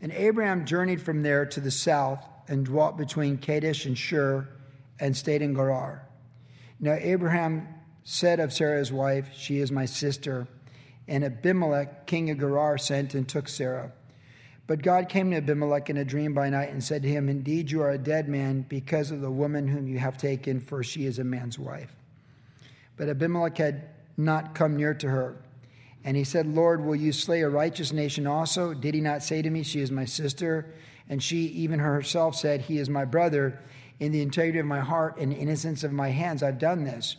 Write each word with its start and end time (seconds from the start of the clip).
And 0.00 0.12
Abraham 0.12 0.66
journeyed 0.66 1.02
from 1.02 1.22
there 1.22 1.46
to 1.46 1.60
the 1.60 1.70
south 1.70 2.22
and 2.48 2.64
dwelt 2.64 2.96
between 2.96 3.38
Kadesh 3.38 3.86
and 3.86 3.96
Shur 3.96 4.48
and 5.00 5.16
stayed 5.16 5.42
in 5.42 5.54
Gerar. 5.54 6.06
Now 6.78 6.92
Abraham 6.92 7.68
said 8.04 8.38
of 8.38 8.52
Sarah 8.52 8.78
his 8.78 8.92
wife, 8.92 9.30
She 9.34 9.58
is 9.58 9.72
my 9.72 9.84
sister. 9.84 10.46
And 11.08 11.24
Abimelech, 11.24 12.06
king 12.06 12.30
of 12.30 12.38
Gerar, 12.38 12.78
sent 12.78 13.14
and 13.14 13.28
took 13.28 13.48
Sarah. 13.48 13.92
But 14.66 14.82
God 14.82 15.08
came 15.08 15.30
to 15.30 15.36
Abimelech 15.36 15.88
in 15.90 15.96
a 15.96 16.04
dream 16.04 16.34
by 16.34 16.50
night 16.50 16.70
and 16.70 16.82
said 16.82 17.02
to 17.02 17.08
him, 17.08 17.28
Indeed, 17.28 17.70
you 17.70 17.82
are 17.82 17.92
a 17.92 17.98
dead 17.98 18.28
man 18.28 18.66
because 18.68 19.12
of 19.12 19.20
the 19.20 19.30
woman 19.30 19.68
whom 19.68 19.86
you 19.86 19.98
have 19.98 20.18
taken, 20.18 20.60
for 20.60 20.82
she 20.82 21.06
is 21.06 21.18
a 21.18 21.24
man's 21.24 21.58
wife. 21.58 21.94
But 22.96 23.08
Abimelech 23.08 23.58
had 23.58 23.88
not 24.16 24.54
come 24.54 24.76
near 24.76 24.94
to 24.94 25.08
her. 25.08 25.36
And 26.06 26.16
he 26.16 26.22
said, 26.22 26.46
Lord, 26.46 26.84
will 26.84 26.94
you 26.94 27.10
slay 27.10 27.42
a 27.42 27.48
righteous 27.48 27.92
nation 27.92 28.28
also? 28.28 28.72
Did 28.72 28.94
he 28.94 29.00
not 29.00 29.24
say 29.24 29.42
to 29.42 29.50
me, 29.50 29.64
She 29.64 29.80
is 29.80 29.90
my 29.90 30.04
sister? 30.04 30.72
And 31.08 31.20
she, 31.20 31.38
even 31.46 31.80
herself, 31.80 32.36
said, 32.36 32.60
He 32.60 32.78
is 32.78 32.88
my 32.88 33.04
brother. 33.04 33.60
In 33.98 34.12
the 34.12 34.22
integrity 34.22 34.60
of 34.60 34.66
my 34.66 34.78
heart 34.78 35.18
and 35.18 35.32
innocence 35.32 35.82
of 35.82 35.90
my 35.90 36.10
hands, 36.10 36.44
I've 36.44 36.60
done 36.60 36.84
this. 36.84 37.16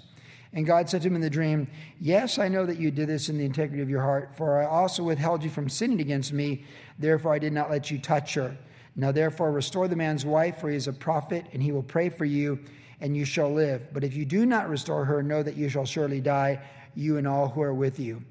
And 0.54 0.66
God 0.66 0.88
said 0.90 1.02
to 1.02 1.10
him 1.10 1.16
in 1.16 1.22
the 1.22 1.30
dream, 1.30 1.68
Yes, 2.00 2.40
I 2.40 2.48
know 2.48 2.66
that 2.66 2.80
you 2.80 2.90
did 2.90 3.10
this 3.10 3.28
in 3.28 3.38
the 3.38 3.44
integrity 3.44 3.84
of 3.84 3.90
your 3.90 4.02
heart, 4.02 4.34
for 4.38 4.62
I 4.62 4.66
also 4.66 5.04
withheld 5.04 5.44
you 5.44 5.50
from 5.50 5.68
sinning 5.68 6.00
against 6.00 6.32
me. 6.32 6.64
Therefore, 6.98 7.34
I 7.34 7.40
did 7.40 7.52
not 7.52 7.70
let 7.70 7.92
you 7.92 8.00
touch 8.00 8.36
her. 8.36 8.58
Now, 8.96 9.12
therefore, 9.12 9.52
restore 9.52 9.90
the 9.90 9.98
man's 9.98 10.26
wife, 10.26 10.62
for 10.62 10.70
he 10.70 10.78
is 10.78 10.88
a 10.88 10.94
prophet, 10.94 11.46
and 11.52 11.62
he 11.62 11.74
will 11.74 11.84
pray 11.84 12.08
for 12.08 12.24
you, 12.24 12.60
and 13.02 13.18
you 13.18 13.26
shall 13.26 13.52
live. 13.52 13.94
But 13.94 14.06
if 14.06 14.16
you 14.16 14.24
do 14.24 14.46
not 14.46 14.70
restore 14.70 15.04
her, 15.04 15.22
know 15.22 15.44
that 15.44 15.58
you 15.58 15.68
shall 15.68 15.86
surely 15.86 16.22
die, 16.22 16.62
you 16.96 17.18
and 17.18 17.28
all 17.28 17.50
who 17.50 17.62
are 17.62 17.74
with 17.74 18.00
you. 18.00 18.24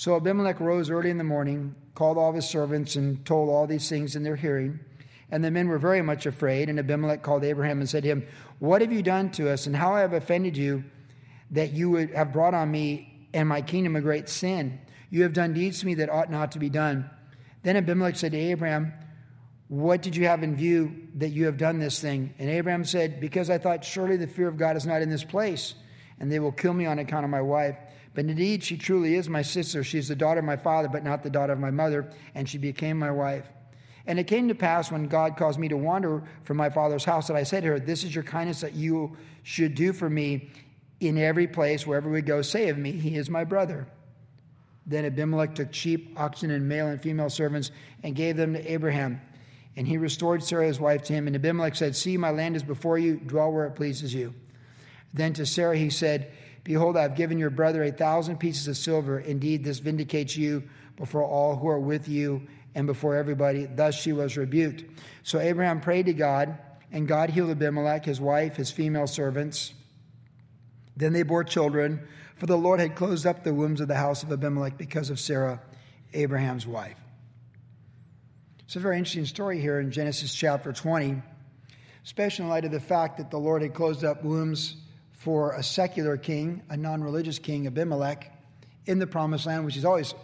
So 0.00 0.16
Abimelech 0.16 0.60
rose 0.60 0.88
early 0.88 1.10
in 1.10 1.18
the 1.18 1.24
morning, 1.24 1.74
called 1.94 2.16
all 2.16 2.32
his 2.32 2.48
servants, 2.48 2.96
and 2.96 3.22
told 3.26 3.50
all 3.50 3.66
these 3.66 3.86
things 3.86 4.16
in 4.16 4.22
their 4.22 4.34
hearing. 4.34 4.80
And 5.30 5.44
the 5.44 5.50
men 5.50 5.68
were 5.68 5.76
very 5.78 6.00
much 6.00 6.24
afraid. 6.24 6.70
And 6.70 6.78
Abimelech 6.78 7.22
called 7.22 7.44
Abraham 7.44 7.80
and 7.80 7.86
said 7.86 8.04
to 8.04 8.08
him, 8.08 8.26
What 8.60 8.80
have 8.80 8.94
you 8.94 9.02
done 9.02 9.30
to 9.32 9.50
us, 9.50 9.66
and 9.66 9.76
how 9.76 9.92
I 9.92 10.00
have 10.00 10.14
offended 10.14 10.56
you? 10.56 10.84
that 11.50 11.72
you 11.72 11.90
would 11.90 12.14
have 12.14 12.32
brought 12.32 12.54
on 12.54 12.70
me 12.70 13.28
and 13.34 13.46
my 13.46 13.60
kingdom 13.60 13.94
a 13.94 14.00
great 14.00 14.28
sin. 14.28 14.80
You 15.10 15.24
have 15.24 15.34
done 15.34 15.52
deeds 15.52 15.80
to 15.80 15.86
me 15.86 15.94
that 15.96 16.08
ought 16.08 16.30
not 16.30 16.52
to 16.52 16.58
be 16.58 16.70
done. 16.70 17.10
Then 17.62 17.76
Abimelech 17.76 18.16
said 18.16 18.32
to 18.32 18.38
Abraham, 18.38 18.94
What 19.68 20.00
did 20.00 20.16
you 20.16 20.26
have 20.28 20.42
in 20.42 20.56
view 20.56 21.08
that 21.16 21.30
you 21.30 21.44
have 21.44 21.58
done 21.58 21.78
this 21.78 22.00
thing? 22.00 22.32
And 22.38 22.48
Abraham 22.48 22.84
said, 22.84 23.20
Because 23.20 23.50
I 23.50 23.58
thought, 23.58 23.84
surely 23.84 24.16
the 24.16 24.26
fear 24.26 24.48
of 24.48 24.56
God 24.56 24.76
is 24.78 24.86
not 24.86 25.02
in 25.02 25.10
this 25.10 25.24
place, 25.24 25.74
and 26.18 26.32
they 26.32 26.38
will 26.38 26.52
kill 26.52 26.72
me 26.72 26.86
on 26.86 26.98
account 26.98 27.24
of 27.24 27.30
my 27.30 27.42
wife. 27.42 27.76
But 28.14 28.24
indeed, 28.24 28.64
she 28.64 28.76
truly 28.76 29.14
is 29.14 29.28
my 29.28 29.42
sister. 29.42 29.84
She 29.84 29.98
is 29.98 30.08
the 30.08 30.16
daughter 30.16 30.40
of 30.40 30.46
my 30.46 30.56
father, 30.56 30.88
but 30.88 31.04
not 31.04 31.22
the 31.22 31.30
daughter 31.30 31.52
of 31.52 31.60
my 31.60 31.70
mother, 31.70 32.10
and 32.34 32.48
she 32.48 32.58
became 32.58 32.98
my 32.98 33.10
wife. 33.10 33.46
And 34.06 34.18
it 34.18 34.24
came 34.24 34.48
to 34.48 34.54
pass 34.54 34.90
when 34.90 35.06
God 35.06 35.36
caused 35.36 35.58
me 35.60 35.68
to 35.68 35.76
wander 35.76 36.22
from 36.42 36.56
my 36.56 36.70
father's 36.70 37.04
house 37.04 37.28
that 37.28 37.36
I 37.36 37.44
said 37.44 37.62
to 37.62 37.68
her, 37.70 37.78
This 37.78 38.02
is 38.02 38.14
your 38.14 38.24
kindness 38.24 38.60
that 38.62 38.74
you 38.74 39.16
should 39.42 39.74
do 39.74 39.92
for 39.92 40.10
me 40.10 40.50
in 40.98 41.16
every 41.16 41.46
place, 41.46 41.86
wherever 41.86 42.10
we 42.10 42.20
go, 42.20 42.42
say 42.42 42.68
of 42.68 42.78
me, 42.78 42.92
He 42.92 43.16
is 43.16 43.30
my 43.30 43.44
brother. 43.44 43.86
Then 44.86 45.04
Abimelech 45.04 45.54
took 45.54 45.72
sheep, 45.72 46.18
oxen, 46.18 46.50
and 46.50 46.68
male 46.68 46.88
and 46.88 47.00
female 47.00 47.30
servants 47.30 47.70
and 48.02 48.16
gave 48.16 48.36
them 48.36 48.54
to 48.54 48.72
Abraham. 48.72 49.20
And 49.76 49.86
he 49.86 49.98
restored 49.98 50.42
Sarah, 50.42 50.66
his 50.66 50.80
wife, 50.80 51.04
to 51.04 51.12
him. 51.12 51.26
And 51.26 51.36
Abimelech 51.36 51.76
said, 51.76 51.94
See, 51.94 52.16
my 52.16 52.30
land 52.30 52.56
is 52.56 52.62
before 52.64 52.98
you, 52.98 53.16
dwell 53.16 53.52
where 53.52 53.66
it 53.66 53.76
pleases 53.76 54.12
you. 54.12 54.34
Then 55.14 55.32
to 55.34 55.46
Sarah 55.46 55.76
he 55.76 55.90
said, 55.90 56.32
Behold, 56.70 56.96
I 56.96 57.02
have 57.02 57.16
given 57.16 57.36
your 57.36 57.50
brother 57.50 57.82
a 57.82 57.90
thousand 57.90 58.38
pieces 58.38 58.68
of 58.68 58.76
silver. 58.76 59.18
Indeed, 59.18 59.64
this 59.64 59.80
vindicates 59.80 60.36
you 60.36 60.62
before 60.94 61.24
all 61.24 61.56
who 61.56 61.66
are 61.66 61.80
with 61.80 62.06
you 62.06 62.46
and 62.76 62.86
before 62.86 63.16
everybody. 63.16 63.66
Thus 63.66 63.96
she 63.96 64.12
was 64.12 64.36
rebuked. 64.36 64.84
So 65.24 65.40
Abraham 65.40 65.80
prayed 65.80 66.06
to 66.06 66.12
God, 66.12 66.56
and 66.92 67.08
God 67.08 67.30
healed 67.30 67.50
Abimelech, 67.50 68.04
his 68.04 68.20
wife, 68.20 68.54
his 68.54 68.70
female 68.70 69.08
servants 69.08 69.74
then 70.96 71.14
they 71.14 71.22
bore 71.22 71.44
children, 71.44 72.06
for 72.36 72.44
the 72.44 72.58
Lord 72.58 72.78
had 72.78 72.94
closed 72.94 73.26
up 73.26 73.42
the 73.42 73.54
wombs 73.54 73.80
of 73.80 73.88
the 73.88 73.96
house 73.96 74.22
of 74.22 74.30
Abimelech 74.30 74.76
because 74.76 75.08
of 75.08 75.18
Sarah, 75.18 75.60
Abraham's 76.12 76.66
wife. 76.66 76.98
It's 78.60 78.76
a 78.76 78.80
very 78.80 78.98
interesting 78.98 79.24
story 79.24 79.60
here 79.60 79.80
in 79.80 79.90
Genesis 79.90 80.34
chapter 80.34 80.74
20, 80.74 81.22
especially 82.04 82.44
in 82.44 82.50
light 82.50 82.66
of 82.66 82.70
the 82.70 82.80
fact 82.80 83.16
that 83.16 83.30
the 83.30 83.38
Lord 83.38 83.62
had 83.62 83.72
closed 83.72 84.04
up 84.04 84.22
wombs 84.22 84.76
for 85.20 85.52
a 85.52 85.62
secular 85.62 86.16
king, 86.16 86.62
a 86.70 86.76
non 86.78 87.04
religious 87.04 87.38
king, 87.38 87.66
Abimelech, 87.66 88.32
in 88.86 88.98
the 88.98 89.06
promised 89.06 89.44
land, 89.44 89.66
which 89.66 89.76
is 89.76 89.84
always 89.84 90.14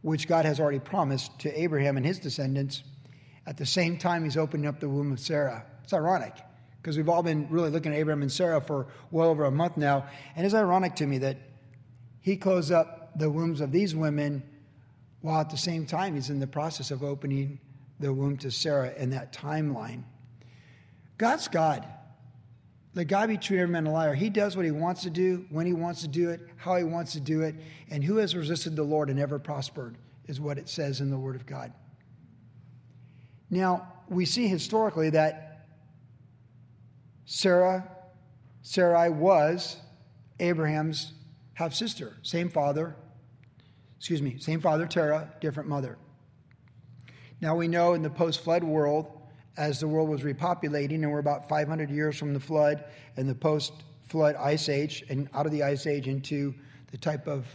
which 0.00 0.26
God 0.26 0.46
has 0.46 0.60
already 0.60 0.78
promised 0.78 1.38
to 1.40 1.60
Abraham 1.60 1.98
and 1.98 2.06
his 2.06 2.18
descendants. 2.18 2.82
At 3.46 3.58
the 3.58 3.66
same 3.66 3.98
time, 3.98 4.24
he's 4.24 4.38
opening 4.38 4.66
up 4.66 4.80
the 4.80 4.88
womb 4.88 5.12
of 5.12 5.20
Sarah. 5.20 5.66
It's 5.82 5.92
ironic 5.92 6.32
because 6.80 6.96
we've 6.96 7.08
all 7.10 7.22
been 7.22 7.48
really 7.50 7.68
looking 7.68 7.92
at 7.92 7.98
Abraham 7.98 8.22
and 8.22 8.32
Sarah 8.32 8.62
for 8.62 8.86
well 9.10 9.28
over 9.28 9.44
a 9.44 9.50
month 9.50 9.76
now. 9.76 10.06
And 10.36 10.46
it's 10.46 10.54
ironic 10.54 10.96
to 10.96 11.06
me 11.06 11.18
that 11.18 11.36
he 12.20 12.38
closed 12.38 12.72
up 12.72 13.18
the 13.18 13.28
wombs 13.28 13.60
of 13.60 13.72
these 13.72 13.94
women 13.94 14.42
while 15.20 15.42
at 15.42 15.50
the 15.50 15.58
same 15.58 15.84
time 15.84 16.14
he's 16.14 16.30
in 16.30 16.40
the 16.40 16.46
process 16.46 16.90
of 16.90 17.02
opening 17.02 17.58
the 18.00 18.10
womb 18.10 18.38
to 18.38 18.50
Sarah 18.50 18.94
in 18.96 19.10
that 19.10 19.34
timeline. 19.34 20.04
God's 21.18 21.46
God. 21.48 21.86
Let 22.94 23.08
God 23.08 23.28
be 23.28 23.36
true, 23.36 23.58
every 23.58 23.72
man 23.72 23.86
a 23.86 23.92
liar. 23.92 24.14
He 24.14 24.30
does 24.30 24.56
what 24.56 24.64
he 24.64 24.70
wants 24.70 25.02
to 25.02 25.10
do, 25.10 25.46
when 25.50 25.66
he 25.66 25.72
wants 25.72 26.02
to 26.02 26.08
do 26.08 26.30
it, 26.30 26.40
how 26.56 26.76
he 26.76 26.84
wants 26.84 27.12
to 27.12 27.20
do 27.20 27.42
it. 27.42 27.56
And 27.90 28.04
who 28.04 28.18
has 28.18 28.36
resisted 28.36 28.76
the 28.76 28.84
Lord 28.84 29.10
and 29.10 29.18
ever 29.18 29.38
prospered, 29.38 29.96
is 30.26 30.40
what 30.40 30.58
it 30.58 30.68
says 30.68 31.00
in 31.00 31.10
the 31.10 31.18
Word 31.18 31.34
of 31.34 31.44
God. 31.44 31.72
Now, 33.50 33.92
we 34.08 34.24
see 34.24 34.46
historically 34.46 35.10
that 35.10 35.66
Sarah, 37.24 37.90
Sarai 38.62 39.10
was 39.10 39.76
Abraham's 40.38 41.12
half 41.54 41.74
sister, 41.74 42.16
same 42.22 42.48
father, 42.48 42.96
excuse 43.96 44.20
me, 44.20 44.38
same 44.38 44.60
father, 44.60 44.86
Terah, 44.86 45.32
different 45.40 45.68
mother. 45.68 45.98
Now 47.40 47.56
we 47.56 47.68
know 47.68 47.94
in 47.94 48.02
the 48.02 48.10
post 48.10 48.40
flood 48.40 48.64
world, 48.64 49.13
as 49.56 49.80
the 49.80 49.88
world 49.88 50.08
was 50.08 50.22
repopulating, 50.22 51.02
and 51.02 51.10
we're 51.10 51.18
about 51.18 51.48
500 51.48 51.90
years 51.90 52.16
from 52.16 52.34
the 52.34 52.40
flood 52.40 52.84
and 53.16 53.28
the 53.28 53.34
post 53.34 53.72
flood 54.02 54.36
ice 54.36 54.68
age, 54.68 55.04
and 55.08 55.28
out 55.34 55.46
of 55.46 55.52
the 55.52 55.62
ice 55.62 55.86
age 55.86 56.08
into 56.08 56.54
the 56.90 56.98
type 56.98 57.26
of 57.26 57.46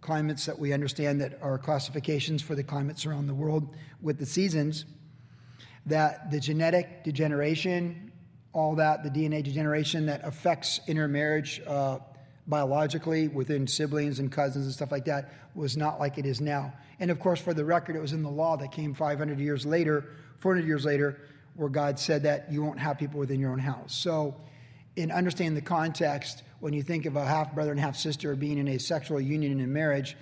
climates 0.00 0.46
that 0.46 0.58
we 0.58 0.72
understand 0.72 1.20
that 1.20 1.38
are 1.42 1.58
classifications 1.58 2.42
for 2.42 2.54
the 2.54 2.62
climates 2.62 3.06
around 3.06 3.26
the 3.26 3.34
world 3.34 3.74
with 4.00 4.18
the 4.18 4.26
seasons, 4.26 4.84
that 5.86 6.30
the 6.30 6.38
genetic 6.38 7.04
degeneration 7.04 8.08
all 8.52 8.74
that, 8.76 9.02
the 9.02 9.10
DNA 9.10 9.42
degeneration 9.42 10.06
that 10.06 10.20
affects 10.24 10.80
intermarriage 10.86 11.60
uh, 11.66 11.98
biologically 12.46 13.28
within 13.28 13.66
siblings 13.66 14.18
and 14.18 14.32
cousins 14.32 14.64
and 14.64 14.74
stuff 14.74 14.90
like 14.90 15.04
that, 15.04 15.32
was 15.54 15.76
not 15.76 16.00
like 16.00 16.18
it 16.18 16.26
is 16.26 16.40
now. 16.40 16.72
And 16.98 17.10
of 17.10 17.20
course, 17.20 17.40
for 17.40 17.54
the 17.54 17.64
record, 17.64 17.94
it 17.94 18.00
was 18.00 18.12
in 18.12 18.22
the 18.22 18.30
law 18.30 18.56
that 18.56 18.72
came 18.72 18.94
500 18.94 19.38
years 19.38 19.66
later, 19.66 20.10
400 20.38 20.66
years 20.66 20.84
later, 20.84 21.20
where 21.54 21.68
God 21.68 21.98
said 21.98 22.22
that 22.22 22.52
you 22.52 22.62
won't 22.62 22.78
have 22.78 22.98
people 22.98 23.18
within 23.18 23.40
your 23.40 23.50
own 23.50 23.58
house. 23.58 23.94
So, 23.94 24.36
in 24.96 25.10
understanding 25.10 25.54
the 25.54 25.60
context, 25.60 26.42
when 26.60 26.72
you 26.72 26.82
think 26.82 27.06
of 27.06 27.16
a 27.16 27.24
half 27.24 27.54
brother 27.54 27.70
and 27.70 27.78
half 27.78 27.96
sister 27.96 28.34
being 28.34 28.58
in 28.58 28.68
a 28.68 28.78
sexual 28.78 29.20
union 29.20 29.52
in 29.52 29.60
a 29.60 29.66
marriage, 29.66 30.16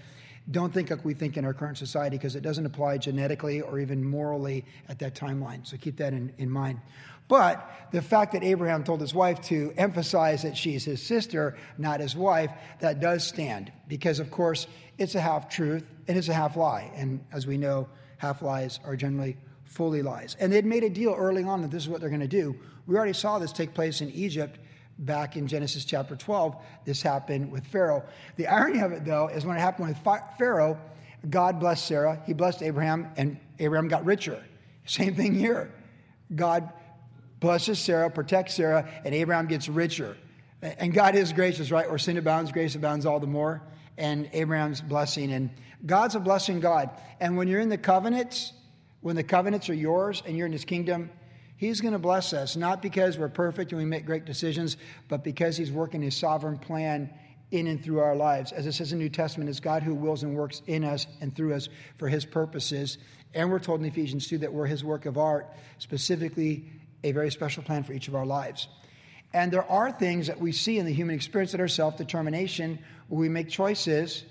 don't 0.50 0.72
think 0.72 0.90
like 0.90 1.04
we 1.04 1.14
think 1.14 1.36
in 1.36 1.44
our 1.44 1.54
current 1.54 1.78
society 1.78 2.16
because 2.16 2.36
it 2.36 2.42
doesn't 2.42 2.66
apply 2.66 2.98
genetically 2.98 3.60
or 3.60 3.78
even 3.78 4.04
morally 4.04 4.64
at 4.88 4.98
that 5.00 5.14
timeline. 5.14 5.66
So 5.66 5.76
keep 5.76 5.96
that 5.96 6.12
in, 6.12 6.32
in 6.38 6.50
mind. 6.50 6.80
But 7.28 7.68
the 7.90 8.02
fact 8.02 8.32
that 8.32 8.44
Abraham 8.44 8.84
told 8.84 9.00
his 9.00 9.12
wife 9.12 9.40
to 9.42 9.74
emphasize 9.76 10.42
that 10.42 10.56
she's 10.56 10.84
his 10.84 11.02
sister, 11.02 11.56
not 11.76 12.00
his 12.00 12.14
wife, 12.14 12.52
that 12.78 13.00
does 13.00 13.26
stand. 13.26 13.72
Because, 13.88 14.20
of 14.20 14.30
course, 14.30 14.68
it's 14.96 15.16
a 15.16 15.20
half 15.20 15.48
truth 15.48 15.90
and 16.06 16.16
it's 16.16 16.28
a 16.28 16.34
half 16.34 16.56
lie. 16.56 16.92
And 16.94 17.24
as 17.32 17.46
we 17.46 17.58
know, 17.58 17.88
half 18.18 18.42
lies 18.42 18.78
are 18.84 18.94
generally 18.94 19.36
fully 19.66 20.02
lies. 20.02 20.36
And 20.40 20.52
they'd 20.52 20.64
made 20.64 20.84
a 20.84 20.90
deal 20.90 21.14
early 21.16 21.44
on 21.44 21.62
that 21.62 21.70
this 21.70 21.82
is 21.82 21.88
what 21.88 22.00
they're 22.00 22.08
going 22.10 22.20
to 22.20 22.26
do. 22.26 22.56
We 22.86 22.96
already 22.96 23.12
saw 23.12 23.38
this 23.38 23.52
take 23.52 23.74
place 23.74 24.00
in 24.00 24.10
Egypt 24.10 24.58
back 24.98 25.36
in 25.36 25.46
Genesis 25.46 25.84
chapter 25.84 26.16
12. 26.16 26.56
This 26.84 27.02
happened 27.02 27.52
with 27.52 27.66
Pharaoh. 27.66 28.04
The 28.36 28.46
irony 28.46 28.80
of 28.80 28.92
it, 28.92 29.04
though, 29.04 29.28
is 29.28 29.44
when 29.44 29.56
it 29.56 29.60
happened 29.60 29.88
with 29.88 29.98
Pharaoh, 30.38 30.78
God 31.28 31.60
blessed 31.60 31.86
Sarah, 31.86 32.22
he 32.24 32.32
blessed 32.32 32.62
Abraham, 32.62 33.10
and 33.16 33.38
Abraham 33.58 33.88
got 33.88 34.04
richer. 34.04 34.42
Same 34.86 35.14
thing 35.14 35.34
here. 35.34 35.72
God 36.34 36.72
blesses 37.40 37.78
Sarah, 37.78 38.10
protects 38.10 38.54
Sarah, 38.54 38.88
and 39.04 39.14
Abraham 39.14 39.46
gets 39.46 39.68
richer. 39.68 40.16
And 40.62 40.94
God 40.94 41.14
is 41.14 41.32
gracious, 41.32 41.70
right? 41.70 41.88
Where 41.88 41.98
sin 41.98 42.16
abounds, 42.16 42.52
grace 42.52 42.74
abounds 42.74 43.04
all 43.04 43.20
the 43.20 43.26
more. 43.26 43.62
And 43.98 44.28
Abraham's 44.32 44.80
blessing. 44.80 45.32
And 45.32 45.50
God's 45.84 46.14
a 46.14 46.20
blessing 46.20 46.60
God. 46.60 46.90
And 47.20 47.36
when 47.36 47.48
you're 47.48 47.60
in 47.60 47.68
the 47.68 47.78
covenants, 47.78 48.52
when 49.06 49.14
the 49.14 49.22
covenants 49.22 49.70
are 49.70 49.74
yours 49.74 50.20
and 50.26 50.36
you're 50.36 50.46
in 50.46 50.52
his 50.52 50.64
kingdom, 50.64 51.08
he's 51.56 51.80
going 51.80 51.92
to 51.92 51.98
bless 51.98 52.32
us, 52.32 52.56
not 52.56 52.82
because 52.82 53.16
we're 53.16 53.28
perfect 53.28 53.70
and 53.70 53.78
we 53.78 53.84
make 53.84 54.04
great 54.04 54.24
decisions, 54.24 54.76
but 55.06 55.22
because 55.22 55.56
he's 55.56 55.70
working 55.70 56.02
his 56.02 56.16
sovereign 56.16 56.58
plan 56.58 57.08
in 57.52 57.68
and 57.68 57.84
through 57.84 58.00
our 58.00 58.16
lives. 58.16 58.50
As 58.50 58.66
it 58.66 58.72
says 58.72 58.90
in 58.90 58.98
the 58.98 59.04
New 59.04 59.08
Testament, 59.08 59.48
it's 59.48 59.60
God 59.60 59.84
who 59.84 59.94
wills 59.94 60.24
and 60.24 60.34
works 60.34 60.60
in 60.66 60.82
us 60.82 61.06
and 61.20 61.32
through 61.36 61.54
us 61.54 61.68
for 61.94 62.08
his 62.08 62.24
purposes. 62.24 62.98
And 63.32 63.48
we're 63.48 63.60
told 63.60 63.78
in 63.78 63.86
Ephesians 63.86 64.26
2 64.26 64.38
that 64.38 64.52
we're 64.52 64.66
his 64.66 64.82
work 64.82 65.06
of 65.06 65.18
art, 65.18 65.54
specifically 65.78 66.68
a 67.04 67.12
very 67.12 67.30
special 67.30 67.62
plan 67.62 67.84
for 67.84 67.92
each 67.92 68.08
of 68.08 68.16
our 68.16 68.26
lives. 68.26 68.66
And 69.32 69.52
there 69.52 69.70
are 69.70 69.92
things 69.92 70.26
that 70.26 70.40
we 70.40 70.50
see 70.50 70.80
in 70.80 70.84
the 70.84 70.92
human 70.92 71.14
experience 71.14 71.52
that 71.52 71.60
are 71.60 71.68
self 71.68 71.96
determination, 71.96 72.80
where 73.06 73.20
we 73.20 73.28
make 73.28 73.50
choices 73.50 74.24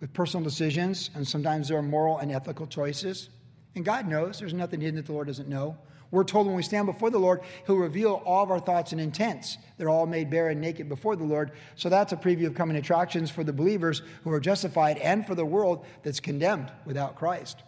with 0.00 0.14
personal 0.14 0.42
decisions, 0.42 1.10
and 1.14 1.28
sometimes 1.28 1.68
there 1.68 1.76
are 1.76 1.82
moral 1.82 2.16
and 2.16 2.32
ethical 2.32 2.66
choices. 2.66 3.28
And 3.78 3.84
God 3.84 4.08
knows, 4.08 4.40
there's 4.40 4.52
nothing 4.52 4.80
hidden 4.80 4.96
that 4.96 5.06
the 5.06 5.12
Lord 5.12 5.28
doesn't 5.28 5.48
know. 5.48 5.78
We're 6.10 6.24
told 6.24 6.48
when 6.48 6.56
we 6.56 6.64
stand 6.64 6.86
before 6.86 7.10
the 7.10 7.18
Lord, 7.20 7.42
He'll 7.64 7.76
reveal 7.76 8.20
all 8.26 8.42
of 8.42 8.50
our 8.50 8.58
thoughts 8.58 8.90
and 8.90 9.00
intents. 9.00 9.56
They're 9.76 9.88
all 9.88 10.04
made 10.04 10.30
bare 10.30 10.48
and 10.48 10.60
naked 10.60 10.88
before 10.88 11.14
the 11.14 11.22
Lord. 11.22 11.52
So 11.76 11.88
that's 11.88 12.12
a 12.12 12.16
preview 12.16 12.48
of 12.48 12.56
coming 12.56 12.76
attractions 12.76 13.30
for 13.30 13.44
the 13.44 13.52
believers 13.52 14.02
who 14.24 14.32
are 14.32 14.40
justified 14.40 14.98
and 14.98 15.24
for 15.24 15.36
the 15.36 15.44
world 15.44 15.86
that's 16.02 16.18
condemned 16.18 16.72
without 16.86 17.14
Christ. 17.14 17.62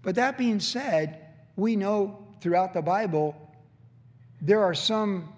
But 0.00 0.14
that 0.14 0.38
being 0.38 0.58
said, 0.58 1.22
we 1.54 1.76
know 1.76 2.24
throughout 2.40 2.72
the 2.72 2.80
Bible 2.80 3.36
there 4.40 4.62
are 4.62 4.72
some 4.72 5.34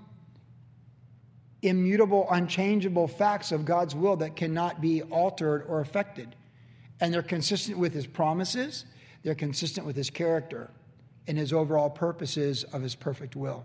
immutable, 1.60 2.28
unchangeable 2.30 3.08
facts 3.08 3.50
of 3.50 3.64
God's 3.64 3.96
will 3.96 4.14
that 4.18 4.36
cannot 4.36 4.80
be 4.80 5.02
altered 5.02 5.64
or 5.66 5.80
affected. 5.80 6.36
And 7.00 7.12
they're 7.12 7.22
consistent 7.22 7.78
with 7.78 7.94
His 7.94 8.06
promises, 8.06 8.84
they're 9.22 9.34
consistent 9.34 9.86
with 9.86 9.96
His 9.96 10.10
character 10.10 10.70
and 11.28 11.36
his 11.36 11.52
overall 11.52 11.90
purposes 11.90 12.64
of 12.64 12.82
his 12.82 12.94
perfect 12.94 13.36
will. 13.36 13.64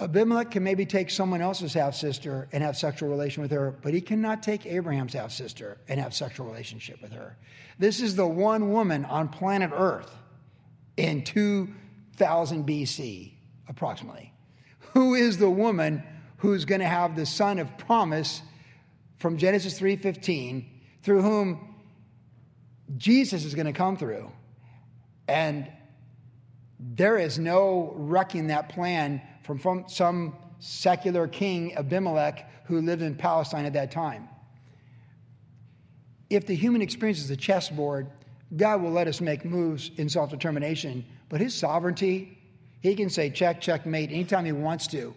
Abimelech 0.00 0.52
can 0.52 0.62
maybe 0.62 0.86
take 0.86 1.10
someone 1.10 1.40
else's 1.40 1.74
half 1.74 1.94
sister 1.94 2.46
and 2.52 2.62
have 2.62 2.76
sexual 2.76 3.08
relation 3.08 3.42
with 3.42 3.50
her, 3.50 3.74
but 3.82 3.92
he 3.92 4.00
cannot 4.00 4.44
take 4.44 4.64
Abraham's 4.64 5.14
half 5.14 5.32
sister 5.32 5.78
and 5.88 5.98
have 5.98 6.14
sexual 6.14 6.46
relationship 6.46 7.02
with 7.02 7.12
her. 7.12 7.36
This 7.80 8.00
is 8.00 8.14
the 8.14 8.26
one 8.26 8.70
woman 8.70 9.04
on 9.06 9.28
planet 9.28 9.72
Earth 9.74 10.14
in 10.96 11.24
2000 11.24 12.64
BC, 12.64 13.32
approximately. 13.66 14.32
Who 14.92 15.14
is 15.14 15.38
the 15.38 15.50
woman 15.50 16.04
who's 16.36 16.64
going 16.64 16.80
to 16.80 16.86
have 16.86 17.16
the 17.16 17.26
son 17.26 17.58
of 17.58 17.76
promise 17.76 18.42
from 19.16 19.36
Genesis 19.36 19.80
3:15 19.80 20.64
through 21.02 21.22
whom 21.22 21.67
Jesus 22.96 23.44
is 23.44 23.54
going 23.54 23.66
to 23.66 23.72
come 23.72 23.96
through? 23.96 24.30
And 25.26 25.70
there 26.80 27.18
is 27.18 27.38
no 27.38 27.92
wrecking 27.96 28.48
that 28.48 28.68
plan 28.70 29.20
from, 29.42 29.58
from 29.58 29.84
some 29.88 30.34
secular 30.60 31.28
king, 31.28 31.76
Abimelech, 31.76 32.48
who 32.64 32.80
lived 32.80 33.02
in 33.02 33.14
Palestine 33.14 33.64
at 33.64 33.72
that 33.74 33.90
time. 33.90 34.28
If 36.30 36.46
the 36.46 36.54
human 36.54 36.82
experience 36.82 37.20
is 37.20 37.30
a 37.30 37.36
chessboard, 37.36 38.08
God 38.56 38.82
will 38.82 38.90
let 38.90 39.08
us 39.08 39.20
make 39.20 39.44
moves 39.44 39.90
in 39.96 40.08
self 40.08 40.30
determination, 40.30 41.04
but 41.28 41.40
his 41.40 41.54
sovereignty, 41.54 42.38
he 42.80 42.94
can 42.94 43.10
say 43.10 43.30
check, 43.30 43.60
checkmate 43.60 44.10
anytime 44.10 44.44
he 44.44 44.52
wants 44.52 44.86
to. 44.88 45.14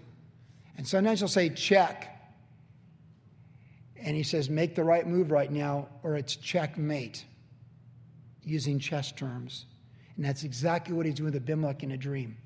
And 0.78 0.88
sometimes 0.88 1.20
he'll 1.20 1.28
say 1.28 1.50
check. 1.50 2.08
And 4.04 4.16
he 4.16 4.24
says, 4.24 4.50
make 4.50 4.74
the 4.76 4.84
right 4.84 5.06
move 5.06 5.30
right 5.30 5.52
now, 5.52 5.88
or 6.02 6.16
it's 6.16 6.36
checkmate, 6.36 7.24
using 8.44 8.80
chess 8.80 9.12
terms. 9.12 9.66
And 10.16 10.26
that's 10.26 10.44
exactly 10.44 10.94
what 10.94 11.06
he's 11.06 11.16
doing 11.16 11.32
with 11.32 11.42
Abimelech 11.42 11.84
in 11.84 11.92
a 11.92 11.98
dream. 11.98 12.38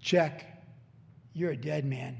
Check. 0.00 0.46
You're 1.32 1.52
a 1.52 1.56
dead 1.56 1.84
man. 1.84 2.18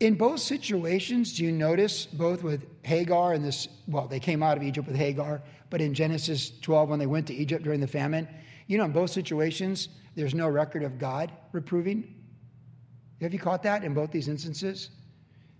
In 0.00 0.14
both 0.14 0.40
situations, 0.40 1.36
do 1.36 1.44
you 1.44 1.50
notice, 1.50 2.06
both 2.06 2.44
with 2.44 2.64
Hagar 2.82 3.32
and 3.32 3.44
this, 3.44 3.68
well, 3.88 4.06
they 4.06 4.20
came 4.20 4.42
out 4.42 4.56
of 4.56 4.62
Egypt 4.62 4.86
with 4.86 4.96
Hagar, 4.96 5.42
but 5.70 5.80
in 5.80 5.92
Genesis 5.92 6.52
12, 6.60 6.88
when 6.88 6.98
they 7.00 7.06
went 7.06 7.26
to 7.26 7.34
Egypt 7.34 7.64
during 7.64 7.80
the 7.80 7.86
famine, 7.86 8.28
you 8.68 8.78
know, 8.78 8.84
in 8.84 8.92
both 8.92 9.10
situations, 9.10 9.88
there's 10.14 10.34
no 10.34 10.48
record 10.48 10.84
of 10.84 10.98
God 10.98 11.32
reproving. 11.52 12.14
Have 13.20 13.32
you 13.32 13.40
caught 13.40 13.64
that 13.64 13.82
in 13.82 13.92
both 13.92 14.12
these 14.12 14.28
instances? 14.28 14.90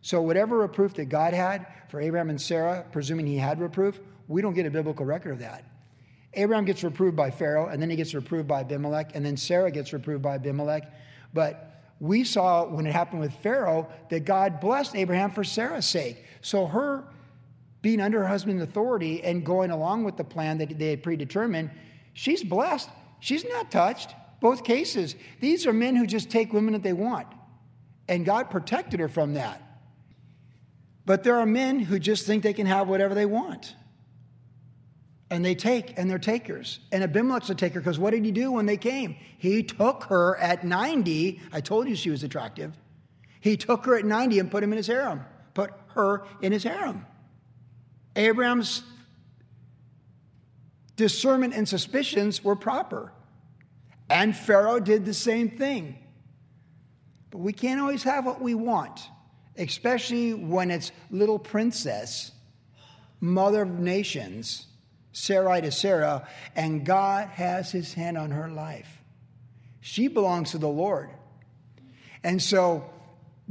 So, 0.01 0.23
whatever 0.23 0.59
reproof 0.59 0.95
that 0.95 1.07
God 1.07 1.35
had 1.35 1.67
for 1.89 2.01
Abraham 2.01 2.31
and 2.31 2.41
Sarah, 2.41 2.85
presuming 2.93 3.27
he 3.27 3.37
had 3.37 3.61
reproof, 3.61 4.01
we 4.29 4.43
don't 4.43 4.55
get 4.55 4.67
a 4.67 4.71
biblical 4.71 5.05
record 5.05 5.33
of 5.33 5.39
that. 5.41 5.65
Abraham 6.35 6.65
gets 6.65 6.85
reproved 6.85 7.17
by 7.17 7.31
Pharaoh, 7.31 7.69
and 7.69 7.81
then 7.81 7.91
he 7.91 7.97
gets 7.97 8.15
reproved 8.15 8.47
by 8.47 8.61
Abimelech, 8.61 9.15
and 9.15 9.25
then 9.25 9.37
Sarah 9.37 9.71
gets 9.71 9.93
reproved 9.93 10.23
by 10.23 10.37
Abimelech. 10.37 10.93
But 11.35 11.83
we 12.01 12.25
saw 12.25 12.67
when 12.67 12.87
it 12.87 12.93
happened 12.93 13.21
with 13.21 13.33
Pharaoh 13.35 13.89
that 14.11 14.25
God 14.25 14.61
blessed 14.61 14.95
Abraham 14.95 15.31
for 15.31 15.43
Sarah's 15.43 15.87
sake. 15.87 16.25
So 16.43 16.67
her 16.67 17.05
being 17.83 18.01
under 18.01 18.21
her 18.21 18.29
husband's 18.29 18.63
authority 18.63 19.23
and 19.23 19.45
going 19.45 19.71
along 19.71 20.05
with 20.05 20.17
the 20.17 20.25
plan 20.25 20.59
that 20.59 20.79
they 20.79 20.91
had 20.91 21.03
predetermined, 21.03 21.71
she's 22.13 22.45
blessed. 22.45 22.89
She's 23.21 23.45
not 23.45 23.71
touched. 23.71 24.15
Both 24.41 24.63
cases. 24.63 25.17
These 25.41 25.67
are 25.67 25.73
men 25.73 25.97
who 25.97 26.07
just 26.07 26.31
take 26.31 26.53
women 26.53 26.75
that 26.75 26.83
they 26.83 26.93
want. 26.93 27.27
And 28.09 28.25
God 28.25 28.51
protected 28.51 29.01
her 29.01 29.09
from 29.09 29.35
that. 29.35 29.61
But 31.09 31.25
there 31.25 31.37
are 31.37 31.47
men 31.47 31.81
who 31.81 31.99
just 31.99 32.27
think 32.27 32.43
they 32.43 32.53
can 32.53 32.67
have 32.67 32.87
whatever 32.87 33.15
they 33.15 33.25
want. 33.25 33.75
And 35.31 35.43
they 35.43 35.55
take, 35.55 35.99
and 35.99 36.11
they're 36.11 36.19
takers. 36.19 36.81
And 36.93 37.03
Abimelech's 37.03 37.49
a 37.49 37.55
taker 37.55 37.81
because 37.81 37.99
what 37.99 38.11
did 38.11 38.27
he 38.27 38.31
do 38.31 38.53
when 38.53 38.67
they 38.67 38.77
came? 38.77 39.17
He 39.39 39.63
took 39.63 40.05
her 40.05 40.37
at 40.37 40.65
90. 40.65 41.41
I 41.51 41.63
told 41.63 41.89
you 41.89 41.97
she 41.97 42.11
was 42.11 42.25
attractive. 42.25 42.77
He 43.41 43.57
took 43.57 43.87
her 43.87 43.97
at 43.97 44.05
90 44.05 44.39
and 44.39 44.51
put 44.51 44.63
him 44.63 44.71
in 44.71 44.77
his 44.77 44.87
harem, 44.87 45.25
put 45.55 45.73
her 45.95 46.27
in 46.43 46.53
his 46.53 46.63
harem. 46.63 47.07
Abraham's 48.15 48.83
discernment 50.97 51.55
and 51.55 51.67
suspicions 51.67 52.45
were 52.45 52.55
proper. 52.55 53.15
And 54.11 54.37
Pharaoh 54.37 54.79
did 54.79 55.07
the 55.07 55.15
same 55.15 55.49
thing. 55.49 55.97
But 57.31 57.39
we 57.39 57.55
can't 57.55 57.81
always 57.81 58.03
have 58.03 58.27
what 58.27 58.43
we 58.43 58.55
want, 58.55 59.09
especially 59.59 60.35
when 60.35 60.71
it's 60.71 60.93
little 61.11 61.39
princess, 61.39 62.33
mother 63.21 63.63
of 63.63 63.79
nations 63.79 64.69
Sarai 65.19 65.61
to 65.63 65.73
Sarah, 65.73 66.29
and 66.55 66.85
God 66.85 67.29
has 67.29 67.73
his 67.73 67.93
hand 67.95 68.17
on 68.17 68.31
her 68.31 68.49
life. 68.49 69.03
She 69.81 70.09
belongs 70.09 70.53
to 70.53 70.59
the 70.59 70.69
Lord. 70.69 71.11
And 72.23 72.41
so 72.43 72.91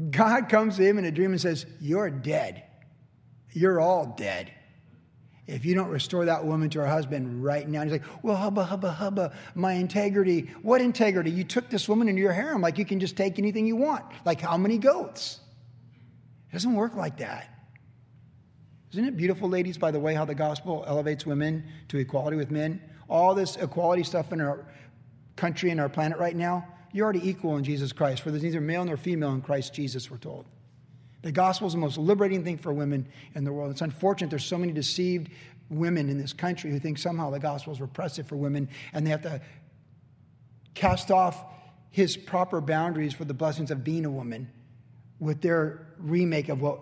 God 0.09 0.49
comes 0.49 0.77
to 0.77 0.83
him 0.83 0.97
in 0.97 1.05
a 1.05 1.11
dream 1.11 1.31
and 1.31 1.41
says, 1.41 1.65
You're 1.81 2.09
dead. 2.09 2.63
You're 3.51 3.79
all 3.79 4.13
dead. 4.17 4.53
If 5.47 5.65
you 5.65 5.75
don't 5.75 5.89
restore 5.89 6.25
that 6.25 6.45
woman 6.45 6.69
to 6.71 6.79
her 6.79 6.87
husband 6.87 7.43
right 7.43 7.67
now, 7.67 7.83
he's 7.83 7.91
like, 7.91 8.03
Well, 8.21 8.35
hubba, 8.35 8.63
hubba, 8.63 8.91
hubba, 8.91 9.33
my 9.55 9.73
integrity. 9.73 10.51
What 10.61 10.81
integrity? 10.81 11.31
You 11.31 11.43
took 11.43 11.69
this 11.69 11.89
woman 11.89 12.07
into 12.07 12.21
your 12.21 12.33
harem 12.33 12.61
like 12.61 12.77
you 12.77 12.85
can 12.85 12.99
just 12.99 13.17
take 13.17 13.39
anything 13.39 13.65
you 13.65 13.75
want. 13.75 14.05
Like 14.25 14.39
how 14.39 14.57
many 14.57 14.77
goats? 14.77 15.39
Doesn't 16.57 16.73
work 16.73 16.95
like 16.95 17.17
that. 17.17 17.53
Isn't 18.91 19.05
it 19.05 19.15
beautiful, 19.15 19.47
ladies, 19.47 19.77
by 19.77 19.91
the 19.91 19.99
way, 19.99 20.15
how 20.15 20.25
the 20.25 20.33
gospel 20.33 20.83
elevates 20.87 21.23
women 21.23 21.63
to 21.89 21.99
equality 21.99 22.35
with 22.35 22.49
men? 22.49 22.81
All 23.07 23.35
this 23.35 23.57
equality 23.57 24.01
stuff 24.01 24.33
in 24.33 24.41
our 24.41 24.65
country 25.35 25.69
and 25.69 25.79
our 25.79 25.87
planet 25.87 26.17
right 26.17 26.35
now, 26.35 26.67
you're 26.93 27.03
already 27.03 27.29
equal 27.29 27.57
in 27.57 27.63
Jesus 27.63 27.93
Christ, 27.93 28.23
for 28.23 28.31
there's 28.31 28.41
neither 28.41 28.59
male 28.59 28.83
nor 28.83 28.97
female 28.97 29.33
in 29.33 29.41
Christ 29.43 29.75
Jesus, 29.75 30.09
we're 30.09 30.17
told. 30.17 30.47
The 31.21 31.31
gospel 31.31 31.67
is 31.67 31.73
the 31.73 31.79
most 31.79 31.99
liberating 31.99 32.43
thing 32.43 32.57
for 32.57 32.73
women 32.73 33.07
in 33.35 33.43
the 33.43 33.53
world. 33.53 33.69
It's 33.69 33.81
unfortunate 33.81 34.31
there's 34.31 34.43
so 34.43 34.57
many 34.57 34.73
deceived 34.73 35.29
women 35.69 36.09
in 36.09 36.17
this 36.17 36.33
country 36.33 36.71
who 36.71 36.79
think 36.79 36.97
somehow 36.97 37.29
the 37.29 37.37
gospel 37.37 37.71
is 37.71 37.79
repressive 37.79 38.25
for 38.25 38.35
women 38.35 38.67
and 38.93 39.05
they 39.05 39.11
have 39.11 39.21
to 39.21 39.41
cast 40.73 41.11
off 41.11 41.39
his 41.91 42.17
proper 42.17 42.61
boundaries 42.61 43.13
for 43.13 43.25
the 43.25 43.35
blessings 43.35 43.69
of 43.69 43.83
being 43.83 44.05
a 44.05 44.09
woman 44.09 44.51
with 45.19 45.41
their 45.41 45.87
remake 45.97 46.49
of 46.49 46.61
what 46.61 46.79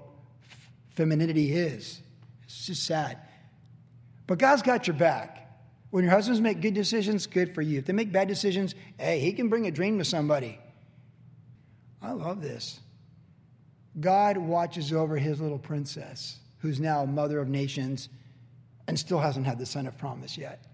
femininity 0.89 1.51
is. 1.53 2.01
It's 2.43 2.67
just 2.67 2.83
sad. 2.83 3.17
But 4.27 4.39
God's 4.39 4.61
got 4.61 4.87
your 4.87 4.95
back. 4.95 5.41
When 5.91 6.03
your 6.03 6.13
husbands 6.13 6.41
make 6.41 6.61
good 6.61 6.73
decisions, 6.73 7.27
good 7.27 7.53
for 7.53 7.61
you. 7.61 7.79
If 7.79 7.85
they 7.85 7.93
make 7.93 8.11
bad 8.11 8.27
decisions, 8.27 8.75
hey, 8.97 9.19
he 9.19 9.31
can 9.33 9.49
bring 9.49 9.67
a 9.67 9.71
dream 9.71 9.97
to 9.99 10.05
somebody. 10.05 10.59
I 12.01 12.11
love 12.11 12.41
this. 12.41 12.79
God 13.99 14.37
watches 14.37 14.91
over 14.91 15.17
his 15.17 15.39
little 15.39 15.57
princess, 15.57 16.37
who's 16.59 16.79
now 16.79 17.05
mother 17.05 17.39
of 17.39 17.47
nations 17.47 18.09
and 18.87 18.99
still 18.99 19.19
hasn't 19.19 19.45
had 19.45 19.57
the 19.57 19.65
son 19.65 19.87
of 19.87 19.97
promise 19.97 20.37
yet. 20.37 20.65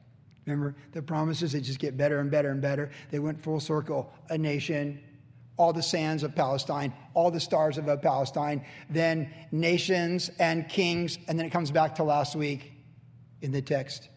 Remember, 0.45 0.75
the 0.91 1.01
promises, 1.01 1.51
they 1.51 1.61
just 1.61 1.79
get 1.79 1.95
better 1.95 2.19
and 2.19 2.31
better 2.31 2.49
and 2.49 2.61
better. 2.61 2.89
They 3.11 3.19
went 3.19 3.39
full 3.39 3.59
circle. 3.59 4.11
A 4.29 4.37
nation, 4.37 5.01
all 5.61 5.73
the 5.73 5.83
sands 5.83 6.23
of 6.23 6.33
Palestine, 6.33 6.91
all 7.13 7.29
the 7.29 7.39
stars 7.39 7.77
of 7.77 7.85
Palestine, 8.01 8.65
then 8.89 9.31
nations 9.51 10.31
and 10.39 10.67
kings, 10.67 11.19
and 11.27 11.37
then 11.37 11.45
it 11.45 11.51
comes 11.51 11.69
back 11.69 11.95
to 11.95 12.03
last 12.03 12.35
week 12.35 12.71
in 13.43 13.51
the 13.51 13.61
text 13.61 14.09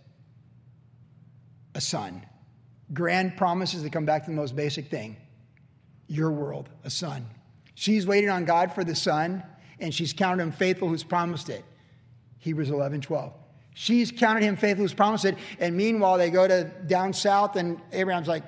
a 1.74 1.82
son, 1.82 2.24
grand 2.94 3.36
promises 3.36 3.82
that 3.82 3.92
come 3.92 4.06
back 4.06 4.24
to 4.24 4.30
the 4.30 4.36
most 4.36 4.56
basic 4.56 4.88
thing 4.90 5.16
your 6.06 6.30
world, 6.30 6.70
a 6.82 6.88
son. 6.88 7.26
She's 7.74 8.06
waiting 8.06 8.30
on 8.30 8.46
God 8.46 8.72
for 8.72 8.82
the 8.82 8.94
son, 8.94 9.42
and 9.80 9.92
she's 9.92 10.14
counted 10.14 10.42
him 10.42 10.52
faithful 10.52 10.88
who's 10.88 11.04
promised 11.04 11.50
it. 11.50 11.64
Hebrews 12.38 12.70
11, 12.70 13.02
12. 13.02 13.32
She's 13.74 14.12
counted 14.12 14.44
him 14.44 14.56
faithful 14.56 14.84
who's 14.84 14.94
promised 14.94 15.26
it. 15.26 15.36
And 15.58 15.76
meanwhile, 15.76 16.16
they 16.16 16.30
go 16.30 16.48
to 16.48 16.64
down 16.86 17.12
south, 17.12 17.56
and 17.56 17.80
Abraham's 17.92 18.28
like, 18.28 18.44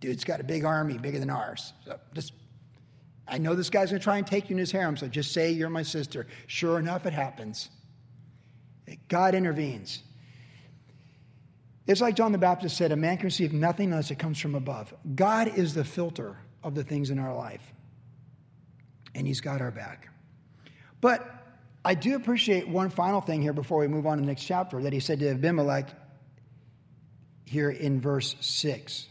dude's 0.00 0.24
got 0.24 0.40
a 0.40 0.44
big 0.44 0.64
army, 0.64 0.98
bigger 0.98 1.18
than 1.18 1.30
ours. 1.30 1.72
So 1.84 1.98
just, 2.14 2.32
I 3.28 3.38
know 3.38 3.54
this 3.54 3.70
guy's 3.70 3.90
going 3.90 4.00
to 4.00 4.04
try 4.04 4.18
and 4.18 4.26
take 4.26 4.50
you 4.50 4.54
in 4.54 4.58
his 4.58 4.72
harem, 4.72 4.96
so 4.96 5.06
just 5.06 5.32
say 5.32 5.50
you're 5.52 5.70
my 5.70 5.82
sister. 5.82 6.26
Sure 6.46 6.78
enough, 6.78 7.06
it 7.06 7.12
happens. 7.12 7.68
God 9.08 9.34
intervenes. 9.34 10.02
It's 11.86 12.00
like 12.00 12.14
John 12.14 12.32
the 12.32 12.38
Baptist 12.38 12.76
said 12.76 12.92
a 12.92 12.96
man 12.96 13.16
can 13.16 13.26
receive 13.26 13.52
nothing 13.52 13.90
unless 13.90 14.10
it 14.10 14.18
comes 14.18 14.38
from 14.38 14.54
above. 14.54 14.94
God 15.14 15.48
is 15.58 15.74
the 15.74 15.84
filter 15.84 16.38
of 16.62 16.74
the 16.74 16.84
things 16.84 17.10
in 17.10 17.18
our 17.18 17.34
life, 17.34 17.72
and 19.14 19.26
He's 19.26 19.40
got 19.40 19.60
our 19.60 19.70
back. 19.70 20.08
But 21.00 21.28
I 21.84 21.94
do 21.94 22.14
appreciate 22.16 22.68
one 22.68 22.90
final 22.90 23.20
thing 23.20 23.42
here 23.42 23.52
before 23.52 23.78
we 23.78 23.88
move 23.88 24.06
on 24.06 24.18
to 24.18 24.20
the 24.22 24.26
next 24.26 24.44
chapter 24.44 24.80
that 24.82 24.92
He 24.92 25.00
said 25.00 25.18
to 25.20 25.30
Abimelech 25.30 25.88
here 27.44 27.70
in 27.70 28.00
verse 28.00 28.36
6. 28.40 29.08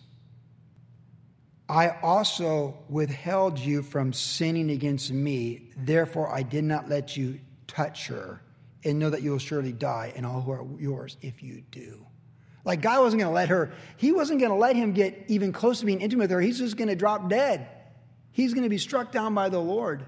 I 1.70 2.00
also 2.02 2.80
withheld 2.90 3.60
you 3.60 3.84
from 3.84 4.12
sinning 4.12 4.72
against 4.72 5.12
me, 5.12 5.70
therefore 5.78 6.34
I 6.34 6.42
did 6.42 6.64
not 6.64 6.90
let 6.90 7.16
you 7.16 7.40
touch 7.68 8.08
her, 8.08 8.42
and 8.84 8.98
know 8.98 9.12
that 9.12 9.22
you 9.22 9.32
will 9.32 9.40
surely 9.40 9.72
die, 9.72 10.12
and 10.16 10.26
all 10.26 10.42
who 10.42 10.52
are 10.52 10.66
yours 10.80 11.16
if 11.22 11.44
you 11.44 11.62
do. 11.70 12.06
Like 12.66 12.82
God 12.82 13.02
wasn't 13.02 13.22
going 13.22 13.30
to 13.30 13.36
let 13.36 13.50
her, 13.50 13.72
he 13.98 14.12
wasn't 14.12 14.40
going 14.40 14.52
to 14.52 14.58
let 14.58 14.76
him 14.76 14.94
get 14.94 15.26
even 15.28 15.52
close 15.52 15.80
to 15.80 15.86
being 15.86 16.02
intimate 16.02 16.24
with 16.24 16.32
her. 16.32 16.42
He's 16.42 16.58
just 16.58 16.76
going 16.76 16.88
to 16.90 16.96
drop 16.96 17.30
dead. 17.30 17.68
He's 18.32 18.54
going 18.54 18.64
to 18.64 18.70
be 18.70 18.78
struck 18.78 19.12
down 19.12 19.34
by 19.34 19.50
the 19.50 19.60
Lord. 19.60 20.06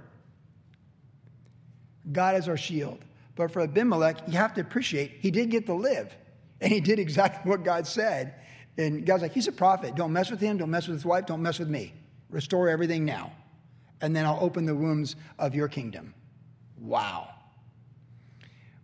God 2.11 2.35
is 2.35 2.47
our 2.47 2.57
shield. 2.57 2.99
But 3.35 3.51
for 3.51 3.61
Abimelech, 3.61 4.27
you 4.27 4.33
have 4.33 4.53
to 4.55 4.61
appreciate 4.61 5.17
he 5.21 5.31
did 5.31 5.49
get 5.49 5.67
to 5.67 5.73
live. 5.73 6.15
And 6.59 6.71
he 6.71 6.81
did 6.81 6.99
exactly 6.99 7.49
what 7.49 7.63
God 7.63 7.87
said. 7.87 8.35
And 8.77 9.05
God's 9.05 9.23
like, 9.23 9.33
he's 9.33 9.47
a 9.47 9.51
prophet. 9.51 9.95
Don't 9.95 10.13
mess 10.13 10.31
with 10.31 10.39
him. 10.39 10.57
Don't 10.57 10.69
mess 10.69 10.87
with 10.87 10.97
his 10.97 11.05
wife. 11.05 11.25
Don't 11.25 11.41
mess 11.41 11.59
with 11.59 11.69
me. 11.69 11.93
Restore 12.29 12.69
everything 12.69 13.05
now. 13.05 13.33
And 13.99 14.15
then 14.15 14.25
I'll 14.25 14.39
open 14.41 14.65
the 14.65 14.75
wombs 14.75 15.15
of 15.37 15.53
your 15.53 15.67
kingdom. 15.67 16.13
Wow. 16.79 17.29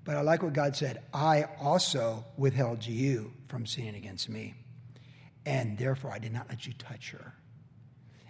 But 0.08 0.15
I 0.15 0.22
like 0.22 0.41
what 0.41 0.53
God 0.53 0.74
said 0.74 1.03
I 1.13 1.44
also 1.60 2.24
withheld 2.38 2.86
you 2.86 3.34
from 3.50 3.65
sinning 3.65 3.96
against 3.96 4.29
me, 4.29 4.56
and 5.46 5.77
therefore 5.77 6.12
I 6.12 6.20
did 6.20 6.32
not 6.32 6.48
let 6.48 6.65
you 6.65 6.72
touch 6.74 7.12
her. 7.12 7.34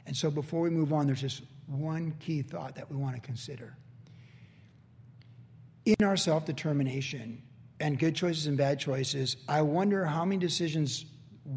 And 0.08 0.18
so 0.18 0.32
before 0.32 0.62
we 0.62 0.72
move 0.72 0.92
on, 0.92 1.06
there's 1.06 1.22
just 1.22 1.44
one 1.68 2.16
key 2.20 2.42
thought 2.42 2.76
that 2.78 2.90
we 2.90 2.96
want 2.96 3.16
to 3.16 3.22
consider. 3.22 3.78
In 5.86 6.04
our 6.04 6.18
self 6.18 6.46
determination 6.46 7.44
and 7.80 8.00
good 8.00 8.16
choices 8.16 8.48
and 8.48 8.58
bad 8.58 8.80
choices, 8.80 9.38
I 9.48 9.62
wonder 9.62 10.04
how 10.04 10.26
many 10.26 10.40
decisions 10.40 11.06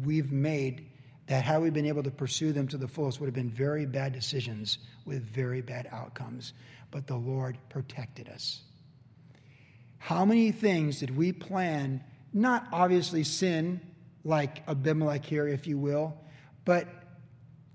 we've 0.03 0.31
made 0.31 0.87
that, 1.27 1.43
had 1.43 1.61
we 1.61 1.69
been 1.69 1.85
able 1.85 2.03
to 2.03 2.11
pursue 2.11 2.51
them 2.51 2.67
to 2.69 2.77
the 2.77 2.87
fullest, 2.87 3.19
would 3.19 3.27
have 3.27 3.35
been 3.35 3.49
very 3.49 3.85
bad 3.85 4.13
decisions 4.13 4.79
with 5.05 5.23
very 5.23 5.61
bad 5.61 5.87
outcomes. 5.91 6.53
But 6.89 7.07
the 7.07 7.15
Lord 7.15 7.57
protected 7.69 8.27
us. 8.29 8.61
How 9.97 10.25
many 10.25 10.51
things 10.51 10.99
did 10.99 11.15
we 11.15 11.31
plan 11.31 12.03
not 12.33 12.67
obviously 12.71 13.23
sin 13.23 13.81
like 14.23 14.67
Abimelech 14.67 15.25
here, 15.25 15.47
if 15.47 15.67
you 15.67 15.77
will, 15.77 16.17
but 16.65 16.87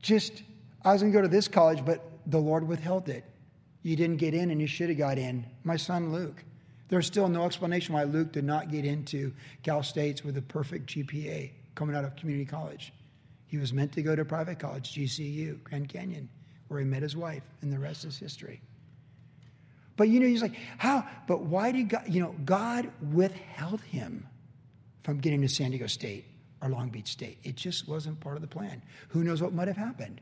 just, 0.01 0.43
I 0.85 0.93
was 0.93 1.03
going 1.03 1.13
to 1.13 1.19
go 1.19 1.23
to 1.23 1.29
this 1.29 1.49
college, 1.49 1.85
but 1.85 2.03
the 2.27 2.39
Lord 2.39 2.67
withheld 2.67 3.09
it. 3.09 3.25
You 3.83 3.97
didn't 3.97 4.17
get 4.17 4.35
in 4.35 4.51
and 4.51 4.61
you 4.61 4.67
should 4.67 4.89
have 4.89 4.99
got 4.99 5.19
in. 5.19 5.47
My 5.65 5.77
son 5.77 6.13
Luke. 6.13 6.45
There's 6.89 7.07
still 7.07 7.29
no 7.29 7.45
explanation 7.45 7.95
why 7.95 8.05
Luke 8.05 8.33
did 8.33 8.45
not 8.45 8.71
get 8.71 8.85
into 8.85 9.33
Cal 9.63 9.83
States 9.83 10.23
with 10.23 10.37
a 10.37 10.43
perfect 10.43 10.87
GPA 10.87 11.51
coming 11.77 11.95
out 11.95 12.05
of 12.05 12.17
community 12.17 12.45
college. 12.45 12.93
He 13.47 13.59
was 13.59 13.73
meant 13.73 13.93
to 13.93 14.03
go 14.03 14.17
to 14.17 14.25
private 14.25 14.59
college, 14.59 14.93
GCU, 14.95 15.63
Grand 15.63 15.89
Canyon, 15.89 16.29
where 16.67 16.81
he 16.81 16.87
met 16.87 17.03
his 17.03 17.17
wife, 17.17 17.45
and 17.63 17.73
the 17.73 17.79
rest 17.79 18.05
is 18.05 18.19
history. 18.19 18.61
But 19.97 20.09
you 20.09 20.19
know, 20.19 20.27
he's 20.27 20.43
like, 20.43 20.57
how? 20.79 21.07
But 21.29 21.43
why 21.43 21.71
did 21.71 21.89
God, 21.89 22.05
you 22.09 22.21
know, 22.21 22.35
God 22.45 22.91
withheld 23.13 23.81
him 23.83 24.27
from 25.05 25.19
getting 25.19 25.41
to 25.43 25.49
San 25.49 25.71
Diego 25.71 25.87
State 25.87 26.25
or 26.61 26.69
Long 26.69 26.89
Beach 26.89 27.07
State. 27.09 27.39
It 27.45 27.55
just 27.55 27.89
wasn't 27.89 28.19
part 28.21 28.35
of 28.35 28.43
the 28.43 28.49
plan. 28.49 28.83
Who 29.11 29.23
knows 29.23 29.41
what 29.41 29.53
might 29.53 29.69
have 29.69 29.77
happened? 29.77 30.21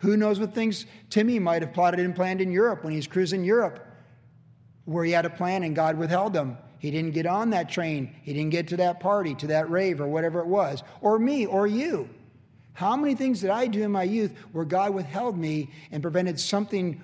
Who 0.00 0.16
knows 0.16 0.38
what 0.38 0.54
things 0.54 0.84
Timmy 1.08 1.38
might 1.38 1.62
have 1.62 1.72
plotted 1.72 2.00
and 2.00 2.14
planned 2.14 2.40
in 2.40 2.52
Europe 2.52 2.84
when 2.84 2.92
he's 2.92 3.06
cruising 3.06 3.42
Europe, 3.42 3.84
where 4.84 5.04
he 5.04 5.12
had 5.12 5.24
a 5.24 5.30
plan 5.30 5.62
and 5.62 5.74
God 5.74 5.96
withheld 5.96 6.36
him. 6.36 6.58
He 6.78 6.90
didn't 6.90 7.12
get 7.12 7.26
on 7.26 7.50
that 7.50 7.70
train. 7.70 8.14
He 8.22 8.32
didn't 8.32 8.50
get 8.50 8.68
to 8.68 8.76
that 8.78 9.00
party, 9.00 9.34
to 9.36 9.46
that 9.48 9.70
rave, 9.70 10.00
or 10.00 10.06
whatever 10.06 10.40
it 10.40 10.46
was. 10.46 10.82
Or 11.00 11.18
me, 11.18 11.46
or 11.46 11.66
you. 11.66 12.08
How 12.74 12.94
many 12.96 13.14
things 13.14 13.40
did 13.40 13.50
I 13.50 13.68
do 13.68 13.82
in 13.82 13.90
my 13.90 14.02
youth 14.02 14.32
where 14.52 14.66
God 14.66 14.92
withheld 14.92 15.38
me 15.38 15.70
and 15.90 16.02
prevented 16.02 16.38
something 16.38 17.00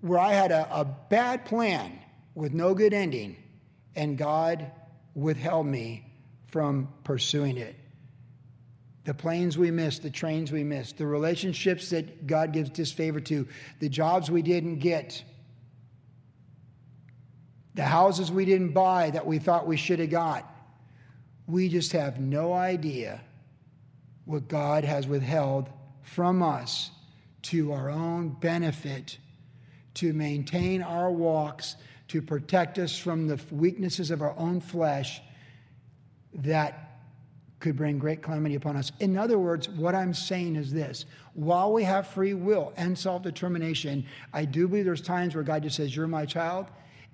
where 0.00 0.18
I 0.18 0.32
had 0.32 0.50
a, 0.50 0.66
a 0.74 0.84
bad 0.84 1.44
plan 1.44 1.98
with 2.34 2.54
no 2.54 2.74
good 2.74 2.94
ending, 2.94 3.36
and 3.94 4.16
God 4.16 4.70
withheld 5.14 5.66
me 5.66 6.06
from 6.46 6.88
pursuing 7.04 7.58
it. 7.58 7.76
The 9.04 9.14
planes 9.14 9.58
we 9.58 9.70
missed, 9.70 10.02
the 10.02 10.10
trains 10.10 10.52
we 10.52 10.64
missed, 10.64 10.98
the 10.98 11.06
relationships 11.06 11.90
that 11.90 12.26
God 12.26 12.52
gives 12.52 12.70
disfavor 12.70 13.20
to, 13.20 13.46
the 13.78 13.88
jobs 13.88 14.30
we 14.30 14.42
didn't 14.42 14.78
get, 14.78 15.22
the 17.80 17.86
houses 17.86 18.30
we 18.30 18.44
didn't 18.44 18.72
buy 18.72 19.08
that 19.08 19.26
we 19.26 19.38
thought 19.38 19.66
we 19.66 19.78
should 19.78 20.00
have 20.00 20.10
got. 20.10 20.54
We 21.46 21.70
just 21.70 21.92
have 21.92 22.20
no 22.20 22.52
idea 22.52 23.22
what 24.26 24.48
God 24.48 24.84
has 24.84 25.06
withheld 25.06 25.70
from 26.02 26.42
us 26.42 26.90
to 27.44 27.72
our 27.72 27.88
own 27.88 28.36
benefit, 28.38 29.16
to 29.94 30.12
maintain 30.12 30.82
our 30.82 31.10
walks, 31.10 31.76
to 32.08 32.20
protect 32.20 32.78
us 32.78 32.98
from 32.98 33.26
the 33.26 33.40
weaknesses 33.50 34.10
of 34.10 34.20
our 34.20 34.36
own 34.36 34.60
flesh 34.60 35.22
that 36.34 37.00
could 37.60 37.76
bring 37.76 37.98
great 37.98 38.20
calamity 38.20 38.56
upon 38.56 38.76
us. 38.76 38.92
In 39.00 39.16
other 39.16 39.38
words, 39.38 39.70
what 39.70 39.94
I'm 39.94 40.12
saying 40.12 40.56
is 40.56 40.70
this 40.70 41.06
while 41.32 41.72
we 41.72 41.84
have 41.84 42.06
free 42.06 42.34
will 42.34 42.74
and 42.76 42.98
self 42.98 43.22
determination, 43.22 44.04
I 44.34 44.44
do 44.44 44.68
believe 44.68 44.84
there's 44.84 45.00
times 45.00 45.34
where 45.34 45.44
God 45.44 45.62
just 45.62 45.76
says, 45.76 45.96
You're 45.96 46.08
my 46.08 46.26
child, 46.26 46.66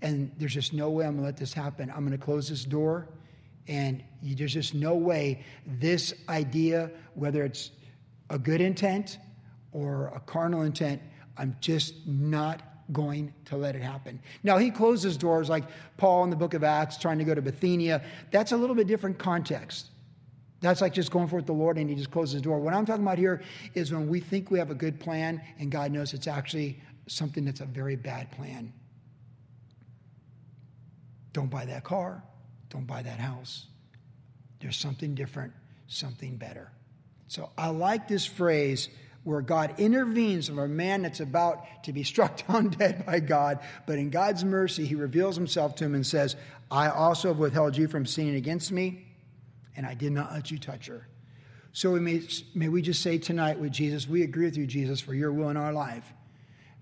and 0.02 0.30
there's 0.38 0.54
just 0.54 0.72
no 0.72 0.90
way 0.90 1.04
I'm 1.04 1.12
going 1.12 1.22
to 1.22 1.26
let 1.26 1.36
this 1.36 1.52
happen. 1.52 1.90
I'm 1.90 2.06
going 2.06 2.18
to 2.18 2.24
close 2.24 2.48
this 2.48 2.64
door, 2.64 3.08
and 3.68 4.02
you, 4.22 4.34
there's 4.34 4.54
just 4.54 4.74
no 4.74 4.94
way 4.94 5.44
this 5.66 6.14
idea, 6.28 6.90
whether 7.14 7.44
it's 7.44 7.70
a 8.30 8.38
good 8.38 8.60
intent 8.60 9.18
or 9.72 10.08
a 10.14 10.20
carnal 10.20 10.62
intent, 10.62 11.02
I'm 11.36 11.56
just 11.60 12.06
not 12.06 12.62
going 12.92 13.34
to 13.46 13.56
let 13.56 13.74
it 13.74 13.82
happen. 13.82 14.20
Now, 14.42 14.58
he 14.58 14.70
closes 14.70 15.16
doors 15.16 15.48
like 15.48 15.64
Paul 15.96 16.24
in 16.24 16.30
the 16.30 16.36
book 16.36 16.54
of 16.54 16.62
Acts 16.62 16.96
trying 16.96 17.18
to 17.18 17.24
go 17.24 17.34
to 17.34 17.42
Bithynia. 17.42 18.02
That's 18.30 18.52
a 18.52 18.56
little 18.56 18.76
bit 18.76 18.86
different 18.86 19.18
context. 19.18 19.90
That's 20.60 20.80
like 20.80 20.92
just 20.92 21.10
going 21.10 21.28
forth 21.28 21.46
the 21.46 21.52
Lord 21.52 21.78
and 21.78 21.90
he 21.90 21.96
just 21.96 22.10
closes 22.10 22.36
the 22.36 22.40
door. 22.40 22.58
What 22.58 22.74
I'm 22.74 22.86
talking 22.86 23.02
about 23.02 23.18
here 23.18 23.42
is 23.74 23.92
when 23.92 24.08
we 24.08 24.20
think 24.20 24.50
we 24.50 24.58
have 24.58 24.70
a 24.70 24.74
good 24.74 24.98
plan 24.98 25.42
and 25.58 25.70
God 25.70 25.92
knows 25.92 26.14
it's 26.14 26.26
actually 26.26 26.80
something 27.06 27.44
that's 27.44 27.60
a 27.60 27.66
very 27.66 27.96
bad 27.96 28.30
plan. 28.32 28.72
Don't 31.36 31.50
buy 31.50 31.66
that 31.66 31.84
car. 31.84 32.22
Don't 32.70 32.86
buy 32.86 33.02
that 33.02 33.18
house. 33.18 33.66
There's 34.58 34.78
something 34.78 35.14
different, 35.14 35.52
something 35.86 36.38
better. 36.38 36.72
So 37.28 37.50
I 37.58 37.68
like 37.68 38.08
this 38.08 38.24
phrase 38.24 38.88
where 39.22 39.42
God 39.42 39.74
intervenes 39.76 40.48
for 40.48 40.64
a 40.64 40.68
man 40.68 41.02
that's 41.02 41.20
about 41.20 41.66
to 41.84 41.92
be 41.92 42.04
struck 42.04 42.46
down 42.48 42.70
dead 42.70 43.04
by 43.04 43.20
God, 43.20 43.58
but 43.84 43.98
in 43.98 44.08
God's 44.08 44.46
mercy, 44.46 44.86
he 44.86 44.94
reveals 44.94 45.36
himself 45.36 45.74
to 45.74 45.84
him 45.84 45.94
and 45.94 46.06
says, 46.06 46.36
I 46.70 46.88
also 46.88 47.28
have 47.28 47.38
withheld 47.38 47.76
you 47.76 47.86
from 47.86 48.06
sinning 48.06 48.36
against 48.36 48.72
me, 48.72 49.04
and 49.76 49.84
I 49.84 49.92
did 49.92 50.12
not 50.12 50.32
let 50.32 50.50
you 50.50 50.58
touch 50.58 50.86
her. 50.86 51.06
So 51.74 51.90
we 51.92 52.00
may, 52.00 52.22
may 52.54 52.70
we 52.70 52.80
just 52.80 53.02
say 53.02 53.18
tonight 53.18 53.58
with 53.58 53.72
Jesus, 53.72 54.08
we 54.08 54.22
agree 54.22 54.46
with 54.46 54.56
you, 54.56 54.66
Jesus, 54.66 55.02
for 55.02 55.12
your 55.12 55.34
will 55.34 55.50
in 55.50 55.58
our 55.58 55.74
life, 55.74 56.10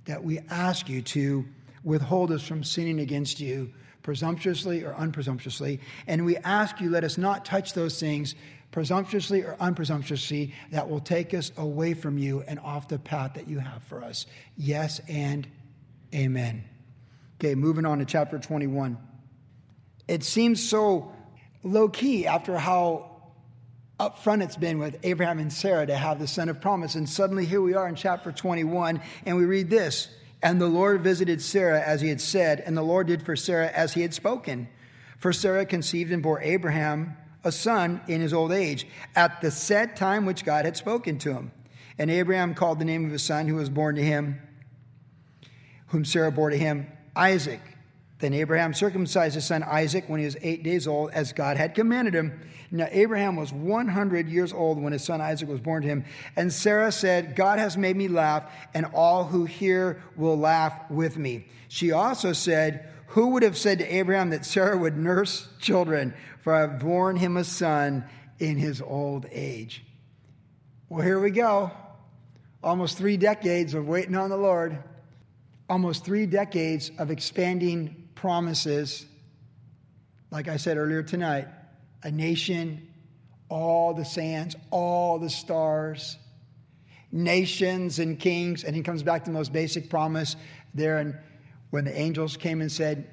that 0.04 0.22
we 0.22 0.38
ask 0.48 0.88
you 0.88 1.02
to 1.02 1.44
withhold 1.82 2.30
us 2.30 2.46
from 2.46 2.62
sinning 2.62 3.00
against 3.00 3.40
you 3.40 3.72
presumptuously 4.04 4.84
or 4.84 4.92
unpresumptuously. 4.94 5.80
And 6.06 6.24
we 6.24 6.36
ask 6.36 6.80
you, 6.80 6.90
let 6.90 7.02
us 7.02 7.18
not 7.18 7.44
touch 7.44 7.72
those 7.72 7.98
things 7.98 8.36
presumptuously 8.70 9.42
or 9.42 9.56
unpresumptuously, 9.60 10.52
that 10.72 10.88
will 10.88 11.00
take 11.00 11.32
us 11.32 11.52
away 11.56 11.94
from 11.94 12.18
you 12.18 12.42
and 12.46 12.58
off 12.58 12.88
the 12.88 12.98
path 12.98 13.34
that 13.34 13.48
you 13.48 13.60
have 13.60 13.82
for 13.84 14.02
us. 14.02 14.26
Yes 14.56 15.00
and 15.08 15.46
amen. 16.12 16.64
Okay, 17.40 17.54
moving 17.54 17.86
on 17.86 18.00
to 18.00 18.04
chapter 18.04 18.38
21. 18.38 18.98
It 20.08 20.24
seems 20.24 20.62
so 20.68 21.12
low 21.62 21.88
key 21.88 22.26
after 22.26 22.58
how 22.58 23.10
upfront 24.00 24.42
it's 24.42 24.56
been 24.56 24.80
with 24.80 24.98
Abraham 25.04 25.38
and 25.38 25.52
Sarah 25.52 25.86
to 25.86 25.96
have 25.96 26.18
the 26.18 26.26
son 26.26 26.48
of 26.48 26.60
promise. 26.60 26.96
And 26.96 27.08
suddenly 27.08 27.46
here 27.46 27.62
we 27.62 27.74
are 27.74 27.88
in 27.88 27.94
chapter 27.94 28.32
21, 28.32 29.00
and 29.24 29.36
we 29.36 29.44
read 29.44 29.70
this 29.70 30.08
And 30.44 30.60
the 30.60 30.68
Lord 30.68 31.00
visited 31.00 31.40
Sarah 31.40 31.80
as 31.80 32.02
he 32.02 32.10
had 32.10 32.20
said, 32.20 32.60
and 32.60 32.76
the 32.76 32.82
Lord 32.82 33.06
did 33.06 33.22
for 33.22 33.34
Sarah 33.34 33.70
as 33.70 33.94
he 33.94 34.02
had 34.02 34.12
spoken. 34.12 34.68
For 35.16 35.32
Sarah 35.32 35.64
conceived 35.64 36.12
and 36.12 36.22
bore 36.22 36.42
Abraham 36.42 37.16
a 37.42 37.50
son 37.50 38.02
in 38.08 38.20
his 38.20 38.34
old 38.34 38.52
age, 38.52 38.86
at 39.16 39.40
the 39.40 39.50
set 39.50 39.96
time 39.96 40.26
which 40.26 40.44
God 40.44 40.66
had 40.66 40.76
spoken 40.76 41.18
to 41.20 41.32
him. 41.32 41.50
And 41.98 42.10
Abraham 42.10 42.54
called 42.54 42.78
the 42.78 42.84
name 42.84 43.06
of 43.06 43.10
his 43.10 43.22
son 43.22 43.48
who 43.48 43.54
was 43.54 43.70
born 43.70 43.96
to 43.96 44.02
him, 44.02 44.38
whom 45.88 46.04
Sarah 46.04 46.30
bore 46.30 46.50
to 46.50 46.58
him, 46.58 46.88
Isaac. 47.16 47.62
Then 48.24 48.32
Abraham 48.32 48.72
circumcised 48.72 49.34
his 49.34 49.44
son 49.44 49.62
Isaac 49.62 50.08
when 50.08 50.18
he 50.18 50.24
was 50.24 50.38
eight 50.40 50.62
days 50.62 50.86
old, 50.86 51.10
as 51.10 51.34
God 51.34 51.58
had 51.58 51.74
commanded 51.74 52.14
him. 52.14 52.40
Now, 52.70 52.88
Abraham 52.90 53.36
was 53.36 53.52
100 53.52 54.30
years 54.30 54.50
old 54.50 54.80
when 54.82 54.94
his 54.94 55.04
son 55.04 55.20
Isaac 55.20 55.46
was 55.46 55.60
born 55.60 55.82
to 55.82 55.88
him. 55.88 56.06
And 56.34 56.50
Sarah 56.50 56.90
said, 56.90 57.36
God 57.36 57.58
has 57.58 57.76
made 57.76 57.96
me 57.96 58.08
laugh, 58.08 58.50
and 58.72 58.86
all 58.94 59.24
who 59.24 59.44
hear 59.44 60.02
will 60.16 60.38
laugh 60.38 60.90
with 60.90 61.18
me. 61.18 61.48
She 61.68 61.92
also 61.92 62.32
said, 62.32 62.88
Who 63.08 63.26
would 63.26 63.42
have 63.42 63.58
said 63.58 63.80
to 63.80 63.94
Abraham 63.94 64.30
that 64.30 64.46
Sarah 64.46 64.78
would 64.78 64.96
nurse 64.96 65.46
children? 65.60 66.14
For 66.40 66.54
I 66.54 66.62
have 66.62 66.78
borne 66.78 67.16
him 67.16 67.36
a 67.36 67.44
son 67.44 68.06
in 68.38 68.56
his 68.56 68.80
old 68.80 69.26
age. 69.32 69.84
Well, 70.88 71.02
here 71.02 71.20
we 71.20 71.30
go. 71.30 71.72
Almost 72.62 72.96
three 72.96 73.18
decades 73.18 73.74
of 73.74 73.86
waiting 73.86 74.14
on 74.14 74.30
the 74.30 74.38
Lord, 74.38 74.82
almost 75.68 76.06
three 76.06 76.24
decades 76.24 76.90
of 76.96 77.10
expanding 77.10 78.00
promises, 78.24 79.04
like 80.30 80.48
I 80.48 80.56
said 80.56 80.78
earlier 80.78 81.02
tonight, 81.02 81.46
a 82.02 82.10
nation, 82.10 82.88
all 83.50 83.92
the 83.92 84.06
sands, 84.06 84.56
all 84.70 85.18
the 85.18 85.28
stars, 85.28 86.16
nations 87.12 87.98
and 87.98 88.18
kings. 88.18 88.64
And 88.64 88.74
he 88.74 88.80
comes 88.80 89.02
back 89.02 89.24
to 89.24 89.30
the 89.30 89.34
most 89.36 89.52
basic 89.52 89.90
promise 89.90 90.36
there. 90.72 90.96
And 90.96 91.18
when 91.68 91.84
the 91.84 91.94
angels 91.94 92.38
came 92.38 92.62
and 92.62 92.72
said, 92.72 93.10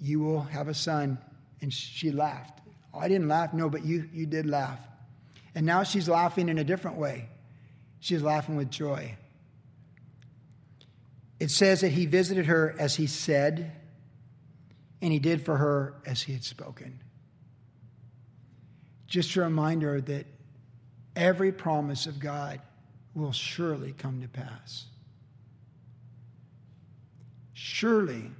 You 0.00 0.20
will 0.20 0.40
have 0.40 0.68
a 0.68 0.74
son, 0.74 1.18
and 1.60 1.70
she 1.70 2.10
laughed. 2.10 2.62
Oh, 2.94 3.00
I 3.00 3.08
didn't 3.08 3.28
laugh. 3.28 3.52
No, 3.52 3.68
but 3.68 3.84
you, 3.84 4.08
you 4.14 4.24
did 4.24 4.46
laugh. 4.46 4.78
And 5.54 5.66
now 5.66 5.82
she's 5.82 6.08
laughing 6.08 6.48
in 6.48 6.56
a 6.56 6.64
different 6.64 6.96
way. 6.96 7.28
She's 8.00 8.22
laughing 8.22 8.56
with 8.56 8.70
joy. 8.70 9.14
It 11.38 11.50
says 11.50 11.82
that 11.82 11.90
he 11.90 12.06
visited 12.06 12.46
her 12.46 12.74
as 12.78 12.96
he 12.96 13.06
said, 13.06 13.70
and 15.04 15.12
he 15.12 15.18
did 15.18 15.44
for 15.44 15.58
her 15.58 15.96
as 16.06 16.22
he 16.22 16.32
had 16.32 16.42
spoken. 16.42 16.98
Just 19.06 19.36
a 19.36 19.42
reminder 19.42 20.00
that 20.00 20.24
every 21.14 21.52
promise 21.52 22.06
of 22.06 22.18
God 22.18 22.58
will 23.12 23.30
surely 23.30 23.92
come 23.92 24.22
to 24.22 24.28
pass. 24.28 24.86
Surely 27.52 28.30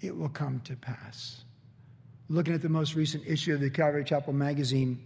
it 0.00 0.16
will 0.16 0.28
come 0.28 0.60
to 0.60 0.76
pass. 0.76 1.42
Looking 2.28 2.54
at 2.54 2.62
the 2.62 2.68
most 2.68 2.94
recent 2.94 3.26
issue 3.26 3.54
of 3.54 3.60
the 3.60 3.68
Calvary 3.68 4.04
Chapel 4.04 4.32
magazine, 4.32 5.02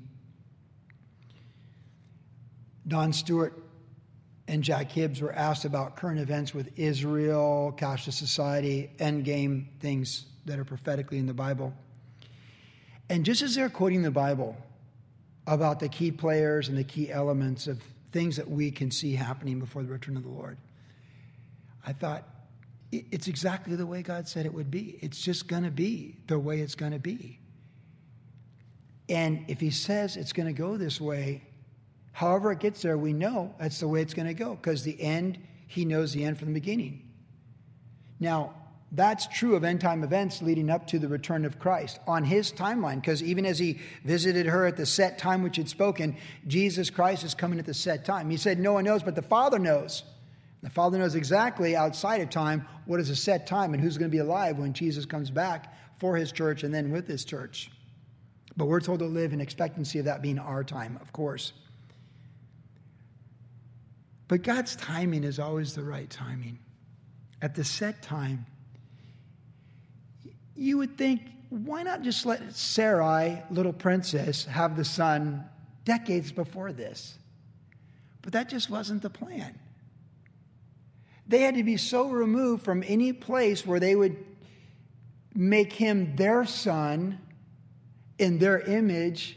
Don 2.87 3.15
Stewart 3.15 3.62
and 4.53 4.63
Jack 4.63 4.93
Hibbs 4.93 5.23
were 5.23 5.33
asked 5.33 5.65
about 5.65 5.97
current 5.97 6.21
events 6.21 6.53
with 6.53 6.79
Israel, 6.79 7.75
cashless 7.75 8.13
society, 8.13 8.91
endgame 8.99 9.65
things 9.81 10.27
that 10.45 10.59
are 10.59 10.65
prophetically 10.65 11.17
in 11.17 11.25
the 11.25 11.33
Bible. 11.33 11.73
And 13.09 13.25
just 13.25 13.41
as 13.41 13.55
they're 13.55 13.71
quoting 13.71 14.03
the 14.03 14.11
Bible 14.11 14.55
about 15.47 15.81
the 15.81 15.89
key 15.89 16.11
players 16.11 16.69
and 16.69 16.77
the 16.77 16.85
key 16.85 17.11
elements 17.11 17.67
of 17.67 17.83
things 18.13 18.37
that 18.37 18.47
we 18.47 18.71
can 18.71 18.91
see 18.91 19.15
happening 19.15 19.59
before 19.59 19.85
the 19.85 19.91
return 19.91 20.19
of 20.19 20.23
the 20.23 20.29
Lord, 20.29 20.59
I 21.87 21.95
thought, 21.95 22.29
it's 22.91 23.29
exactly 23.29 23.75
the 23.75 23.87
way 23.87 24.03
God 24.03 24.29
said 24.29 24.45
it 24.45 24.53
would 24.53 24.71
be. 24.71 24.99
It's 25.01 25.23
just 25.23 25.49
going 25.49 25.65
to 25.65 25.71
be 25.71 26.19
the 26.27 26.39
way 26.39 26.61
it's 26.61 26.75
going 26.75 26.93
to 26.93 26.99
be. 26.99 27.39
And 29.09 29.47
if 29.49 29.61
He 29.61 29.71
says 29.71 30.19
it's 30.19 30.35
going 30.35 30.49
to 30.49 30.53
go 30.53 30.77
this 30.77 31.01
way, 31.01 31.41
however 32.13 32.53
it 32.53 32.61
gets 32.61 32.83
there, 32.83 32.97
we 32.97 33.13
know 33.13 33.55
that's 33.59 33.81
the 33.81 33.89
way 33.89 34.03
it's 34.03 34.15
going 34.15 34.29
to 34.29 34.35
go 34.35 34.55
because 34.55 34.85
the 34.85 35.01
end, 35.01 35.39
He 35.67 35.85
knows 35.85 36.13
the 36.13 36.25
end 36.25 36.39
from 36.39 36.49
the 36.49 36.55
beginning. 36.55 37.09
Now, 38.21 38.55
that's 38.95 39.27
true 39.27 39.57
of 39.57 39.65
end 39.65 39.81
time 39.81 40.05
events 40.05 40.43
leading 40.43 40.69
up 40.69 40.87
to 40.89 40.99
the 40.99 41.09
return 41.09 41.47
of 41.47 41.59
Christ 41.59 41.99
on 42.07 42.25
his 42.25 42.53
timeline, 42.53 42.97
because 42.97 43.23
even 43.23 43.47
as 43.47 43.59
he 43.59 43.81
visited 44.05 44.45
her 44.45 44.67
at 44.67 44.77
the 44.77 44.85
set 44.85 45.19
time 45.19 45.43
which 45.43 45.57
he'd 45.57 45.69
spoken, 45.69 46.17
Jesus 46.47 46.91
Christ 46.91 47.25
is 47.25 47.35
coming 47.35 47.59
at 47.59 47.65
the 47.65 47.73
set 47.73 48.05
time. 48.05 48.29
He 48.29 48.37
said, 48.37 48.59
No 48.59 48.75
one 48.75 48.85
knows, 48.85 49.03
but 49.03 49.15
the 49.15 49.23
Father 49.23 49.59
knows. 49.59 50.03
The 50.63 50.71
Father 50.71 50.99
knows 50.99 51.15
exactly 51.15 51.75
outside 51.75 52.21
of 52.21 52.29
time 52.29 52.69
what 52.85 53.01
is 53.01 53.09
a 53.09 53.17
set 53.17 53.47
time 53.47 53.73
and 53.73 53.83
who's 53.83 53.97
going 53.97 54.11
to 54.11 54.15
be 54.15 54.21
alive 54.21 54.59
when 54.59 54.75
Jesus 54.75 55.07
comes 55.07 55.31
back 55.31 55.75
for 55.99 56.17
his 56.17 56.31
church 56.31 56.63
and 56.63 56.73
then 56.73 56.93
with 56.93 57.09
his 57.09 57.25
church. 57.25 57.71
But 58.57 58.67
we're 58.67 58.81
told 58.81 58.99
to 58.99 59.07
live 59.07 59.33
in 59.33 59.41
expectancy 59.41 59.99
of 59.99 60.05
that 60.05 60.23
being 60.23 60.39
our 60.39 60.63
time, 60.63 60.99
of 61.01 61.13
course. 61.13 61.53
But 64.33 64.45
God's 64.45 64.77
timing 64.77 65.25
is 65.25 65.39
always 65.39 65.75
the 65.75 65.83
right 65.83 66.09
timing. 66.09 66.59
At 67.43 67.55
the 67.55 67.65
set 67.65 68.01
time, 68.01 68.47
you 70.57 70.79
would 70.79 70.97
think, 70.97 71.21
why 71.51 71.83
not 71.83 72.01
just 72.01 72.25
let 72.25 72.55
Sarai, 72.55 73.43
little 73.51 73.75
princess, 73.75 74.47
have 74.47 74.75
the 74.75 74.87
son 74.87 75.45
decades 75.85 76.33
before 76.33 76.73
this? 76.73 77.19
But 78.23 78.33
that 78.33 78.49
just 78.49 78.71
wasn't 78.71 79.03
the 79.03 79.11
plan. 79.11 79.59
They 81.29 81.43
had 81.43 81.57
to 81.57 81.63
be 81.63 81.77
so 81.77 82.09
removed 82.09 82.65
from 82.65 82.83
any 82.87 83.13
place 83.13 83.67
where 83.67 83.81
they 83.81 83.95
would 83.95 84.17
make 85.35 85.75
him 85.75 86.17
their 86.17 86.47
son 86.47 87.19
in 88.19 88.39
their 88.39 88.61
image 88.61 89.37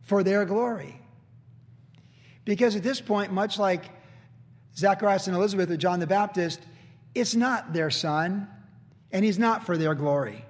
for 0.00 0.22
their 0.22 0.46
glory. 0.46 1.01
Because 2.44 2.76
at 2.76 2.82
this 2.82 3.00
point, 3.00 3.32
much 3.32 3.58
like 3.58 3.84
Zacharias 4.76 5.26
and 5.26 5.36
Elizabeth 5.36 5.70
or 5.70 5.76
John 5.76 6.00
the 6.00 6.06
Baptist, 6.06 6.60
it's 7.14 7.34
not 7.34 7.72
their 7.72 7.90
son, 7.90 8.48
and 9.10 9.24
he's 9.24 9.38
not 9.38 9.66
for 9.66 9.76
their 9.76 9.94
glory. 9.94 10.44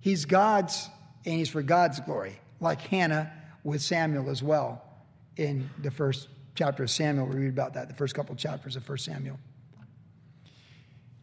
He's 0.00 0.24
God's, 0.24 0.88
and 1.24 1.34
he's 1.34 1.50
for 1.50 1.62
God's 1.62 2.00
glory, 2.00 2.40
like 2.60 2.80
Hannah 2.80 3.32
with 3.62 3.82
Samuel 3.82 4.30
as 4.30 4.42
well 4.42 4.82
in 5.36 5.68
the 5.78 5.90
first 5.90 6.28
chapter 6.54 6.82
of 6.82 6.90
Samuel. 6.90 7.26
We 7.26 7.36
read 7.36 7.48
about 7.48 7.74
that, 7.74 7.88
the 7.88 7.94
first 7.94 8.14
couple 8.14 8.34
chapters 8.34 8.76
of 8.76 8.88
1 8.88 8.98
Samuel. 8.98 9.38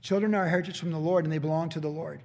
Children 0.02 0.36
are 0.36 0.46
a 0.46 0.50
heritage 0.50 0.80
from 0.80 0.92
the 0.92 1.00
Lord, 1.00 1.26
and 1.26 1.34
they 1.34 1.40
belong 1.40 1.70
to 1.70 1.80
the 1.80 1.90
Lord. 1.90 2.22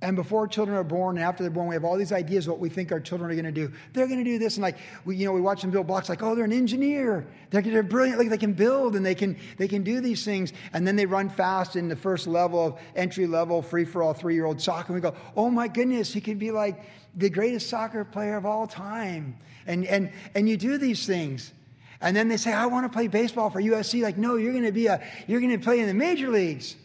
And 0.00 0.14
before 0.14 0.46
children 0.46 0.78
are 0.78 0.84
born 0.84 1.16
and 1.16 1.24
after 1.26 1.42
they're 1.42 1.50
born, 1.50 1.66
we 1.66 1.74
have 1.74 1.84
all 1.84 1.96
these 1.96 2.12
ideas 2.12 2.48
what 2.48 2.60
we 2.60 2.68
think 2.68 2.92
our 2.92 3.00
children 3.00 3.32
are 3.32 3.34
going 3.34 3.44
to 3.46 3.50
do. 3.52 3.72
They're 3.92 4.06
going 4.06 4.22
to 4.22 4.30
do 4.30 4.38
this, 4.38 4.56
and 4.56 4.62
like 4.62 4.78
we, 5.04 5.16
you 5.16 5.24
know, 5.24 5.32
we 5.32 5.40
watch 5.40 5.60
them 5.60 5.72
build 5.72 5.88
blocks. 5.88 6.08
Like, 6.08 6.22
oh, 6.22 6.36
they're 6.36 6.44
an 6.44 6.52
engineer. 6.52 7.26
They're, 7.50 7.62
they're 7.62 7.82
brilliant. 7.82 8.20
Like 8.20 8.28
they 8.28 8.38
can 8.38 8.52
build 8.52 8.94
and 8.94 9.04
they 9.04 9.16
can 9.16 9.36
they 9.56 9.66
can 9.66 9.82
do 9.82 10.00
these 10.00 10.24
things. 10.24 10.52
And 10.72 10.86
then 10.86 10.94
they 10.94 11.04
run 11.04 11.28
fast 11.28 11.74
in 11.74 11.88
the 11.88 11.96
first 11.96 12.28
level 12.28 12.64
of 12.64 12.80
entry 12.94 13.26
level 13.26 13.60
free 13.60 13.84
for 13.84 14.04
all 14.04 14.14
three 14.14 14.34
year 14.34 14.44
old 14.44 14.60
soccer. 14.60 14.92
And 14.92 14.94
we 14.94 15.00
go, 15.00 15.16
oh 15.36 15.50
my 15.50 15.66
goodness, 15.66 16.12
he 16.12 16.20
could 16.20 16.38
be 16.38 16.52
like 16.52 16.80
the 17.16 17.28
greatest 17.28 17.68
soccer 17.68 18.04
player 18.04 18.36
of 18.36 18.46
all 18.46 18.68
time. 18.68 19.36
And 19.66 19.84
and 19.84 20.12
and 20.36 20.48
you 20.48 20.56
do 20.56 20.78
these 20.78 21.06
things, 21.06 21.52
and 22.00 22.16
then 22.16 22.28
they 22.28 22.36
say, 22.36 22.52
I 22.52 22.66
want 22.66 22.84
to 22.84 22.96
play 22.96 23.08
baseball 23.08 23.50
for 23.50 23.60
USC. 23.60 24.00
Like, 24.02 24.16
no, 24.16 24.36
you're 24.36 24.52
going 24.52 24.64
to 24.64 24.70
be 24.70 24.86
a 24.86 25.04
you're 25.26 25.40
going 25.40 25.58
to 25.58 25.62
play 25.62 25.80
in 25.80 25.88
the 25.88 25.94
major 25.94 26.28
leagues. 26.28 26.76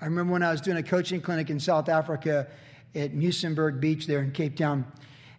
I 0.00 0.06
remember 0.06 0.32
when 0.32 0.42
I 0.42 0.50
was 0.50 0.60
doing 0.60 0.76
a 0.76 0.82
coaching 0.82 1.20
clinic 1.20 1.50
in 1.50 1.60
South 1.60 1.88
Africa 1.88 2.48
at 2.94 3.12
Muizenberg 3.12 3.80
Beach 3.80 4.06
there 4.06 4.20
in 4.20 4.32
Cape 4.32 4.56
Town. 4.56 4.86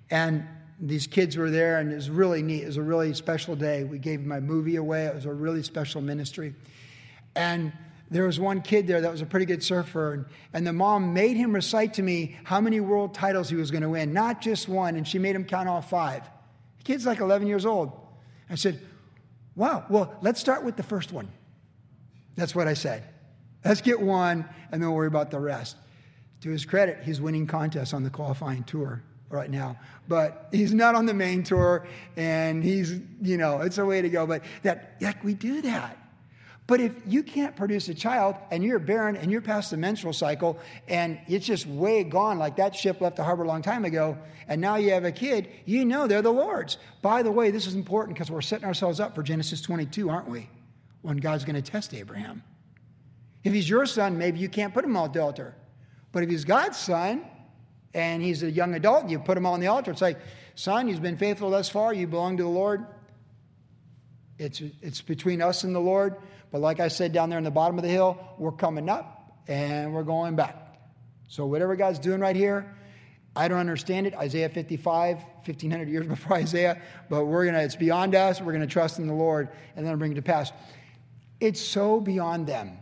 And 0.10 0.46
these 0.80 1.08
kids 1.08 1.38
were 1.38 1.50
there, 1.50 1.80
and 1.80 1.91
it 1.91 1.96
was 1.96 2.10
really 2.10 2.41
neat. 2.41 2.63
It 2.63 2.68
was 2.68 2.78
a 2.78 2.82
really 2.82 3.13
special 3.13 3.56
day. 3.56 3.84
We 3.84 3.98
gave 3.98 4.22
my 4.22 4.39
movie 4.39 4.76
away. 4.76 5.06
It 5.06 5.15
was 5.15 5.26
a 5.26 5.34
really 5.34 5.63
special 5.63 6.02
ministry. 6.02 6.54
And 7.36 7.72
there 8.12 8.26
was 8.26 8.39
one 8.39 8.62
kid 8.62 8.88
there 8.88 9.02
that 9.02 9.12
was 9.12 9.22
a 9.22 9.26
pretty 9.26 9.46
good 9.46 9.63
surfer, 9.63 10.13
and, 10.13 10.26
and 10.54 10.68
the 10.68 10.74
mom 10.74 11.13
made 11.13 11.38
him 11.38 11.54
recite 11.54 11.96
to 11.96 12.04
me 12.04 12.38
how 12.44 12.62
many 12.62 12.80
world 12.80 13.13
titles 13.13 13.50
he 13.50 13.56
was 13.56 13.72
going 13.72 13.84
to 13.84 13.89
win, 13.89 14.13
not 14.13 14.41
just 14.41 14.70
one, 14.70 14.96
and 14.96 15.08
she 15.08 15.18
made 15.18 15.36
him 15.36 15.44
count 15.44 15.68
off 15.68 15.89
five. 15.89 16.24
The 16.78 16.84
kid's 16.84 17.06
like 17.06 17.20
11 17.20 17.48
years 17.48 17.65
old. 17.65 17.91
I 18.50 18.56
said, 18.56 18.80
Wow, 19.56 19.86
well, 19.89 20.13
let's 20.22 20.39
start 20.39 20.63
with 20.63 20.76
the 20.76 20.84
first 20.84 21.13
one. 21.13 21.30
That's 22.36 22.54
what 22.54 22.68
I 22.68 22.74
said. 22.74 23.08
Let's 23.65 23.82
get 23.82 23.99
one, 23.99 24.47
and 24.71 24.82
then 24.82 24.91
worry 24.91 25.08
about 25.08 25.32
the 25.32 25.39
rest. 25.39 25.75
To 26.41 26.51
his 26.51 26.65
credit, 26.65 26.99
he's 27.04 27.19
winning 27.19 27.47
contests 27.47 27.93
on 27.93 28.04
the 28.04 28.12
qualifying 28.12 28.63
tour 28.63 29.01
right 29.30 29.49
now. 29.49 29.78
But 30.08 30.49
he's 30.51 30.73
not 30.73 30.93
on 30.93 31.08
the 31.08 31.15
main 31.15 31.41
tour, 31.41 31.88
and 32.15 32.63
he's, 32.63 32.99
you 33.21 33.38
know, 33.38 33.62
it's 33.62 33.80
a 33.80 33.86
way 33.86 34.04
to 34.04 34.10
go. 34.10 34.28
But 34.28 34.43
that, 34.62 34.97
like, 35.01 35.23
we 35.23 35.34
do 35.34 35.63
that. 35.63 35.97
But 36.67 36.80
if 36.80 36.93
you 37.06 37.21
can't 37.21 37.56
produce 37.56 37.89
a 37.89 37.93
child 37.93 38.36
and 38.49 38.63
you're 38.63 38.80
barren 38.80 39.15
and 39.15 39.32
you're 39.32 39.41
past 39.41 39.69
the 39.69 39.78
menstrual 39.78 40.13
cycle 40.13 40.58
and 40.88 41.19
it's 41.28 41.45
just 41.45 41.67
way 41.67 42.04
gone, 42.04 42.39
like 42.39 42.56
that 42.56 42.75
ship 42.75 43.01
left 43.01 43.17
the 43.17 43.23
harbor 43.23 43.43
a 43.43 43.47
long 43.47 43.62
time 43.62 43.86
ago, 43.86 44.17
and 44.47 44.62
now 44.62 44.75
you 44.75 44.91
have 44.91 45.06
a 45.06 45.12
kid, 45.12 45.49
you 45.65 45.86
know 45.86 46.08
they're 46.08 46.23
the 46.23 46.32
Lord's. 46.32 46.80
By 47.04 47.21
the 47.21 47.32
way, 47.32 47.51
this 47.51 47.67
is 47.67 47.75
important 47.75 48.15
because 48.15 48.32
we're 48.32 48.41
setting 48.41 48.65
ourselves 48.65 48.99
up 48.99 49.13
for 49.13 49.21
Genesis 49.21 49.62
22, 49.62 50.10
aren't 50.10 50.28
we? 50.28 50.49
When 51.04 51.17
God's 51.17 51.45
going 51.45 51.62
to 51.62 51.71
test 51.71 51.93
Abraham. 51.93 52.41
If 53.45 53.53
he's 53.53 53.69
your 53.69 53.86
son, 53.86 54.17
maybe 54.17 54.39
you 54.39 54.49
can't 54.49 54.73
put 54.73 54.84
him 54.84 54.97
on 54.97 55.12
the 55.12 55.21
altar. 55.21 55.55
But 56.12 56.23
if 56.23 56.29
he's 56.31 56.43
God's 56.43 56.77
son 56.77 57.23
and 57.93 58.21
he's 58.21 58.41
a 58.41 58.49
young 58.49 58.73
adult, 58.73 59.08
you 59.08 59.19
put 59.19 59.38
him 59.38 59.45
on 59.45 59.60
the 59.60 59.67
altar. 59.67 59.91
It's 59.91 60.01
like, 60.01 60.17
son, 60.55 60.88
he's 60.88 60.99
been 60.99 61.15
faithful 61.15 61.51
thus 61.51 61.69
far. 61.69 61.93
You 61.93 62.08
belong 62.08 62.38
to 62.38 62.43
the 62.43 62.49
Lord. 62.49 62.86
It's, 64.39 64.62
it's 64.81 65.01
between 65.01 65.43
us 65.43 65.63
and 65.63 65.75
the 65.75 65.79
Lord. 65.79 66.15
But 66.51 66.62
like 66.62 66.79
I 66.79 66.88
said 66.88 67.13
down 67.13 67.29
there 67.29 67.38
in 67.38 67.43
the 67.43 67.51
bottom 67.51 67.77
of 67.77 67.84
the 67.84 67.89
hill, 67.89 68.17
we're 68.39 68.51
coming 68.51 68.89
up 68.89 69.38
and 69.47 69.93
we're 69.93 70.03
going 70.03 70.36
back. 70.36 70.79
So 71.27 71.45
whatever 71.45 71.75
God's 71.75 71.99
doing 71.99 72.21
right 72.21 72.36
here, 72.36 72.75
I 73.36 73.47
don't 73.47 73.60
understand 73.60 74.08
it. 74.08 74.15
Isaiah 74.15 74.49
55, 74.49 75.17
1500 75.17 75.88
years 75.88 76.08
before 76.15 76.38
Isaiah, 76.38 76.81
but 77.12 77.25
we're 77.25 77.43
going 77.43 77.53
to, 77.53 77.62
it's 77.62 77.75
beyond 77.75 78.15
us. 78.15 78.41
We're 78.41 78.53
going 78.53 78.67
to 78.67 78.73
trust 78.73 78.97
in 78.97 79.05
the 79.05 79.13
Lord 79.13 79.49
and 79.75 79.86
then 79.86 79.95
bring 79.99 80.13
it 80.13 80.15
to 80.15 80.23
pass. 80.23 80.51
It's 81.39 81.62
so 81.62 81.99
beyond 81.99 82.47
them. 82.47 82.79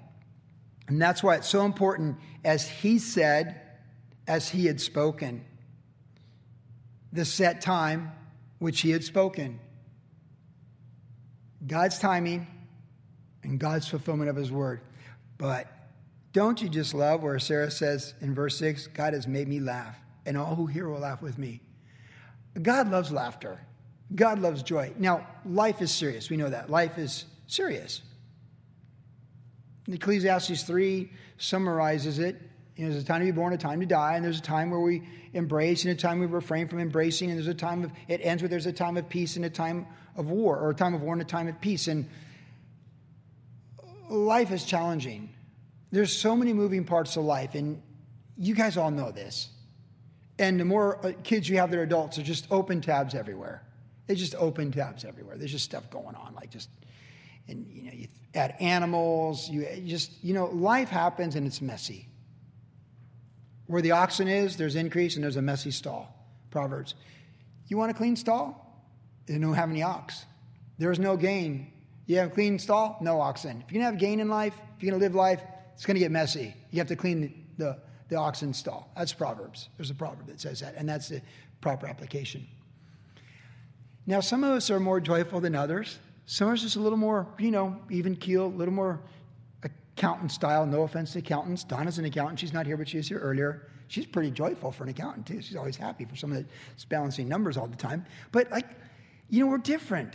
And 0.87 1.01
that's 1.01 1.23
why 1.23 1.35
it's 1.35 1.49
so 1.49 1.65
important, 1.65 2.17
as 2.43 2.67
he 2.67 2.99
said, 2.99 3.61
as 4.27 4.49
he 4.49 4.65
had 4.65 4.81
spoken, 4.81 5.45
the 7.11 7.25
set 7.25 7.61
time 7.61 8.11
which 8.59 8.81
he 8.81 8.91
had 8.91 9.03
spoken. 9.03 9.59
God's 11.65 11.99
timing 11.99 12.47
and 13.43 13.59
God's 13.59 13.87
fulfillment 13.87 14.29
of 14.29 14.35
his 14.35 14.51
word. 14.51 14.81
But 15.37 15.67
don't 16.31 16.61
you 16.61 16.69
just 16.69 16.93
love 16.93 17.21
where 17.21 17.37
Sarah 17.39 17.71
says 17.71 18.13
in 18.21 18.33
verse 18.33 18.57
6 18.57 18.87
God 18.87 19.13
has 19.13 19.27
made 19.27 19.47
me 19.47 19.59
laugh, 19.59 19.97
and 20.25 20.37
all 20.37 20.55
who 20.55 20.65
hear 20.65 20.87
will 20.89 20.99
laugh 20.99 21.21
with 21.21 21.37
me? 21.37 21.61
God 22.61 22.89
loves 22.89 23.11
laughter. 23.11 23.59
God 24.13 24.39
loves 24.39 24.63
joy. 24.63 24.93
Now, 24.97 25.27
life 25.45 25.81
is 25.81 25.91
serious. 25.91 26.29
We 26.29 26.37
know 26.37 26.49
that. 26.49 26.69
Life 26.69 26.97
is 26.97 27.25
serious. 27.47 28.01
Ecclesiastes 29.87 30.63
3 30.63 31.11
summarizes 31.37 32.19
it. 32.19 32.41
You 32.75 32.85
know, 32.85 32.91
there's 32.91 33.03
a 33.03 33.05
time 33.05 33.19
to 33.19 33.25
be 33.25 33.31
born, 33.31 33.53
a 33.53 33.57
time 33.57 33.79
to 33.81 33.85
die, 33.85 34.15
and 34.15 34.25
there's 34.25 34.39
a 34.39 34.43
time 34.43 34.71
where 34.71 34.79
we 34.79 35.03
embrace, 35.33 35.83
and 35.83 35.91
a 35.91 35.95
time 35.95 36.19
we 36.19 36.25
refrain 36.25 36.67
from 36.67 36.79
embracing, 36.79 37.29
and 37.29 37.37
there's 37.37 37.47
a 37.47 37.53
time 37.53 37.83
of, 37.83 37.91
it 38.07 38.21
ends 38.23 38.41
with 38.41 38.49
there's 38.49 38.65
a 38.65 38.73
time 38.73 38.97
of 38.97 39.07
peace 39.09 39.35
and 39.35 39.45
a 39.45 39.49
time 39.49 39.85
of 40.15 40.29
war, 40.29 40.57
or 40.59 40.69
a 40.71 40.75
time 40.75 40.93
of 40.93 41.01
war 41.01 41.13
and 41.13 41.21
a 41.21 41.25
time 41.25 41.47
of 41.47 41.59
peace. 41.61 41.87
And 41.87 42.09
life 44.09 44.51
is 44.51 44.63
challenging. 44.63 45.29
There's 45.91 46.15
so 46.15 46.35
many 46.35 46.53
moving 46.53 46.85
parts 46.85 47.15
of 47.17 47.25
life, 47.25 47.53
and 47.53 47.81
you 48.37 48.55
guys 48.55 48.77
all 48.77 48.89
know 48.89 49.11
this. 49.11 49.49
And 50.39 50.59
the 50.59 50.65
more 50.65 51.05
uh, 51.05 51.11
kids 51.23 51.47
you 51.47 51.57
have 51.57 51.69
that 51.69 51.77
are 51.77 51.83
adults, 51.83 52.17
are 52.17 52.23
just 52.23 52.47
open 52.49 52.81
tabs 52.81 53.13
everywhere. 53.13 53.61
They 54.07 54.15
just 54.15 54.33
open 54.35 54.71
tabs 54.71 55.05
everywhere. 55.05 55.37
There's 55.37 55.51
just 55.51 55.65
stuff 55.65 55.89
going 55.91 56.15
on, 56.15 56.33
like 56.35 56.49
just, 56.49 56.69
and 57.47 57.67
you 57.71 57.83
know, 57.83 57.91
you 57.93 58.07
add 58.33 58.55
animals. 58.59 59.49
You 59.49 59.67
just, 59.85 60.11
you 60.23 60.33
know, 60.33 60.45
life 60.45 60.89
happens 60.89 61.35
and 61.35 61.45
it's 61.45 61.61
messy. 61.61 62.07
Where 63.67 63.81
the 63.81 63.91
oxen 63.91 64.27
is, 64.27 64.57
there's 64.57 64.75
increase 64.75 65.15
and 65.15 65.23
there's 65.23 65.37
a 65.37 65.41
messy 65.41 65.71
stall. 65.71 66.09
Proverbs. 66.51 66.95
You 67.67 67.77
want 67.77 67.91
a 67.91 67.93
clean 67.93 68.15
stall? 68.15 68.59
You 69.27 69.39
don't 69.39 69.53
have 69.53 69.69
any 69.69 69.83
ox. 69.83 70.25
There's 70.77 70.99
no 70.99 71.17
gain 71.17 71.73
you 72.05 72.17
have 72.17 72.31
a 72.31 72.33
clean 72.33 72.59
stall? 72.59 72.97
No 73.01 73.21
oxen. 73.21 73.63
If 73.65 73.71
you're 73.71 73.81
going 73.81 73.91
to 73.91 73.91
have 73.93 73.97
gain 73.97 74.19
in 74.19 74.27
life, 74.27 74.53
if 74.75 74.83
you're 74.83 74.91
going 74.91 74.99
to 74.99 75.05
live 75.05 75.15
life, 75.15 75.41
it's 75.73 75.85
going 75.85 75.95
to 75.95 75.99
get 75.99 76.11
messy. 76.11 76.53
You 76.71 76.79
have 76.79 76.87
to 76.89 76.95
clean 76.95 77.47
the, 77.57 77.77
the 78.09 78.17
oxen 78.17 78.53
stall. 78.53 78.91
That's 78.97 79.13
Proverbs. 79.13 79.69
There's 79.77 79.89
a 79.89 79.95
proverb 79.95 80.27
that 80.27 80.41
says 80.41 80.59
that, 80.59 80.75
and 80.75 80.87
that's 80.87 81.09
the 81.09 81.21
proper 81.61 81.87
application. 81.87 82.45
Now, 84.05 84.19
some 84.19 84.43
of 84.43 84.51
us 84.51 84.69
are 84.69 84.81
more 84.81 84.99
joyful 84.99 85.39
than 85.39 85.55
others. 85.55 85.97
Some 86.25 86.49
us 86.51 86.61
just 86.61 86.75
a 86.75 86.79
little 86.79 86.97
more, 86.97 87.27
you 87.37 87.51
know, 87.51 87.79
even 87.89 88.15
keel, 88.15 88.45
a 88.45 88.47
little 88.47 88.73
more 88.73 89.01
accountant 89.63 90.31
style. 90.31 90.65
No 90.65 90.83
offense 90.83 91.13
to 91.13 91.19
accountants. 91.19 91.63
Donna's 91.63 91.97
an 91.97 92.05
accountant. 92.05 92.39
She's 92.39 92.53
not 92.53 92.65
here, 92.65 92.77
but 92.77 92.87
she 92.87 92.97
was 92.97 93.07
here 93.07 93.19
earlier. 93.19 93.67
She's 93.87 94.05
pretty 94.05 94.31
joyful 94.31 94.71
for 94.71 94.83
an 94.83 94.89
accountant, 94.89 95.27
too. 95.27 95.41
She's 95.41 95.55
always 95.55 95.75
happy 95.75 96.05
for 96.05 96.15
someone 96.15 96.47
that's 96.69 96.85
balancing 96.85 97.27
numbers 97.27 97.57
all 97.57 97.67
the 97.67 97.75
time. 97.75 98.05
But, 98.31 98.49
like, 98.51 98.67
you 99.29 99.43
know, 99.43 99.47
we're 99.47 99.57
different. 99.57 100.13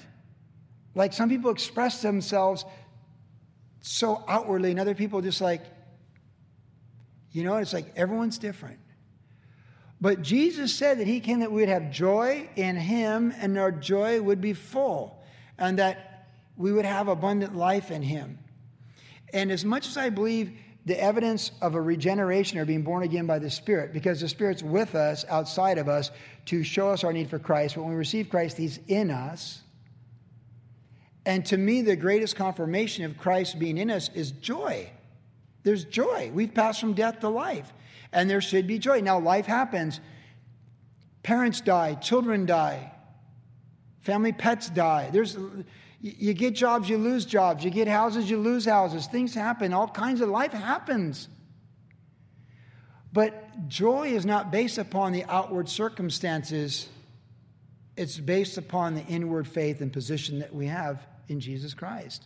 Like 0.94 1.12
some 1.12 1.29
people 1.29 1.51
express 1.51 2.03
themselves 2.03 2.64
so 3.81 4.25
outwardly, 4.27 4.71
and 4.71 4.81
other 4.81 4.94
people 4.94 5.21
just 5.21 5.40
like, 5.40 5.62
you 7.31 7.44
know, 7.44 7.57
it's 7.57 7.73
like 7.73 7.92
everyone's 7.97 8.38
different. 8.38 8.79
But 10.01 10.23
Jesus 10.23 10.75
said 10.75 10.99
that 10.99 11.07
He 11.07 11.21
came 11.21 11.40
that 11.40 11.53
we 11.53 11.61
would 11.61 11.68
have 11.68 11.90
joy 11.90 12.49
in 12.57 12.77
Him 12.77 13.33
and 13.38 13.59
our 13.59 13.71
joy 13.71 14.21
would 14.21 14.40
be 14.40 14.53
full, 14.53 15.17
and 15.59 15.79
that 15.79 16.29
we 16.57 16.73
would 16.73 16.85
have 16.85 17.09
abundant 17.09 17.57
life 17.57 17.90
in 17.90 18.03
Him. 18.03 18.38
And 19.33 19.51
as 19.53 19.64
much 19.64 19.87
as 19.87 19.97
I 19.97 20.11
believe 20.11 20.53
the 20.85 21.01
evidence 21.01 21.51
of 21.61 21.75
a 21.75 21.81
regeneration 21.81 22.59
or 22.59 22.64
being 22.64 22.83
born 22.83 23.03
again 23.03 23.27
by 23.27 23.38
the 23.38 23.51
Spirit, 23.51 23.92
because 23.92 24.21
the 24.21 24.29
Spirit's 24.29 24.62
with 24.62 24.94
us 24.94 25.25
outside 25.29 25.79
of 25.79 25.88
us 25.88 26.11
to 26.47 26.62
show 26.62 26.90
us 26.90 27.05
our 27.05 27.12
need 27.12 27.29
for 27.29 27.38
Christ, 27.38 27.77
when 27.77 27.88
we 27.88 27.94
receive 27.94 28.31
Christ, 28.31 28.57
He's 28.57 28.81
in 28.88 29.11
us. 29.11 29.61
And 31.27 31.44
to 31.47 31.59
me, 31.59 31.83
the 31.83 31.97
greatest 31.97 32.37
confirmation 32.37 33.05
of 33.05 33.18
Christ 33.18 33.59
being 33.59 33.77
in 33.77 33.90
us 33.90 34.09
is 34.14 34.31
joy. 34.31 34.90
There's 35.62 35.85
joy. 35.85 36.31
We've 36.33 36.55
passed 36.55 36.81
from 36.81 36.94
death 36.94 37.21
to 37.21 37.29
life, 37.29 37.71
and 38.12 38.31
there 38.31 38.40
should 38.40 38.66
be 38.66 38.79
joy. 38.79 39.01
Now, 39.01 39.18
life 39.18 39.44
happens. 39.44 40.01
Parents 41.23 41.61
die, 41.61 41.94
children 41.97 42.47
die, 42.47 42.92
family 44.09 44.33
pets 44.33 44.71
die. 44.71 45.11
There's, 45.12 45.37
you 46.01 46.33
get 46.33 46.55
jobs, 46.55 46.88
you 46.88 46.97
lose 46.97 47.27
jobs. 47.27 47.62
You 47.62 47.71
get 47.71 47.87
houses, 47.88 48.31
you 48.31 48.38
lose 48.38 48.64
houses. 48.64 49.07
Things 49.07 49.35
happen. 49.35 49.75
All 49.75 49.87
kinds 49.87 50.23
of 50.23 50.31
life 50.31 50.53
happens. 50.53 51.29
But 53.12 53.68
joy 53.68 54.09
is 54.09 54.25
not 54.25 54.51
based 54.51 54.79
upon 54.79 55.12
the 55.12 55.25
outward 55.25 55.68
circumstances, 55.68 56.88
it's 57.99 58.16
based 58.16 58.57
upon 58.57 58.94
the 58.94 59.05
inward 59.05 59.47
faith 59.47 59.83
and 59.83 59.92
position 59.92 60.38
that 60.38 60.55
we 60.55 60.66
have 60.68 61.05
in 61.29 61.40
Jesus 61.40 61.75
Christ. 61.75 62.25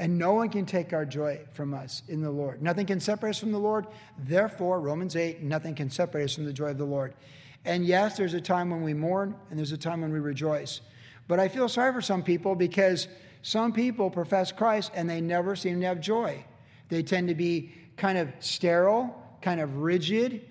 And 0.00 0.18
no 0.18 0.32
one 0.32 0.48
can 0.48 0.66
take 0.66 0.92
our 0.92 1.04
joy 1.04 1.40
from 1.52 1.74
us 1.74 2.02
in 2.08 2.22
the 2.22 2.30
Lord. 2.30 2.60
Nothing 2.60 2.86
can 2.86 2.98
separate 2.98 3.30
us 3.30 3.38
from 3.38 3.52
the 3.52 3.58
Lord. 3.58 3.86
Therefore, 4.18 4.80
Romans 4.80 5.14
8, 5.14 5.42
nothing 5.42 5.76
can 5.76 5.90
separate 5.90 6.24
us 6.24 6.34
from 6.34 6.44
the 6.44 6.52
joy 6.52 6.70
of 6.70 6.78
the 6.78 6.84
Lord. 6.84 7.14
And 7.64 7.84
yes, 7.84 8.16
there's 8.16 8.34
a 8.34 8.40
time 8.40 8.70
when 8.70 8.82
we 8.82 8.94
mourn 8.94 9.34
and 9.50 9.58
there's 9.58 9.72
a 9.72 9.78
time 9.78 10.00
when 10.00 10.12
we 10.12 10.20
rejoice. 10.20 10.80
But 11.26 11.38
I 11.38 11.48
feel 11.48 11.68
sorry 11.68 11.92
for 11.92 12.00
some 12.00 12.22
people 12.22 12.54
because 12.54 13.08
some 13.42 13.72
people 13.72 14.10
profess 14.10 14.52
Christ 14.52 14.92
and 14.94 15.08
they 15.08 15.20
never 15.20 15.54
seem 15.54 15.80
to 15.80 15.86
have 15.86 16.00
joy. 16.00 16.44
They 16.88 17.02
tend 17.02 17.28
to 17.28 17.34
be 17.34 17.72
kind 17.96 18.16
of 18.16 18.32
sterile, 18.40 19.14
kind 19.42 19.60
of 19.60 19.76
rigid, 19.76 20.46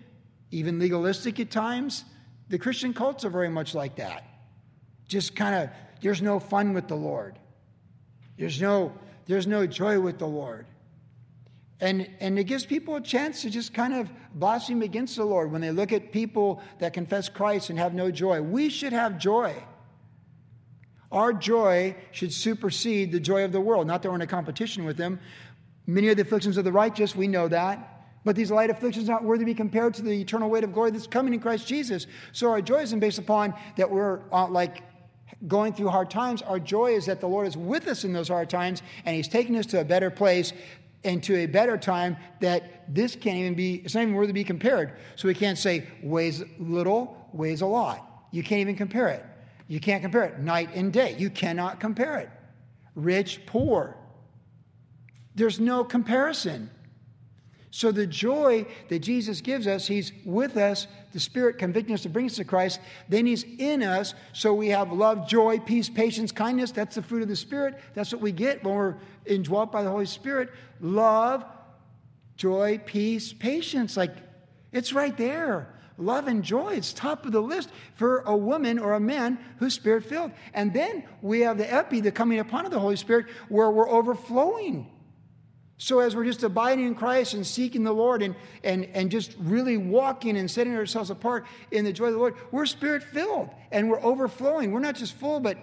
even 0.52 0.80
legalistic 0.80 1.40
at 1.40 1.50
times. 1.50 2.06
The 2.50 2.60
Christian 2.60 2.94
cults 2.94 3.26
are 3.26 3.30
very 3.30 3.50
much 3.50 3.74
like 3.74 3.96
that. 3.96 4.24
Just 5.08 5.36
kind 5.36 5.56
of 5.56 5.70
there's 6.02 6.22
no 6.22 6.40
fun 6.40 6.74
with 6.74 6.88
the 6.88 6.96
Lord. 6.96 7.40
There's 8.38 8.62
no, 8.62 8.94
there's 9.26 9.48
no 9.48 9.66
joy 9.66 10.00
with 10.00 10.20
the 10.20 10.28
Lord. 10.28 10.68
And, 11.80 12.10
and 12.20 12.40
it 12.40 12.46
gives 12.46 12.66
people 12.66 12.96
a 12.96 13.02
chance 13.02 13.44
to 13.44 13.50
just 13.50 13.74
kind 13.74 13.94
of 13.94 14.10
blaspheme 14.34 14.82
against 14.82 15.16
the 15.16 15.26
Lord 15.26 15.52
when 15.52 15.62
they 15.62 15.72
look 15.72 15.92
at 15.92 16.12
people 16.12 16.62
that 16.80 16.94
confess 16.94 17.30
Christ 17.30 17.70
and 17.70 17.78
have 17.78 17.94
no 17.94 18.10
joy. 18.10 18.42
We 18.42 18.70
should 18.70 18.94
have 18.94 19.20
joy. 19.20 19.56
Our 21.12 21.34
joy 21.34 21.96
should 22.12 22.34
supersede 22.34 23.12
the 23.12 23.20
joy 23.20 23.44
of 23.44 23.52
the 23.52 23.62
world. 23.62 23.86
Not 23.86 24.02
that 24.02 24.10
we're 24.10 24.16
in 24.16 24.22
a 24.22 24.28
competition 24.28 24.86
with 24.86 24.98
them. 24.98 25.20
Many 25.86 26.10
of 26.10 26.18
the 26.18 26.24
afflictions 26.24 26.58
of 26.58 26.66
the 26.66 26.72
righteous, 26.72 27.16
we 27.16 27.28
know 27.28 27.48
that. 27.48 27.94
But 28.26 28.36
these 28.36 28.52
light 28.52 28.70
afflictions 28.70 29.08
are 29.08 29.14
not 29.14 29.24
worthy 29.24 29.44
to 29.44 29.46
be 29.46 29.54
compared 29.54 29.94
to 29.96 30.02
the 30.02 30.20
eternal 30.20 30.50
weight 30.50 30.64
of 30.64 30.74
glory 30.74 30.92
that's 30.92 31.08
coming 31.08 31.34
in 31.34 31.40
Christ 31.40 31.68
Jesus. 31.68 32.08
So 32.34 32.50
our 32.50 32.62
joy 32.62 32.82
isn't 32.82 33.00
based 33.00 33.20
upon 33.20 33.54
that 33.78 33.90
we're 33.90 34.20
uh, 34.34 34.48
like 34.48 34.84
going 35.48 35.72
through 35.74 35.90
hard 35.90 36.10
times, 36.10 36.42
our 36.42 36.60
joy 36.60 36.88
is 36.94 37.06
that 37.06 37.22
the 37.22 37.28
Lord 37.28 37.48
is 37.48 37.56
with 37.56 37.88
us 37.88 38.04
in 38.04 38.12
those 38.12 38.28
hard 38.28 38.50
times 38.50 38.82
and 39.06 39.16
He's 39.16 39.28
taking 39.28 39.56
us 39.56 39.66
to 39.68 39.80
a 39.80 39.86
better 39.86 40.10
place 40.10 40.52
and 41.04 41.24
to 41.24 41.36
a 41.38 41.46
better 41.46 41.78
time 41.78 42.18
that 42.42 42.94
this 42.94 43.16
can't 43.16 43.38
even 43.38 43.54
be, 43.54 43.76
it's 43.76 43.96
not 43.96 44.02
even 44.02 44.16
worthy 44.16 44.28
to 44.28 44.34
be 44.34 44.44
compared. 44.44 44.94
So 45.16 45.28
we 45.28 45.34
can't 45.34 45.58
say 45.58 45.88
weighs 46.02 46.44
little, 46.60 47.30
weighs 47.34 47.62
a 47.62 47.66
lot. 47.66 48.26
You 48.32 48.44
can't 48.44 48.62
even 48.62 48.76
compare 48.76 49.10
it. 49.10 49.26
You 49.68 49.80
can't 49.80 50.02
compare 50.02 50.24
it 50.24 50.40
night 50.40 50.70
and 50.74 50.92
day. 50.92 51.16
You 51.18 51.30
cannot 51.30 51.80
compare 51.80 52.18
it. 52.18 52.30
Rich, 52.96 53.46
poor. 53.46 53.98
There's 55.36 55.60
no 55.60 55.84
comparison. 55.84 56.72
So, 57.70 57.92
the 57.92 58.08
joy 58.08 58.66
that 58.88 59.00
Jesus 59.00 59.42
gives 59.42 59.68
us, 59.68 59.86
He's 59.86 60.12
with 60.26 60.58
us, 60.58 60.88
the 61.18 61.22
Spirit 61.22 61.58
convicting 61.58 61.96
us 61.96 62.04
to 62.04 62.10
bring 62.10 62.28
us 62.28 62.36
to 62.36 62.46
Christ. 62.46 62.80
Then 63.10 63.26
He's 63.26 63.44
in 63.44 63.82
us, 63.82 64.14
so 64.34 64.54
we 64.54 64.68
have 64.68 64.92
love, 64.92 65.28
joy, 65.28 65.58
peace, 65.58 65.90
patience, 65.90 66.32
kindness. 66.32 66.70
That's 66.70 66.94
the 66.94 67.02
fruit 67.02 67.24
of 67.24 67.28
the 67.28 67.36
Spirit. 67.36 67.80
That's 67.96 68.14
what 68.14 68.22
we 68.22 68.32
get 68.32 68.64
when 68.64 68.76
we're 68.76 68.96
indwelt 69.26 69.72
by 69.72 69.82
the 69.82 69.90
Holy 69.90 70.06
Spirit. 70.06 70.52
Love, 70.80 71.44
joy, 72.36 72.80
peace, 72.86 73.34
patience. 73.34 73.98
Like, 73.98 74.16
it's 74.72 74.94
right 74.94 75.18
there. 75.18 75.74
Love 75.98 76.28
and 76.28 76.44
joy, 76.44 76.76
it's 76.76 76.94
top 76.94 77.26
of 77.26 77.32
the 77.32 77.42
list 77.42 77.72
for 77.96 78.20
a 78.20 78.38
woman 78.38 78.78
or 78.78 78.94
a 78.94 79.00
man 79.00 79.40
who's 79.58 79.74
spirit 79.74 80.06
filled. 80.06 80.32
And 80.54 80.72
then 80.72 81.04
we 81.24 81.40
have 81.40 81.58
the 81.58 81.74
epi, 81.74 82.02
the 82.02 82.12
coming 82.12 82.38
upon 82.38 82.66
of 82.66 82.72
the 82.72 82.80
Holy 82.80 82.96
Spirit, 82.96 83.26
where 83.50 83.72
we're 83.72 83.90
overflowing 83.90 84.92
so, 85.80 86.00
as 86.00 86.16
we're 86.16 86.26
just 86.26 86.42
abiding 86.42 86.88
in 86.88 86.96
Christ 86.96 87.36
and 87.36 87.46
seeking 87.46 87.84
the 87.84 87.94
Lord 87.94 88.24
and, 88.24 88.36
and, 88.64 88.86
and 88.94 89.12
just 89.12 89.36
really 89.38 89.78
walking 89.78 90.36
and 90.36 90.50
setting 90.50 90.76
ourselves 90.76 91.12
apart 91.12 91.46
in 91.70 91.86
the 91.86 91.94
joy 91.94 92.08
of 92.08 92.14
the 92.14 92.20
Lord, 92.20 92.36
we're 92.52 92.66
spirit 92.66 93.04
filled 93.04 93.50
and 93.72 93.88
we're 93.88 94.02
overflowing. 94.02 94.72
We're 94.72 94.80
not 94.80 94.96
just 94.96 95.14
full, 95.14 95.40
but 95.40 95.58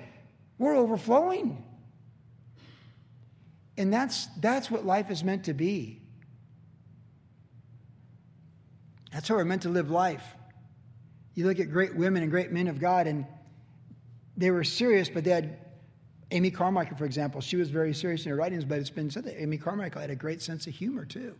we're 0.57 0.77
overflowing. 0.77 1.65
And 3.77 3.93
that's, 3.93 4.27
that's 4.39 4.71
what 4.71 4.87
life 4.87 5.11
is 5.11 5.25
meant 5.25 5.45
to 5.45 5.55
be. 5.55 6.01
That's 9.13 9.27
how 9.27 9.35
we're 9.35 9.45
meant 9.45 9.63
to 9.63 9.69
live 9.69 9.91
life. 9.91 10.25
You 11.35 11.47
look 11.47 11.59
at 11.59 11.73
great 11.73 11.97
women 11.97 12.23
and 12.23 12.31
great 12.31 12.53
men 12.53 12.69
of 12.69 12.79
God, 12.79 13.09
and 13.09 13.27
they 14.37 14.53
were 14.53 14.63
serious, 14.63 15.09
but 15.09 15.25
they 15.25 15.31
had 15.31 15.59
Amy 16.31 16.51
Carmichael, 16.51 16.97
for 16.97 17.05
example, 17.05 17.41
she 17.41 17.57
was 17.57 17.71
very 17.71 17.95
serious 17.95 18.25
in 18.25 18.31
her 18.31 18.37
writings, 18.37 18.65
but 18.65 18.79
it's 18.79 18.91
been 18.91 19.11
said 19.11 19.25
that 19.25 19.41
Amy 19.41 19.59
Carmichael 19.59 20.01
had 20.01 20.11
a 20.11 20.17
great 20.17 20.43
sense 20.43 20.67
of 20.67 20.75
humor 20.75 21.05
too. 21.05 21.35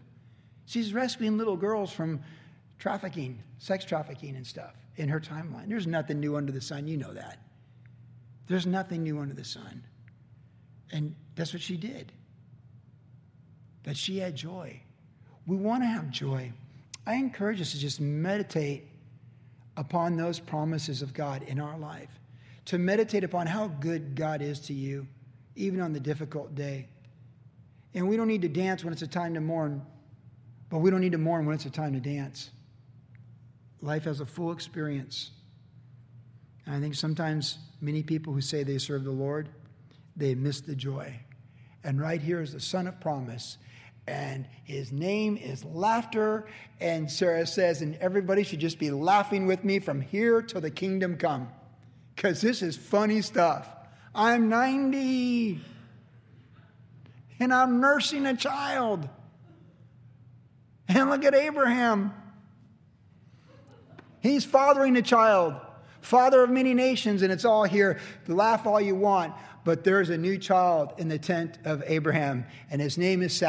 She's 0.67 0.93
rescuing 0.93 1.37
little 1.39 1.57
girls 1.57 1.93
from 1.93 2.21
trafficking, 2.79 3.43
sex 3.59 3.85
trafficking, 3.85 4.37
and 4.37 4.47
stuff 4.47 4.75
in 4.97 5.09
her 5.09 5.21
timeline. 5.21 5.69
There's 5.69 5.87
nothing 5.87 6.21
new 6.21 6.37
under 6.37 6.53
the 6.53 6.61
sun. 6.61 6.87
You 6.87 6.97
know 6.97 7.13
that. 7.13 7.39
There's 8.47 8.67
nothing 8.67 9.03
new 9.03 9.21
under 9.21 9.35
the 9.35 9.45
sun. 9.45 9.83
And 10.93 11.15
that's 11.35 11.53
what 11.53 11.63
she 11.63 11.77
did. 11.77 12.13
That 13.85 13.97
she 13.97 14.19
had 14.19 14.37
joy. 14.37 14.81
We 15.47 15.57
want 15.57 15.83
to 15.83 15.87
have 15.87 16.11
joy. 16.11 16.53
I 17.07 17.15
encourage 17.15 17.61
us 17.61 17.73
to 17.73 17.79
just 17.79 18.01
meditate 18.01 18.89
upon 19.77 20.17
those 20.17 20.39
promises 20.39 21.03
of 21.03 21.13
God 21.13 21.43
in 21.43 21.61
our 21.61 21.79
life 21.79 22.19
to 22.67 22.79
meditate 22.79 23.25
upon 23.25 23.47
how 23.47 23.69
good 23.69 24.15
God 24.15 24.41
is 24.41 24.61
to 24.61 24.73
you, 24.73 25.07
even 25.55 25.81
on 25.81 25.93
the 25.93 26.01
difficult 26.01 26.55
day. 26.55 26.89
And 27.95 28.09
we 28.09 28.17
don't 28.17 28.29
need 28.29 28.43
to 28.43 28.49
dance 28.49 28.83
when 28.83 28.93
it's 28.93 29.03
a 29.03 29.07
time 29.07 29.35
to 29.35 29.41
mourn, 29.41 29.85
but 30.71 30.79
we 30.79 30.91
don't 30.91 31.01
need 31.01 31.13
to 31.13 31.19
mourn 31.19 31.47
when 31.47 31.55
it's 31.55 31.67
a 31.67 31.71
time 31.71 31.93
to 31.93 32.01
dance. 32.01 32.51
Life 33.81 34.05
has 34.05 34.21
a 34.21 34.27
full 34.27 34.51
experience. 34.51 35.31
And 36.67 36.75
I 36.75 36.81
think 36.81 36.95
sometimes 36.95 37.59
many 37.81 38.03
people 38.03 38.33
who 38.33 38.41
say 38.41 38.63
they 38.63 38.79
serve 38.79 39.05
the 39.05 39.11
Lord, 39.11 39.51
they 40.17 40.35
miss 40.35 40.61
the 40.61 40.75
joy. 40.75 41.21
And 41.85 42.01
right 42.01 42.21
here 42.21 42.41
is 42.41 42.53
the 42.53 42.61
Son 42.61 42.87
of 42.87 42.99
Promise. 43.01 43.59
And 44.07 44.47
his 44.65 44.91
name 44.91 45.37
is 45.37 45.65
Laughter. 45.65 46.47
And 46.81 47.11
Sarah 47.11 47.47
says, 47.47 47.83
and 47.83 47.97
everybody 47.97 48.43
should 48.43 48.61
just 48.61 48.79
be 48.79 48.91
laughing 48.91 49.47
with 49.47 49.65
me 49.65 49.79
from 49.79 50.01
here 50.01 50.41
till 50.41 50.63
the 50.63 50.71
kingdom 50.71 51.17
come 51.17 51.49
because 52.15 52.41
this 52.41 52.63
is 52.63 52.77
funny 52.77 53.23
stuff. 53.23 53.69
I'm 54.15 54.49
90 54.49 55.61
and 57.41 57.53
I'm 57.53 57.81
nursing 57.81 58.27
a 58.27 58.37
child. 58.37 59.09
And 60.89 61.11
look 61.11 61.25
at 61.25 61.35
Abraham. 61.35 62.13
He's 64.21 64.45
fathering 64.45 64.97
a 64.97 65.03
child, 65.03 65.55
father 66.01 66.45
of 66.45 66.51
many 66.51 66.73
nations, 66.73 67.23
and 67.23 67.33
it's 67.33 67.45
all 67.45 67.65
here. 67.65 67.99
Laugh 68.27 68.67
all 68.67 68.81
you 68.81 68.95
want, 68.95 69.35
but 69.65 69.85
there's 69.85 70.09
a 70.09 70.17
new 70.17 70.39
child 70.39 70.95
in 70.99 71.09
the 71.09 71.19
tent 71.19 71.59
of 71.65 71.83
Abraham, 71.87 72.47
and 72.71 72.81
his 72.81 72.97
name 72.97 73.23
is, 73.23 73.43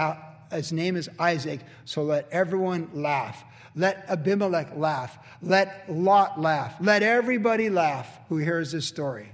his 0.51 0.71
name 0.71 0.95
is 0.95 1.09
Isaac. 1.19 1.61
So 1.85 2.03
let 2.03 2.27
everyone 2.31 2.89
laugh. 2.93 3.43
Let 3.75 4.05
Abimelech 4.09 4.75
laugh. 4.75 5.17
Let 5.41 5.85
Lot 5.89 6.39
laugh. 6.39 6.75
Let 6.79 7.03
everybody 7.03 7.69
laugh 7.69 8.19
who 8.29 8.37
hears 8.37 8.71
this 8.71 8.85
story. 8.85 9.31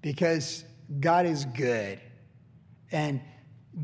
Because 0.00 0.64
God 1.00 1.26
is 1.26 1.44
good. 1.44 2.00
And 2.92 3.20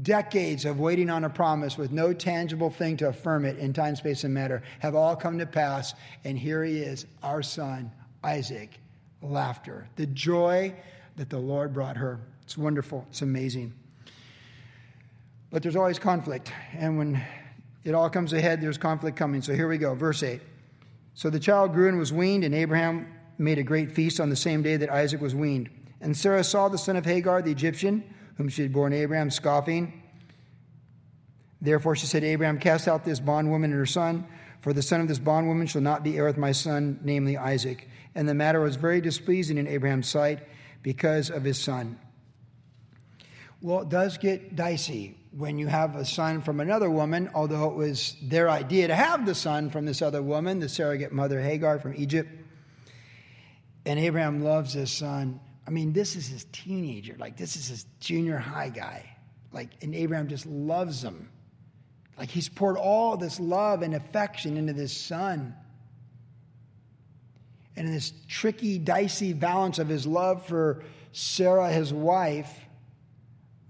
decades 0.03 0.65
of 0.65 0.81
waiting 0.81 1.11
on 1.11 1.25
a 1.25 1.31
promise 1.31 1.77
with 1.77 1.93
no 1.93 2.15
tangible 2.15 2.71
thing 2.71 2.97
to 2.97 3.09
affirm 3.09 3.45
it 3.45 3.59
in 3.59 3.73
time, 3.73 3.95
space, 3.95 4.25
and 4.25 4.33
matter 4.33 4.63
have 4.79 4.95
all 4.95 5.15
come 5.15 5.39
to 5.39 5.47
pass. 5.47 5.95
And 6.25 6.39
here 6.39 6.65
he 6.65 6.79
is, 6.79 7.05
our 7.23 7.43
son, 7.43 7.93
Isaac, 8.25 8.81
laughter. 9.21 9.89
The 9.97 10.07
joy 10.07 10.75
that 11.17 11.29
the 11.29 11.39
Lord 11.39 11.75
brought 11.75 11.99
her. 11.99 12.21
It's 12.43 12.57
wonderful. 12.57 13.07
It's 13.11 13.23
amazing. 13.23 13.75
But 15.53 15.63
there's 15.63 15.77
always 15.77 15.99
conflict. 15.99 16.51
And 16.73 16.97
when 16.97 17.23
it 17.85 17.95
all 17.95 18.09
comes 18.09 18.33
ahead, 18.33 18.63
there's 18.63 18.79
conflict 18.79 19.19
coming. 19.19 19.43
So 19.43 19.53
here 19.53 19.69
we 19.69 19.77
go, 19.77 19.95
verse 19.95 20.23
8. 20.23 20.41
So 21.13 21.29
the 21.29 21.39
child 21.39 21.75
grew 21.75 21.89
and 21.89 21.99
was 21.99 22.11
weaned, 22.11 22.43
and 22.43 22.55
Abraham 22.55 23.07
made 23.37 23.59
a 23.59 23.63
great 23.63 23.91
feast 23.91 24.19
on 24.19 24.31
the 24.31 24.37
same 24.37 24.63
day 24.63 24.79
that 24.79 24.89
Isaac 24.89 25.21
was 25.21 25.35
weaned. 25.35 25.69
And 26.01 26.17
Sarah 26.17 26.43
saw 26.43 26.71
the 26.71 26.79
son 26.79 26.97
of 26.97 27.05
Hagar, 27.05 27.43
the 27.43 27.51
Egyptian, 27.51 28.03
whom 28.39 28.49
she 28.49 28.63
had 28.63 28.73
borne 28.73 28.95
Abraham, 28.95 29.31
scoffing. 29.31 30.03
Therefore 31.61 31.97
she 31.97 32.07
said 32.07 32.25
Abraham, 32.25 32.59
Cast 32.59 32.89
out 32.89 33.05
this 33.05 33.21
bondwoman 33.21 33.73
and 33.73 33.79
her 33.79 33.87
son, 33.87 34.27
for 34.63 34.73
the 34.73 34.83
son 34.83 35.03
of 35.03 35.09
this 35.09 35.19
bondwoman 35.19 35.67
shall 35.67 35.83
not 35.83 36.03
be 36.03 36.17
heir 36.17 36.25
with 36.25 36.39
my 36.39 36.53
son, 36.53 36.99
namely 37.05 37.37
Isaac. 37.37 37.89
And 38.15 38.27
the 38.27 38.35
matter 38.35 38.61
was 38.61 38.77
very 38.77 39.03
displeasing 39.03 39.59
in 39.59 39.67
Abraham's 39.67 40.09
sight 40.09 40.49
because 40.83 41.31
of 41.31 41.45
his 41.45 41.59
son. 41.59 41.99
Well, 43.63 43.83
it 43.83 43.89
does 43.89 44.19
get 44.19 44.57
dicey 44.57 45.17
when 45.31 45.57
you 45.57 45.69
have 45.69 45.95
a 45.95 46.05
son 46.05 46.43
from 46.43 46.59
another 46.59 46.91
woman, 46.91 47.31
although 47.33 47.71
it 47.71 47.77
was 47.77 48.17
their 48.21 48.51
idea 48.51 48.89
to 48.89 48.95
have 48.95 49.25
the 49.25 49.37
son 49.37 49.71
from 49.71 49.87
this 49.87 50.03
other 50.03 50.21
woman, 50.21 50.59
the 50.59 50.69
surrogate 50.69 51.13
mother 51.13 51.41
Hagar 51.41 51.79
from 51.79 51.95
Egypt. 51.95 52.29
And 53.87 54.01
Abraham 54.01 54.43
loves 54.43 54.73
his 54.73 54.91
son. 54.91 55.39
I 55.65 55.71
mean, 55.71 55.93
this 55.93 56.17
is 56.17 56.27
his 56.27 56.45
teenager. 56.51 57.15
Like, 57.17 57.37
this 57.37 57.55
is 57.55 57.69
his 57.69 57.87
junior 58.01 58.37
high 58.37 58.69
guy. 58.69 59.17
Like, 59.53 59.71
and 59.81 59.95
Abraham 59.95 60.27
just 60.27 60.45
loves 60.45 61.05
him. 61.05 61.31
Like, 62.19 62.31
he's 62.31 62.49
poured 62.49 62.77
all 62.77 63.17
this 63.17 63.39
love 63.39 63.83
and 63.83 63.95
affection 63.95 64.57
into 64.57 64.73
this 64.73 64.93
son. 64.93 65.55
And 67.77 67.87
in 67.87 67.95
this 67.95 68.13
tricky, 68.27 68.79
dicey 68.79 69.33
balance 69.33 69.79
of 69.79 69.89
his 69.89 70.05
love 70.05 70.45
for 70.47 70.83
Sarah, 71.13 71.71
his 71.71 71.93
wife, 71.93 72.53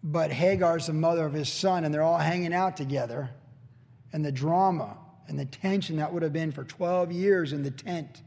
but 0.03 0.31
Hagar's 0.31 0.87
the 0.87 0.93
mother 0.93 1.25
of 1.25 1.33
his 1.33 1.49
son, 1.49 1.85
and 1.85 1.95
they're 1.95 2.03
all 2.03 2.19
hanging 2.19 2.53
out 2.53 2.77
together. 2.77 3.31
And 4.13 4.25
the 4.25 4.33
drama 4.33 4.97
and 5.29 5.39
the 5.39 5.45
tension 5.45 5.97
that 5.97 6.13
would 6.13 6.23
have 6.23 6.33
been 6.33 6.53
for 6.53 6.65
12 6.65 7.13
years 7.13 7.53
in 7.53 7.63
the 7.63 7.71
tent, 7.71 8.23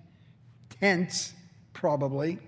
tents, 0.80 1.34
probably. 1.74 2.40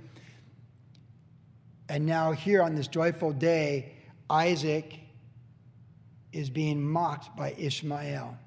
And 1.90 2.06
now, 2.06 2.32
here 2.32 2.62
on 2.62 2.76
this 2.76 2.88
joyful 2.88 3.32
day, 3.32 3.94
Isaac 4.30 5.00
is 6.32 6.50
being 6.50 6.82
mocked 6.82 7.36
by 7.38 7.54
Ishmael. 7.58 8.38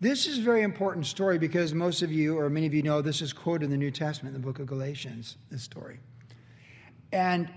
This 0.00 0.26
is 0.26 0.38
a 0.38 0.42
very 0.42 0.62
important 0.62 1.06
story 1.06 1.38
because 1.38 1.74
most 1.74 2.00
of 2.00 2.10
you, 2.10 2.38
or 2.38 2.48
many 2.48 2.66
of 2.66 2.72
you 2.72 2.82
know, 2.82 3.02
this 3.02 3.20
is 3.20 3.32
quoted 3.34 3.66
in 3.66 3.70
the 3.70 3.76
New 3.76 3.90
Testament, 3.90 4.34
the 4.34 4.40
book 4.40 4.58
of 4.58 4.66
Galatians, 4.66 5.36
this 5.50 5.62
story. 5.62 6.00
And 7.12 7.50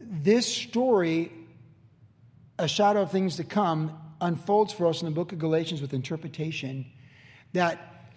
this 0.00 0.46
story 0.46 1.32
a 2.58 2.68
shadow 2.68 3.02
of 3.02 3.10
things 3.10 3.36
to 3.36 3.44
come 3.44 3.98
unfolds 4.20 4.72
for 4.72 4.86
us 4.86 5.02
in 5.02 5.06
the 5.06 5.14
book 5.14 5.32
of 5.32 5.38
Galatians 5.38 5.82
with 5.82 5.92
interpretation 5.92 6.86
that 7.52 8.10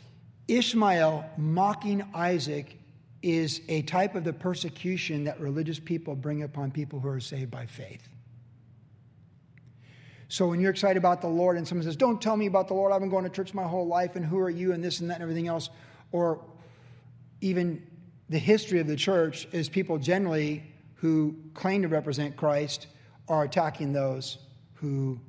Ishmael 0.48 1.30
mocking 1.38 2.04
Isaac 2.14 2.78
is 3.22 3.62
a 3.68 3.82
type 3.82 4.16
of 4.16 4.24
the 4.24 4.34
persecution 4.34 5.26
that 5.26 5.40
religious 5.40 5.80
people 5.80 6.16
bring 6.16 6.44
upon 6.44 6.72
people 6.72 7.00
who 7.00 7.10
are 7.10 7.20
saved 7.20 7.52
by 7.52 7.66
faith. 7.66 8.08
So 10.30 10.48
when 10.48 10.60
you're 10.60 10.72
excited 10.72 10.98
about 10.98 11.22
the 11.22 11.28
Lord 11.28 11.58
and 11.58 11.68
someone 11.68 11.84
says, 11.84 11.96
Don't 11.96 12.22
tell 12.22 12.38
me 12.38 12.46
about 12.46 12.68
the 12.68 12.76
Lord, 12.76 12.94
I've 12.94 13.02
been 13.02 13.10
going 13.10 13.24
to 13.26 13.30
church 13.30 13.54
my 13.54 13.64
whole 13.64 13.88
life, 13.88 14.16
and 14.16 14.26
who 14.26 14.40
are 14.40 14.50
you, 14.50 14.74
and 14.74 14.84
this 14.84 15.00
and 15.02 15.10
that, 15.10 15.16
and 15.16 15.24
everything 15.24 15.48
else, 15.48 15.70
or 16.12 16.40
even 17.42 17.86
the 18.30 18.38
history 18.38 18.80
of 18.80 18.88
the 18.88 18.96
church 18.96 19.48
is 19.52 19.70
people 19.70 19.98
generally 19.98 20.64
who 20.96 21.36
claim 21.54 21.82
to 21.82 21.88
represent 21.88 22.38
Christ 22.38 22.88
are 23.30 23.44
attacking 23.44 23.94
those 23.94 24.38
who 24.76 25.20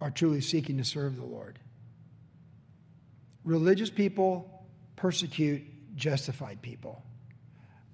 are 0.00 0.10
truly 0.10 0.40
seeking 0.40 0.78
to 0.78 0.84
serve 0.84 1.16
the 1.16 1.24
Lord. 1.24 1.58
Religious 3.44 3.90
people 3.90 4.64
persecute 4.94 5.62
justified 5.96 6.62
people. 6.62 7.02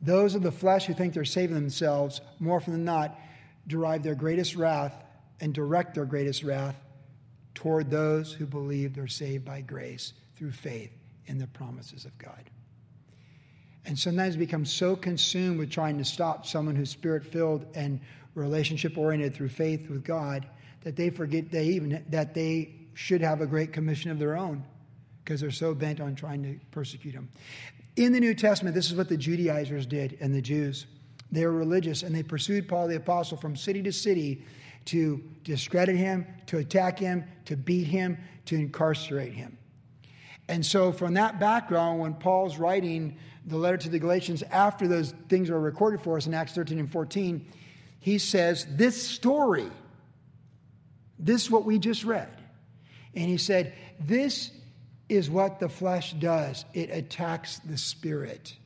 Those 0.03 0.35
of 0.35 0.43
the 0.43 0.53
flesh 0.53 0.87
who 0.87 0.95
think 0.95 1.15
they're 1.15 1.25
saving 1.25 1.55
themselves, 1.55 2.21
more 2.39 2.57
often 2.57 2.73
than 2.73 2.85
not, 2.85 3.19
derive 3.67 4.03
their 4.03 4.15
greatest 4.15 4.55
wrath 4.57 4.93
and 5.41 5.55
direct 5.55 5.95
their 5.95 6.05
greatest 6.05 6.43
wrath 6.43 6.77
toward 7.55 7.91
those 7.91 8.33
who 8.33 8.47
believe 8.47 8.95
they're 8.95 9.07
saved 9.07 9.45
by 9.45 9.61
grace 9.61 10.13
through 10.37 10.51
faith 10.51 10.93
in 11.27 11.39
the 11.39 11.47
promises 11.47 12.05
of 12.05 12.17
God. 12.19 12.51
And 13.87 13.99
sometimes 13.99 14.37
become 14.37 14.65
so 14.65 14.97
consumed 14.97 15.59
with 15.59 15.71
trying 15.71 15.99
to 15.99 16.05
stop 16.05 16.47
someone 16.47 16.75
who's 16.75 16.91
spirit 16.91 17.25
filled 17.25 17.67
and 17.75 18.01
relationship 18.35 18.99
oriented 18.99 19.35
through 19.35 19.49
faith 19.49 19.89
with 19.89 20.05
God 20.05 20.47
that 20.83 20.97
they 20.97 21.11
forget 21.11 21.51
they 21.51 21.67
even 21.67 22.05
that 22.11 22.35
they 22.35 22.75
should 22.95 23.21
have 23.21 23.41
a 23.41 23.47
great 23.47 23.73
commission 23.73 24.11
of 24.11 24.19
their 24.19 24.37
own 24.37 24.65
because 25.25 25.41
they're 25.41 25.51
so 25.51 25.75
bent 25.75 26.01
on 26.01 26.15
trying 26.15 26.43
to 26.43 26.59
persecute 26.71 27.15
him. 27.15 27.29
In 27.97 28.13
the 28.13 28.21
New 28.21 28.35
Testament, 28.35 28.75
this 28.75 28.91
is 28.91 28.97
what 28.97 29.09
the 29.09 29.17
Judaizers 29.17 29.87
did 29.87 30.19
and 30.21 30.35
the 30.35 30.43
Jews. 30.43 30.87
They 31.33 31.47
were 31.47 31.53
religious 31.53 32.03
and 32.03 32.15
they 32.15 32.23
pursued 32.23 32.69
Paul 32.69 32.89
the 32.89 32.97
Apostle 32.97 33.37
from 33.37 33.57
city 33.57 33.83
to 33.83 33.93
city 33.93 34.45
to 34.87 35.23
discredit 35.43 35.97
him, 35.97 36.27
to 36.47 36.59
attack 36.59 36.99
him, 36.99 37.25
to 37.47 37.57
beat 37.57 37.87
him, 37.87 38.19
to 38.47 38.57
incarcerate 38.57 39.33
him. 39.33 39.57
And 40.49 40.65
so, 40.65 40.93
from 40.93 41.15
that 41.15 41.41
background, 41.41 42.01
when 42.01 42.15
Paul's 42.15 42.59
writing 42.59 43.17
the 43.47 43.57
letter 43.57 43.79
to 43.79 43.89
the 43.89 43.99
Galatians 43.99 44.43
after 44.51 44.87
those 44.87 45.15
things 45.29 45.49
are 45.49 45.59
recorded 45.59 46.03
for 46.03 46.19
us 46.19 46.27
in 46.27 46.35
Acts 46.35 46.53
13 46.53 46.79
and 46.79 46.91
14, 46.91 47.47
he 48.05 48.19
says, 48.19 48.67
This 48.69 49.01
story, 49.01 49.71
this 51.19 51.45
is 51.45 51.51
what 51.51 51.65
we 51.65 51.79
just 51.79 52.05
read. 52.05 52.29
And 53.15 53.31
he 53.31 53.39
said, 53.39 53.73
This 53.99 54.51
is 55.09 55.31
what 55.31 55.59
the 55.59 55.71
flesh 55.71 56.13
does 56.13 56.67
it 56.75 56.91
attacks 56.91 57.61
the 57.61 57.79
spirit. 57.79 58.57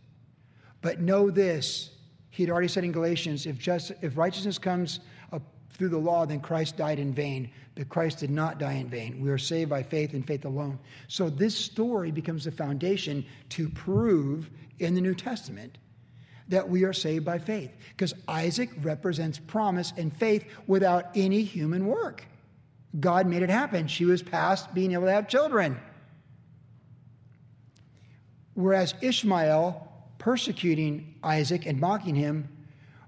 But 0.82 1.00
know 1.00 1.30
this, 1.30 1.90
he 2.30 2.42
had 2.42 2.50
already 2.50 2.66
said 2.66 2.82
in 2.82 2.90
Galatians, 2.90 3.46
if, 3.46 3.58
just, 3.58 3.92
if 4.02 4.18
righteousness 4.18 4.58
comes 4.58 4.98
through 5.70 5.90
the 5.90 5.98
law, 5.98 6.26
then 6.26 6.40
Christ 6.40 6.76
died 6.76 6.98
in 6.98 7.14
vain. 7.14 7.48
But 7.76 7.88
Christ 7.88 8.18
did 8.18 8.30
not 8.30 8.58
die 8.58 8.72
in 8.72 8.88
vain. 8.88 9.20
We 9.20 9.30
are 9.30 9.38
saved 9.38 9.70
by 9.70 9.84
faith 9.84 10.14
and 10.14 10.26
faith 10.26 10.46
alone. 10.46 10.80
So 11.06 11.30
this 11.30 11.54
story 11.54 12.10
becomes 12.10 12.42
the 12.42 12.50
foundation 12.50 13.24
to 13.50 13.68
prove 13.68 14.50
in 14.80 14.96
the 14.96 15.00
New 15.00 15.14
Testament 15.14 15.78
that 16.48 16.68
we 16.68 16.84
are 16.84 16.92
saved 16.92 17.24
by 17.24 17.38
faith. 17.38 17.70
Because 17.90 18.14
Isaac 18.26 18.70
represents 18.82 19.38
promise 19.38 19.92
and 19.96 20.14
faith 20.14 20.44
without 20.66 21.06
any 21.14 21.42
human 21.42 21.86
work. 21.86 22.24
God 22.98 23.26
made 23.26 23.42
it 23.42 23.50
happen. 23.50 23.86
She 23.86 24.04
was 24.04 24.22
past 24.22 24.72
being 24.74 24.92
able 24.92 25.04
to 25.04 25.12
have 25.12 25.28
children. 25.28 25.78
Whereas 28.54 28.94
Ishmael, 29.00 29.86
persecuting 30.18 31.14
Isaac 31.22 31.66
and 31.66 31.78
mocking 31.78 32.14
him, 32.14 32.48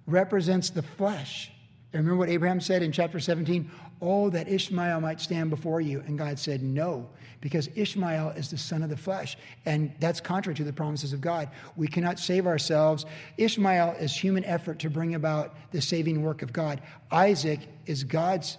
represents 0.07 0.71
the 0.71 0.83
flesh. 0.83 1.51
And 1.93 2.05
remember 2.05 2.19
what 2.19 2.29
Abraham 2.29 2.61
said 2.61 2.83
in 2.83 2.93
chapter 2.93 3.19
17? 3.19 3.71
Oh, 4.03 4.31
that 4.31 4.49
Ishmael 4.49 5.01
might 5.01 5.21
stand 5.21 5.51
before 5.51 5.81
you. 5.81 6.03
And 6.07 6.17
God 6.17 6.39
said, 6.39 6.63
No, 6.63 7.09
because 7.41 7.69
Ishmael 7.75 8.31
is 8.31 8.51
the 8.51 8.59
son 8.59 8.83
of 8.83 8.89
the 8.89 8.97
flesh. 8.97 9.37
And 9.67 9.93
that's 10.01 10.21
contrary 10.21 10.55
to 10.57 10.65
the 10.65 10.73
promises 10.73 11.13
of 11.13 11.21
God. 11.21 11.51
We 11.77 11.87
cannot 11.87 12.19
save 12.19 12.47
ourselves. 12.47 13.05
Ishmael 13.37 13.97
is 14.01 14.15
human 14.15 14.45
effort 14.45 14.79
to 14.81 14.91
bring 14.91 15.15
about 15.15 15.55
the 15.71 15.83
saving 15.83 16.23
work 16.23 16.43
of 16.43 16.53
God. 16.53 16.81
Isaac 17.11 17.61
is 17.87 18.05
God's 18.05 18.57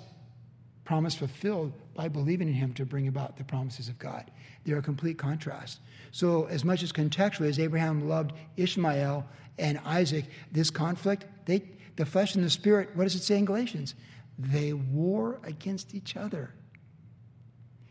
promise 0.83 1.15
fulfilled 1.15 1.73
by 1.95 2.07
believing 2.07 2.47
in 2.47 2.53
him 2.53 2.73
to 2.73 2.85
bring 2.85 3.07
about 3.07 3.37
the 3.37 3.43
promises 3.43 3.87
of 3.87 3.97
God. 3.97 4.29
They're 4.65 4.77
a 4.77 4.83
complete 4.83 5.17
contrast. 5.17 5.79
So, 6.11 6.45
as 6.45 6.65
much 6.65 6.83
as 6.83 6.91
contextually 6.91 7.47
as 7.47 7.59
Abraham 7.59 8.07
loved 8.07 8.33
Ishmael 8.57 9.25
and 9.57 9.79
Isaac, 9.85 10.25
this 10.51 10.69
conflict, 10.69 11.25
they, 11.45 11.63
the 11.95 12.05
flesh 12.05 12.35
and 12.35 12.43
the 12.43 12.49
spirit, 12.49 12.89
what 12.95 13.03
does 13.03 13.15
it 13.15 13.23
say 13.23 13.37
in 13.37 13.45
Galatians? 13.45 13.95
They 14.41 14.73
war 14.73 15.39
against 15.43 15.93
each 15.93 16.17
other. 16.17 16.53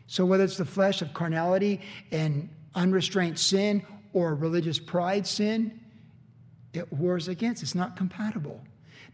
So, 0.07 0.25
whether 0.25 0.43
it's 0.43 0.57
the 0.57 0.65
flesh 0.65 1.01
of 1.01 1.13
carnality 1.13 1.81
and 2.11 2.49
unrestrained 2.75 3.39
sin 3.39 3.85
or 4.11 4.35
religious 4.35 4.77
pride 4.77 5.25
sin, 5.25 5.79
it 6.73 6.91
wars 6.91 7.27
against. 7.27 7.63
It's 7.63 7.75
not 7.75 7.95
compatible. 7.95 8.61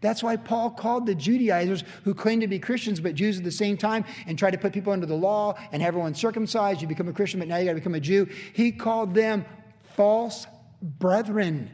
That's 0.02 0.21
why 0.21 0.36
Paul 0.38 0.71
called 0.71 1.06
the 1.06 1.15
Judaizers 1.15 1.84
who 2.04 2.13
claimed 2.13 2.41
to 2.41 2.47
be 2.47 2.60
Christians 2.60 3.00
but 3.00 3.15
Jews 3.15 3.38
at 3.38 3.43
the 3.43 3.52
same 3.52 3.78
time 3.78 4.06
and 4.28 4.38
tried 4.38 4.52
to 4.52 4.58
put 4.58 4.73
people 4.73 4.93
under 4.93 5.06
the 5.06 5.15
law 5.15 5.56
and 5.71 5.82
have 5.82 5.89
everyone 5.89 6.13
circumcised. 6.13 6.82
You 6.82 6.88
become 6.88 7.08
a 7.08 7.13
Christian, 7.13 7.39
but 7.39 7.47
now 7.47 7.58
you 7.58 7.65
got 7.65 7.71
to 7.71 7.76
become 7.76 7.95
a 7.95 8.00
Jew. 8.00 8.28
He 8.54 8.71
called 8.71 9.13
them 9.13 9.45
false 9.95 10.45
brethren 10.82 11.71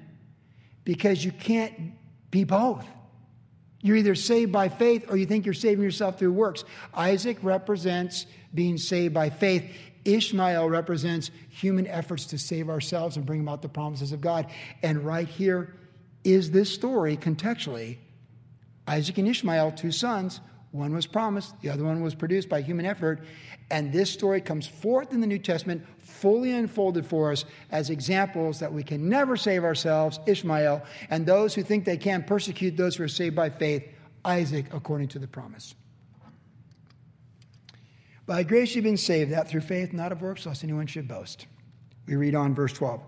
because 0.86 1.24
you 1.24 1.32
can't 1.32 1.94
be 2.32 2.44
both. 2.44 2.86
You're 3.84 3.98
either 3.98 4.16
saved 4.16 4.52
by 4.52 4.70
faith 4.70 5.06
or 5.10 5.18
you 5.18 5.26
think 5.26 5.46
you're 5.46 5.54
saving 5.54 5.84
yourself 5.84 6.18
through 6.18 6.32
works. 6.32 6.64
Isaac 6.94 7.38
represents 7.44 8.26
being 8.54 8.78
saved 8.78 9.14
by 9.14 9.30
faith. 9.30 9.70
Ishmael 10.06 10.70
represents 10.70 11.32
human 11.50 11.86
efforts 11.88 12.26
to 12.28 12.38
save 12.38 12.70
ourselves 12.70 13.18
and 13.18 13.26
bring 13.26 13.42
about 13.42 13.62
the 13.62 13.70
promises 13.70 14.14
of 14.14 14.22
God. 14.22 14.48
And 14.82 15.06
right 15.06 15.28
here 15.28 15.76
is 16.24 16.52
this 16.52 16.74
story 16.74 17.18
contextually 17.18 17.98
Isaac 18.88 19.18
and 19.18 19.28
Ishmael, 19.28 19.74
two 19.74 19.92
sons. 19.92 20.40
One 20.74 20.96
was 20.96 21.06
promised, 21.06 21.54
the 21.62 21.70
other 21.70 21.84
one 21.84 22.02
was 22.02 22.16
produced 22.16 22.50
by 22.50 22.62
human 22.62 22.88
effort. 22.88 23.24
And 23.70 23.94
this 23.94 24.10
story 24.10 24.42
comes 24.42 24.66
forth 24.66 25.14
in 25.14 25.22
the 25.22 25.28
New 25.28 25.38
Testament, 25.38 25.86
fully 26.00 26.52
unfolded 26.52 27.06
for 27.06 27.32
us 27.32 27.46
as 27.70 27.92
examples 27.92 28.60
that 28.60 28.74
we 28.74 28.82
can 28.82 29.08
never 29.08 29.38
save 29.38 29.64
ourselves, 29.64 30.20
Ishmael, 30.26 30.82
and 31.12 31.28
those 31.28 31.54
who 31.54 31.62
think 31.62 31.86
they 31.86 31.96
can 31.96 32.24
persecute 32.24 32.76
those 32.76 32.96
who 32.96 33.04
are 33.04 33.08
saved 33.08 33.36
by 33.36 33.52
faith, 33.52 33.88
Isaac, 34.26 34.66
according 34.74 35.10
to 35.10 35.20
the 35.20 35.28
promise. 35.28 35.76
By 38.26 38.42
grace 38.42 38.74
you've 38.74 38.84
been 38.84 38.98
saved, 38.98 39.32
that 39.32 39.48
through 39.48 39.62
faith, 39.62 39.94
not 39.94 40.12
of 40.12 40.24
works, 40.24 40.48
lest 40.48 40.64
anyone 40.64 40.88
should 40.88 41.08
boast. 41.08 41.46
We 42.08 42.16
read 42.16 42.34
on 42.34 42.56
verse 42.56 42.74
12. 42.74 43.00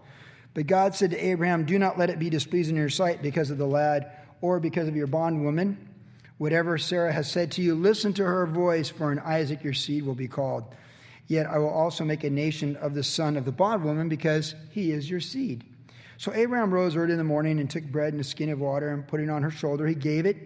But 0.53 0.67
God 0.67 0.93
said 0.93 1.09
to 1.09 1.17
Abraham, 1.17 1.65
Do 1.65 1.79
not 1.79 1.97
let 1.97 2.11
it 2.11 2.19
be 2.19 2.29
displeasing 2.29 2.75
in 2.75 2.79
your 2.79 2.89
sight 2.89 3.23
because 3.23 3.49
of 3.49 3.57
the 3.57 3.65
lad 3.65 4.11
or 4.41 4.59
because 4.59 4.87
of 4.87 4.95
your 4.95 5.07
bondwoman. 5.07 5.94
Whatever 6.37 6.77
Sarah 6.77 7.13
has 7.13 7.31
said 7.31 7.51
to 7.53 7.61
you, 7.61 7.75
listen 7.75 8.13
to 8.13 8.25
her 8.25 8.45
voice, 8.45 8.89
for 8.89 9.11
in 9.11 9.19
Isaac 9.19 9.63
your 9.63 9.73
seed 9.73 10.05
will 10.05 10.15
be 10.15 10.27
called. 10.27 10.75
Yet 11.27 11.47
I 11.47 11.57
will 11.57 11.69
also 11.69 12.03
make 12.03 12.23
a 12.23 12.29
nation 12.29 12.75
of 12.77 12.93
the 12.93 13.03
son 13.03 13.37
of 13.37 13.45
the 13.45 13.51
bondwoman, 13.51 14.09
because 14.09 14.53
he 14.71 14.91
is 14.91 15.09
your 15.09 15.21
seed. 15.21 15.63
So 16.17 16.33
Abraham 16.33 16.73
rose 16.73 16.95
early 16.95 17.11
in 17.11 17.17
the 17.17 17.23
morning 17.23 17.59
and 17.59 17.69
took 17.69 17.83
bread 17.85 18.13
and 18.13 18.21
a 18.21 18.25
skin 18.25 18.49
of 18.49 18.59
water, 18.59 18.89
and 18.89 19.07
putting 19.07 19.29
on 19.29 19.43
her 19.43 19.51
shoulder, 19.51 19.87
he 19.87 19.95
gave 19.95 20.25
it 20.25 20.37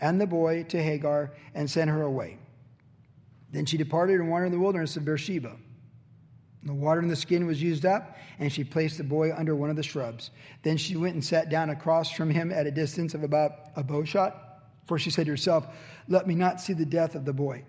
and 0.00 0.20
the 0.20 0.26
boy 0.26 0.64
to 0.64 0.82
Hagar 0.82 1.32
and 1.54 1.70
sent 1.70 1.90
her 1.90 2.02
away. 2.02 2.38
Then 3.50 3.66
she 3.66 3.76
departed 3.76 4.20
and 4.20 4.30
wandered 4.30 4.46
in 4.46 4.52
the 4.52 4.58
wilderness 4.58 4.96
of 4.96 5.04
Beersheba. 5.04 5.56
The 6.64 6.74
water 6.74 7.00
in 7.00 7.08
the 7.08 7.16
skin 7.16 7.46
was 7.46 7.62
used 7.62 7.86
up, 7.86 8.16
and 8.38 8.52
she 8.52 8.64
placed 8.64 8.98
the 8.98 9.04
boy 9.04 9.32
under 9.34 9.54
one 9.54 9.70
of 9.70 9.76
the 9.76 9.82
shrubs. 9.82 10.30
Then 10.62 10.76
she 10.76 10.96
went 10.96 11.14
and 11.14 11.24
sat 11.24 11.48
down 11.48 11.70
across 11.70 12.10
from 12.10 12.30
him 12.30 12.52
at 12.52 12.66
a 12.66 12.70
distance 12.70 13.14
of 13.14 13.22
about 13.22 13.52
a 13.76 13.82
bow 13.82 14.04
shot, 14.04 14.47
for 14.88 14.98
she 14.98 15.10
said 15.10 15.26
to 15.26 15.32
herself, 15.32 15.68
Let 16.08 16.26
me 16.26 16.34
not 16.34 16.60
see 16.60 16.72
the 16.72 16.86
death 16.86 17.14
of 17.14 17.24
the 17.24 17.32
boy. 17.32 17.64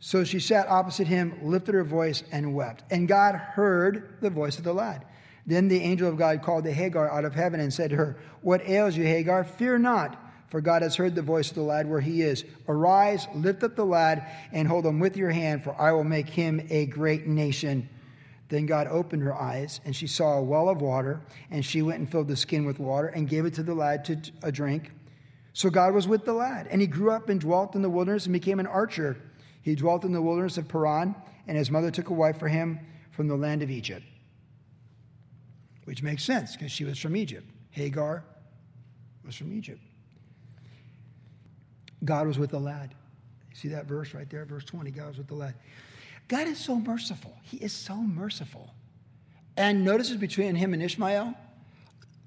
So 0.00 0.24
she 0.24 0.40
sat 0.40 0.68
opposite 0.68 1.06
him, 1.06 1.38
lifted 1.42 1.74
her 1.74 1.84
voice, 1.84 2.22
and 2.30 2.54
wept. 2.54 2.82
And 2.90 3.08
God 3.08 3.34
heard 3.34 4.16
the 4.20 4.28
voice 4.28 4.58
of 4.58 4.64
the 4.64 4.74
lad. 4.74 5.06
Then 5.46 5.68
the 5.68 5.80
angel 5.80 6.08
of 6.08 6.18
God 6.18 6.42
called 6.42 6.64
to 6.64 6.72
Hagar 6.72 7.08
out 7.10 7.24
of 7.24 7.34
heaven 7.34 7.60
and 7.60 7.72
said 7.72 7.90
to 7.90 7.96
her, 7.96 8.18
What 8.42 8.68
ails 8.68 8.96
you, 8.96 9.04
Hagar? 9.04 9.44
Fear 9.44 9.78
not, 9.78 10.20
for 10.48 10.60
God 10.60 10.82
has 10.82 10.96
heard 10.96 11.14
the 11.14 11.22
voice 11.22 11.50
of 11.50 11.54
the 11.54 11.62
lad 11.62 11.88
where 11.88 12.00
he 12.00 12.20
is. 12.20 12.44
Arise, 12.68 13.28
lift 13.32 13.62
up 13.62 13.76
the 13.76 13.86
lad, 13.86 14.26
and 14.52 14.66
hold 14.66 14.84
him 14.84 14.98
with 14.98 15.16
your 15.16 15.30
hand, 15.30 15.62
for 15.62 15.80
I 15.80 15.92
will 15.92 16.04
make 16.04 16.28
him 16.28 16.66
a 16.68 16.86
great 16.86 17.28
nation. 17.28 17.88
Then 18.48 18.66
God 18.66 18.88
opened 18.88 19.22
her 19.22 19.34
eyes, 19.34 19.80
and 19.84 19.94
she 19.94 20.08
saw 20.08 20.34
a 20.34 20.42
well 20.42 20.68
of 20.68 20.80
water, 20.80 21.20
and 21.50 21.64
she 21.64 21.80
went 21.80 22.00
and 22.00 22.10
filled 22.10 22.28
the 22.28 22.36
skin 22.36 22.64
with 22.64 22.80
water 22.80 23.06
and 23.06 23.28
gave 23.28 23.44
it 23.44 23.54
to 23.54 23.62
the 23.62 23.74
lad 23.74 24.04
to 24.06 24.18
a 24.42 24.50
drink. 24.50 24.90
So 25.56 25.70
God 25.70 25.94
was 25.94 26.06
with 26.06 26.26
the 26.26 26.34
lad, 26.34 26.66
and 26.70 26.82
he 26.82 26.86
grew 26.86 27.10
up 27.10 27.30
and 27.30 27.40
dwelt 27.40 27.74
in 27.74 27.80
the 27.80 27.88
wilderness 27.88 28.26
and 28.26 28.34
became 28.34 28.60
an 28.60 28.66
archer. 28.66 29.16
He 29.62 29.74
dwelt 29.74 30.04
in 30.04 30.12
the 30.12 30.20
wilderness 30.20 30.58
of 30.58 30.68
Paran, 30.68 31.14
and 31.48 31.56
his 31.56 31.70
mother 31.70 31.90
took 31.90 32.10
a 32.10 32.12
wife 32.12 32.38
for 32.38 32.46
him 32.46 32.78
from 33.10 33.26
the 33.26 33.36
land 33.36 33.62
of 33.62 33.70
Egypt. 33.70 34.04
Which 35.84 36.02
makes 36.02 36.24
sense 36.24 36.54
because 36.54 36.70
she 36.70 36.84
was 36.84 36.98
from 36.98 37.16
Egypt. 37.16 37.48
Hagar 37.70 38.22
was 39.24 39.34
from 39.34 39.50
Egypt. 39.50 39.80
God 42.04 42.26
was 42.26 42.38
with 42.38 42.50
the 42.50 42.60
lad. 42.60 42.94
See 43.54 43.68
that 43.68 43.86
verse 43.86 44.12
right 44.12 44.28
there, 44.28 44.44
verse 44.44 44.64
20? 44.64 44.90
God 44.90 45.08
was 45.08 45.16
with 45.16 45.28
the 45.28 45.36
lad. 45.36 45.54
God 46.28 46.48
is 46.48 46.58
so 46.58 46.78
merciful. 46.78 47.34
He 47.40 47.56
is 47.56 47.72
so 47.72 47.96
merciful. 47.96 48.74
And 49.56 49.86
notices 49.86 50.18
between 50.18 50.54
him 50.54 50.74
and 50.74 50.82
Ishmael, 50.82 51.32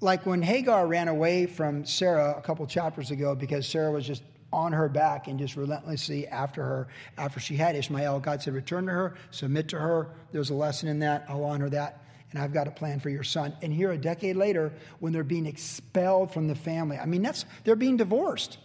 like 0.00 0.24
when 0.26 0.42
Hagar 0.42 0.86
ran 0.86 1.08
away 1.08 1.46
from 1.46 1.84
Sarah 1.84 2.34
a 2.36 2.40
couple 2.40 2.66
chapters 2.66 3.10
ago 3.10 3.34
because 3.34 3.66
Sarah 3.66 3.90
was 3.90 4.06
just 4.06 4.22
on 4.52 4.72
her 4.72 4.88
back 4.88 5.28
and 5.28 5.38
just 5.38 5.56
relentlessly 5.56 6.26
after 6.26 6.62
her 6.62 6.88
after 7.16 7.38
she 7.38 7.56
had 7.56 7.76
Ishmael. 7.76 8.20
God 8.20 8.42
said, 8.42 8.54
Return 8.54 8.86
to 8.86 8.92
her, 8.92 9.14
submit 9.30 9.68
to 9.68 9.78
her. 9.78 10.08
There's 10.32 10.50
a 10.50 10.54
lesson 10.54 10.88
in 10.88 11.00
that. 11.00 11.26
I'll 11.28 11.44
honor 11.44 11.68
that. 11.70 12.02
And 12.30 12.40
I've 12.40 12.52
got 12.52 12.68
a 12.68 12.70
plan 12.70 13.00
for 13.00 13.10
your 13.10 13.24
son. 13.24 13.54
And 13.60 13.72
here, 13.72 13.90
a 13.90 13.98
decade 13.98 14.36
later, 14.36 14.72
when 15.00 15.12
they're 15.12 15.24
being 15.24 15.46
expelled 15.46 16.32
from 16.32 16.46
the 16.46 16.54
family, 16.54 16.96
I 16.96 17.04
mean, 17.04 17.22
that's 17.22 17.44
they're 17.64 17.76
being 17.76 17.96
divorced. 17.96 18.58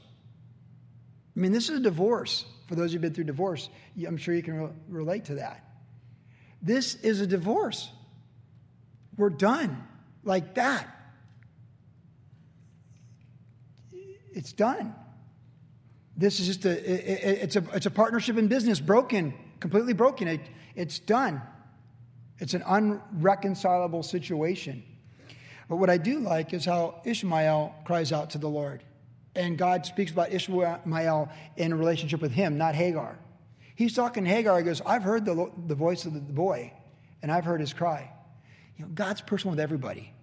I 1.35 1.39
mean, 1.39 1.51
this 1.51 1.69
is 1.69 1.79
a 1.79 1.83
divorce. 1.83 2.45
For 2.67 2.75
those 2.75 2.93
who've 2.93 3.01
been 3.01 3.13
through 3.13 3.25
divorce, 3.25 3.69
I'm 4.07 4.17
sure 4.17 4.33
you 4.33 4.41
can 4.41 4.59
re- 4.59 4.69
relate 4.89 5.25
to 5.25 5.35
that. 5.35 5.63
This 6.61 6.95
is 6.95 7.21
a 7.21 7.27
divorce. 7.27 7.91
We're 9.17 9.29
done 9.29 9.83
like 10.23 10.55
that. 10.55 10.94
It's 14.35 14.53
done. 14.53 14.93
This 16.15 16.39
is 16.39 16.47
just 16.47 16.65
a, 16.65 16.71
it, 16.71 17.43
it's 17.43 17.55
a, 17.55 17.63
it's 17.73 17.85
a 17.85 17.91
partnership 17.91 18.37
in 18.37 18.47
business, 18.47 18.79
broken, 18.79 19.33
completely 19.59 19.93
broken. 19.93 20.27
It, 20.27 20.41
it's 20.75 20.99
done. 20.99 21.41
It's 22.37 22.53
an 22.53 22.63
unreconcilable 22.65 24.03
situation. 24.03 24.83
But 25.69 25.77
what 25.77 25.89
I 25.89 25.97
do 25.97 26.19
like 26.19 26.53
is 26.53 26.65
how 26.65 27.01
Ishmael 27.05 27.73
cries 27.85 28.11
out 28.11 28.31
to 28.31 28.37
the 28.37 28.49
Lord. 28.49 28.83
And 29.35 29.57
God 29.57 29.85
speaks 29.85 30.11
about 30.11 30.31
Ishmael 30.31 31.29
in 31.57 31.73
relationship 31.73 32.21
with 32.21 32.31
him, 32.31 32.57
not 32.57 32.75
Hagar. 32.75 33.17
He's 33.75 33.93
talking 33.93 34.23
to 34.23 34.29
Hagar. 34.29 34.57
He 34.57 34.63
goes, 34.63 34.81
I've 34.85 35.03
heard 35.03 35.25
the, 35.25 35.51
the 35.67 35.75
voice 35.75 36.05
of 36.05 36.13
the 36.13 36.21
boy, 36.21 36.71
and 37.21 37.31
I've 37.31 37.43
heard 37.43 37.59
his 37.59 37.73
cry. 37.73 38.11
You 38.77 38.85
know, 38.85 38.91
God's 38.93 39.21
personal 39.21 39.51
with 39.51 39.59
everybody. 39.59 40.13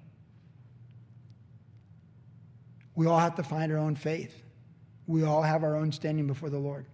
We 2.95 3.07
all 3.07 3.18
have 3.18 3.36
to 3.36 3.43
find 3.43 3.72
our 3.72 3.78
own 3.78 3.97
faith. 3.97 4.43
We 5.07 5.24
all 5.24 5.43
have 5.43 5.64
our 5.64 5.76
own 5.76 5.93
standing 5.93 6.26
before 6.26 6.51
the 6.51 6.59
Lord. 6.59 6.86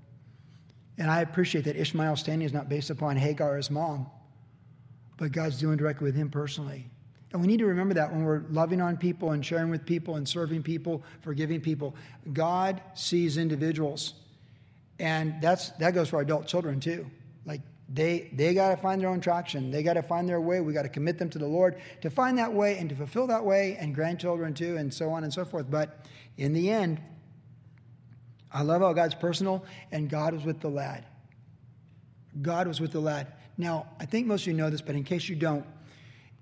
And 0.96 1.10
I 1.10 1.20
appreciate 1.20 1.64
that 1.64 1.76
Ishmael's 1.76 2.20
standing 2.20 2.46
is 2.46 2.52
not 2.52 2.68
based 2.68 2.90
upon 2.90 3.16
Hagar, 3.16 3.56
his 3.56 3.70
mom, 3.70 4.08
but 5.16 5.32
God's 5.32 5.58
dealing 5.58 5.76
directly 5.76 6.06
with 6.06 6.16
him 6.16 6.30
personally. 6.30 6.90
And 7.32 7.40
we 7.40 7.46
need 7.46 7.58
to 7.58 7.66
remember 7.66 7.94
that 7.94 8.10
when 8.10 8.24
we're 8.24 8.42
loving 8.50 8.80
on 8.80 8.96
people 8.96 9.32
and 9.32 9.44
sharing 9.44 9.70
with 9.70 9.84
people 9.84 10.16
and 10.16 10.26
serving 10.26 10.62
people, 10.62 11.02
forgiving 11.20 11.60
people. 11.60 11.94
God 12.32 12.80
sees 12.94 13.36
individuals. 13.36 14.14
And 14.98 15.34
that's 15.40 15.70
that 15.72 15.94
goes 15.94 16.08
for 16.08 16.20
adult 16.20 16.46
children 16.46 16.80
too. 16.80 17.06
They 17.88 18.30
they 18.32 18.52
got 18.54 18.70
to 18.70 18.76
find 18.76 19.00
their 19.00 19.08
own 19.08 19.20
traction. 19.20 19.70
They 19.70 19.82
got 19.82 19.94
to 19.94 20.02
find 20.02 20.28
their 20.28 20.40
way. 20.40 20.60
We 20.60 20.72
got 20.72 20.82
to 20.82 20.88
commit 20.88 21.18
them 21.18 21.30
to 21.30 21.38
the 21.38 21.46
Lord 21.46 21.80
to 22.02 22.10
find 22.10 22.36
that 22.38 22.52
way 22.52 22.76
and 22.78 22.88
to 22.90 22.94
fulfill 22.94 23.26
that 23.28 23.44
way 23.44 23.76
and 23.80 23.94
grandchildren 23.94 24.52
too 24.52 24.76
and 24.76 24.92
so 24.92 25.10
on 25.10 25.24
and 25.24 25.32
so 25.32 25.44
forth. 25.44 25.70
But 25.70 26.04
in 26.36 26.52
the 26.52 26.70
end, 26.70 27.00
I 28.52 28.62
love 28.62 28.82
how 28.82 28.92
God's 28.92 29.14
personal 29.14 29.64
and 29.90 30.08
God 30.08 30.34
was 30.34 30.44
with 30.44 30.60
the 30.60 30.68
lad. 30.68 31.06
God 32.40 32.68
was 32.68 32.80
with 32.80 32.92
the 32.92 33.00
lad. 33.00 33.32
Now, 33.56 33.86
I 33.98 34.06
think 34.06 34.26
most 34.26 34.42
of 34.42 34.48
you 34.48 34.54
know 34.54 34.70
this, 34.70 34.80
but 34.80 34.94
in 34.94 35.02
case 35.02 35.28
you 35.28 35.36
don't, 35.36 35.66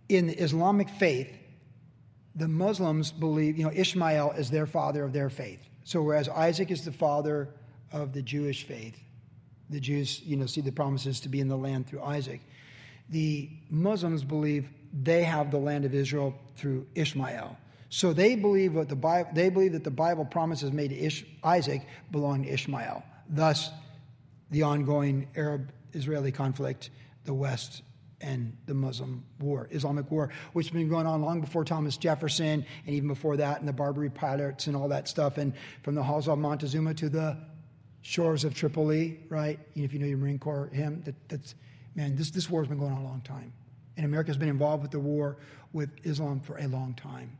in 0.09 0.27
the 0.27 0.35
Islamic 0.35 0.91
faith, 0.91 1.33
the 2.35 2.49
Muslims 2.49 3.11
believe, 3.11 3.57
you 3.57 3.65
know, 3.65 3.73
Ishmael 3.73 4.33
is 4.33 4.51
their 4.51 4.67
father 4.67 5.05
of 5.05 5.13
their 5.13 5.31
faith. 5.31 5.61
So 5.85 6.03
whereas 6.03 6.29
Isaac 6.29 6.71
is 6.71 6.85
the 6.85 6.93
father 6.93 7.49
of 7.93 8.13
the 8.13 8.21
Jewish 8.21 8.65
faith, 8.65 9.01
the 9.71 9.81
Jews, 9.81 10.23
you 10.23 10.37
know, 10.37 10.47
see 10.47 10.61
the 10.61 10.73
promises 10.73 11.21
to 11.21 11.29
be 11.29 11.41
in 11.41 11.49
the 11.49 11.57
land 11.57 11.87
through 11.87 12.03
Isaac. 12.03 12.41
The 13.09 13.51
Muslims 13.71 14.25
believe 14.25 14.69
they 14.93 15.25
have 15.25 15.51
the 15.51 15.59
land 15.59 15.85
of 15.85 15.95
Israel 15.95 16.35
through 16.57 16.87
Ishmael. 16.95 17.57
So 17.89 18.13
they 18.13 18.35
believe 18.35 18.75
what 18.75 18.89
the 18.89 18.97
Bible, 18.97 19.31
they 19.35 19.49
believe 19.49 19.73
that 19.73 19.85
the 19.85 19.91
Bible 19.91 20.25
promises 20.25 20.73
made 20.73 20.91
to 20.91 20.97
Ish, 20.97 21.25
Isaac 21.45 21.87
belong 22.11 22.43
to 22.45 22.49
Ishmael. 22.53 23.05
Thus, 23.29 23.71
the 24.51 24.63
ongoing 24.63 25.29
Arab-Israeli 25.37 26.33
conflict, 26.33 26.91
the 27.25 27.35
West 27.35 27.83
and 28.21 28.57
the 28.67 28.75
Muslim 28.75 29.25
war, 29.39 29.69
Islamic 29.71 30.11
war, 30.11 30.31
which 30.53 30.67
has 30.67 30.73
been 30.73 30.89
going 30.89 31.07
on 31.07 31.23
long 31.23 31.41
before 31.41 31.65
Thomas 31.65 31.97
Jefferson 31.97 32.65
and 32.87 32.95
even 32.95 33.09
before 33.09 33.37
that, 33.37 33.59
and 33.59 33.69
the 33.69 33.73
Barbary 33.73 34.11
pirates 34.11 34.67
and 34.67 34.77
all 34.77 34.89
that 34.89 35.07
stuff, 35.07 35.39
and 35.39 35.53
from 35.83 35.95
the 35.95 36.03
halls 36.03 36.29
of 36.29 36.39
Montezuma 36.39 36.95
to 36.95 37.09
the 37.09 37.37
shores 38.07 38.45
of 38.45 38.55
Tripoli, 38.55 39.19
right? 39.29 39.59
If 39.75 39.93
you 39.93 39.99
know 39.99 40.07
your 40.07 40.19
Marine 40.19 40.39
Corps 40.39 40.71
hymn, 40.73 41.03
that, 41.05 41.17
that's 41.29 41.57
man, 41.97 42.15
this 42.15 42.31
this 42.31 42.49
war 42.49 42.63
has 42.63 42.69
been 42.69 42.79
going 42.79 42.93
on 42.93 43.03
a 43.03 43.05
long 43.05 43.21
time, 43.23 43.53
and 43.97 44.07
America 44.07 44.31
has 44.31 44.37
been 44.37 44.49
involved 44.49 44.83
with 44.83 44.93
the 44.93 45.01
war 45.01 45.39
with 45.73 45.91
Islam 46.05 46.39
for 46.39 46.57
a 46.59 46.69
long 46.69 46.95
time. 46.95 47.37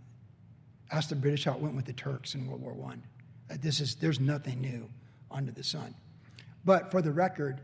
Ask 0.91 1.09
the 1.09 1.15
British 1.15 1.45
how 1.45 1.53
it 1.53 1.61
went 1.61 1.77
with 1.77 1.85
the 1.85 1.93
Turks 1.93 2.35
in 2.35 2.49
World 2.49 2.63
War 2.63 2.73
One. 2.73 3.01
Uh, 3.49 3.55
this 3.61 3.79
is 3.79 3.95
there's 3.95 4.19
nothing 4.19 4.61
new 4.61 4.91
under 5.31 5.53
the 5.53 5.63
sun. 5.63 5.95
But 6.65 6.91
for 6.91 7.01
the 7.01 7.13
record, 7.13 7.61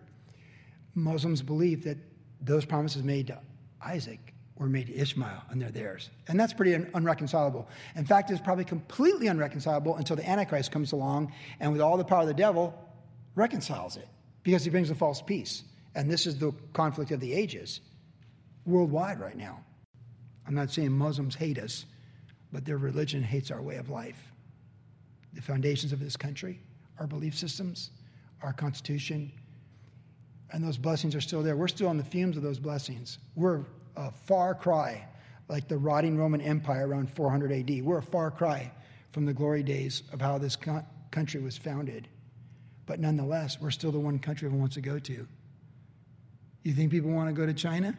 Muslims 0.94 1.42
believe 1.42 1.82
that 1.82 1.98
those 2.40 2.64
promises 2.64 3.02
made 3.02 3.26
to 3.26 3.38
Isaac 3.84 4.32
were 4.54 4.68
made 4.68 4.86
to 4.86 4.94
Ishmael, 4.94 5.42
and 5.50 5.60
they're 5.60 5.72
theirs. 5.72 6.08
And 6.28 6.38
that's 6.38 6.52
pretty 6.52 6.76
un- 6.76 6.88
unreconcilable. 6.94 7.68
In 7.96 8.04
fact, 8.04 8.30
it's 8.30 8.40
probably 8.40 8.64
completely 8.64 9.26
unreconcilable 9.26 9.96
until 9.96 10.14
the 10.14 10.28
Antichrist 10.28 10.70
comes 10.70 10.92
along 10.92 11.32
and, 11.58 11.72
with 11.72 11.80
all 11.80 11.96
the 11.96 12.04
power 12.04 12.20
of 12.20 12.28
the 12.28 12.34
devil, 12.34 12.72
reconciles 13.34 13.96
it 13.96 14.08
because 14.42 14.64
he 14.64 14.70
brings 14.70 14.90
a 14.90 14.94
false 14.94 15.22
peace. 15.22 15.64
And 15.94 16.10
this 16.10 16.26
is 16.26 16.38
the 16.38 16.52
conflict 16.72 17.10
of 17.10 17.20
the 17.20 17.32
ages 17.32 17.80
worldwide 18.64 19.20
right 19.20 19.36
now. 19.36 19.62
I'm 20.46 20.54
not 20.54 20.70
saying 20.70 20.92
Muslims 20.92 21.34
hate 21.34 21.58
us, 21.58 21.84
but 22.52 22.64
their 22.64 22.78
religion 22.78 23.22
hates 23.22 23.50
our 23.50 23.62
way 23.62 23.76
of 23.76 23.90
life. 23.90 24.32
The 25.34 25.42
foundations 25.42 25.92
of 25.92 26.00
this 26.00 26.16
country, 26.16 26.60
our 26.98 27.06
belief 27.06 27.36
systems, 27.36 27.90
our 28.42 28.52
Constitution, 28.52 29.32
and 30.52 30.62
those 30.62 30.76
blessings 30.76 31.14
are 31.14 31.20
still 31.20 31.42
there. 31.42 31.56
We're 31.56 31.68
still 31.68 31.88
on 31.88 31.96
the 31.96 32.04
fumes 32.04 32.36
of 32.36 32.42
those 32.42 32.58
blessings. 32.58 33.18
We're 33.34 33.64
a 33.96 34.10
far 34.10 34.54
cry, 34.54 35.06
like 35.48 35.68
the 35.68 35.78
rotting 35.78 36.18
Roman 36.18 36.40
Empire 36.40 36.86
around 36.86 37.10
400 37.10 37.52
AD. 37.52 37.82
We're 37.82 37.98
a 37.98 38.02
far 38.02 38.30
cry 38.30 38.70
from 39.12 39.24
the 39.24 39.32
glory 39.32 39.62
days 39.62 40.02
of 40.12 40.20
how 40.20 40.38
this 40.38 40.56
country 41.10 41.40
was 41.40 41.56
founded. 41.56 42.08
But 42.86 43.00
nonetheless, 43.00 43.60
we're 43.60 43.70
still 43.70 43.92
the 43.92 43.98
one 43.98 44.18
country 44.18 44.46
everyone 44.46 44.62
wants 44.62 44.74
to 44.74 44.80
go 44.80 44.98
to. 44.98 45.26
You 46.62 46.72
think 46.72 46.90
people 46.90 47.10
want 47.10 47.28
to 47.28 47.32
go 47.32 47.46
to 47.46 47.54
China? 47.54 47.96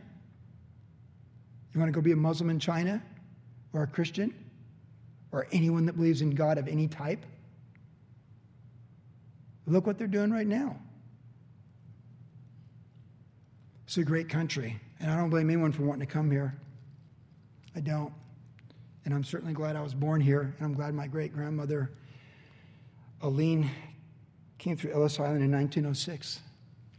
You 1.73 1.79
want 1.79 1.91
to 1.91 1.93
go 1.93 2.01
be 2.01 2.11
a 2.11 2.15
Muslim 2.15 2.49
in 2.49 2.59
China? 2.59 3.01
Or 3.73 3.83
a 3.83 3.87
Christian? 3.87 4.33
Or 5.31 5.47
anyone 5.51 5.85
that 5.87 5.93
believes 5.93 6.21
in 6.21 6.31
God 6.31 6.57
of 6.57 6.67
any 6.67 6.87
type? 6.87 7.25
Look 9.65 9.87
what 9.87 9.97
they're 9.97 10.07
doing 10.07 10.31
right 10.31 10.47
now. 10.47 10.77
It's 13.85 13.97
a 13.97 14.03
great 14.03 14.27
country, 14.27 14.79
and 14.99 15.11
I 15.11 15.17
don't 15.17 15.29
blame 15.29 15.49
anyone 15.49 15.71
for 15.71 15.83
wanting 15.83 16.05
to 16.05 16.11
come 16.11 16.31
here. 16.31 16.55
I 17.75 17.79
don't. 17.79 18.13
And 19.05 19.13
I'm 19.13 19.23
certainly 19.23 19.53
glad 19.53 19.75
I 19.75 19.81
was 19.81 19.93
born 19.93 20.21
here, 20.21 20.55
and 20.57 20.65
I'm 20.65 20.73
glad 20.73 20.93
my 20.93 21.07
great 21.07 21.33
grandmother, 21.33 21.91
Aline, 23.21 23.69
came 24.63 24.77
through 24.77 24.93
Ellis 24.93 25.19
Island 25.19 25.43
in 25.43 25.51
1906. 25.51 26.39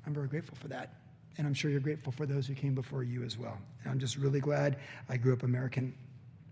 I'm 0.07 0.13
very 0.13 0.29
grateful 0.29 0.55
for 0.61 0.69
that. 0.69 0.97
And 1.39 1.47
I'm 1.47 1.55
sure 1.55 1.71
you're 1.71 1.81
grateful 1.81 2.13
for 2.13 2.27
those 2.27 2.47
who 2.47 2.55
came 2.55 2.75
before 2.75 3.03
you 3.03 3.25
as 3.25 3.39
well. 3.39 3.59
And 3.83 3.91
I'm 3.91 3.99
just 3.99 4.19
really 4.19 4.39
glad 4.39 4.77
I 5.09 5.17
grew 5.17 5.33
up 5.33 5.43
American. 5.43 5.95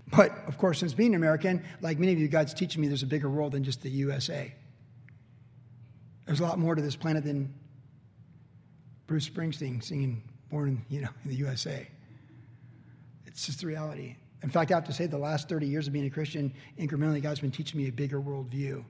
But 0.09 0.33
of 0.49 0.57
course, 0.57 0.81
since 0.81 0.95
being 0.95 1.15
American, 1.15 1.65
like 1.83 1.99
many 1.99 2.13
of 2.13 2.19
you, 2.19 2.29
God's 2.29 2.55
teaching 2.55 2.81
me 2.81 2.89
there's 2.89 3.03
a 3.03 3.07
bigger 3.07 3.29
world 3.29 3.53
than 3.53 3.63
just 3.63 3.83
the 3.83 3.91
USA. 3.91 4.55
There's 6.25 6.41
a 6.41 6.45
lot 6.45 6.59
more 6.59 6.75
to 6.75 6.81
this 6.81 6.97
planet 6.97 7.25
than 7.25 7.53
Bruce 9.07 9.29
Springsteen 9.29 9.85
singing 9.85 10.23
born, 10.51 10.85
you 10.89 11.03
know, 11.03 11.11
in 11.25 11.31
the 11.31 11.37
USA. 11.37 11.87
It's 13.27 13.45
just 13.45 13.61
the 13.61 13.67
reality. 13.67 14.17
In 14.43 14.49
fact, 14.49 14.73
I 14.73 14.77
have 14.77 14.85
to 14.85 14.93
say, 14.93 15.07
the 15.07 15.19
last 15.19 15.49
30 15.49 15.67
years 15.67 15.87
of 15.87 15.93
being 15.93 16.07
a 16.07 16.11
Christian, 16.11 16.55
incrementally, 16.79 17.23
God's 17.23 17.41
been 17.41 17.51
teaching 17.51 17.81
me 17.81 17.89
a 17.89 17.93
bigger 17.93 18.21
worldview, 18.21 18.85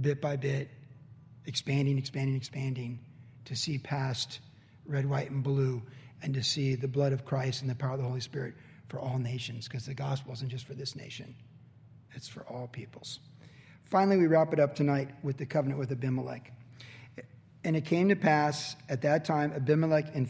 bit 0.00 0.20
by 0.20 0.36
bit, 0.36 0.68
expanding, 1.50 1.98
expanding, 1.98 2.36
expanding, 2.36 3.00
to 3.44 3.56
see 3.56 3.76
past 3.76 4.38
red, 4.86 5.04
white, 5.04 5.32
and 5.32 5.42
blue, 5.42 5.82
and 6.22 6.32
to 6.34 6.44
see 6.44 6.76
the 6.76 6.86
blood 6.86 7.12
of 7.12 7.24
Christ 7.24 7.60
and 7.60 7.68
the 7.68 7.74
power 7.74 7.94
of 7.94 7.98
the 7.98 8.04
Holy 8.04 8.20
Spirit 8.20 8.54
for 8.88 9.00
all 9.00 9.18
nations, 9.18 9.66
because 9.66 9.84
the 9.84 9.94
gospel 9.94 10.32
isn't 10.32 10.48
just 10.48 10.64
for 10.64 10.74
this 10.74 10.94
nation, 10.94 11.34
it's 12.14 12.28
for 12.28 12.42
all 12.42 12.68
peoples. 12.68 13.18
Finally, 13.82 14.16
we 14.18 14.28
wrap 14.28 14.52
it 14.52 14.60
up 14.60 14.76
tonight 14.76 15.08
with 15.24 15.38
the 15.38 15.46
covenant 15.46 15.80
with 15.80 15.90
Abimelech. 15.90 16.52
And 17.64 17.74
it 17.74 17.84
came 17.84 18.10
to 18.10 18.16
pass 18.16 18.76
at 18.88 19.02
that 19.02 19.24
time, 19.24 19.52
Abimelech 19.52 20.14
and 20.14 20.28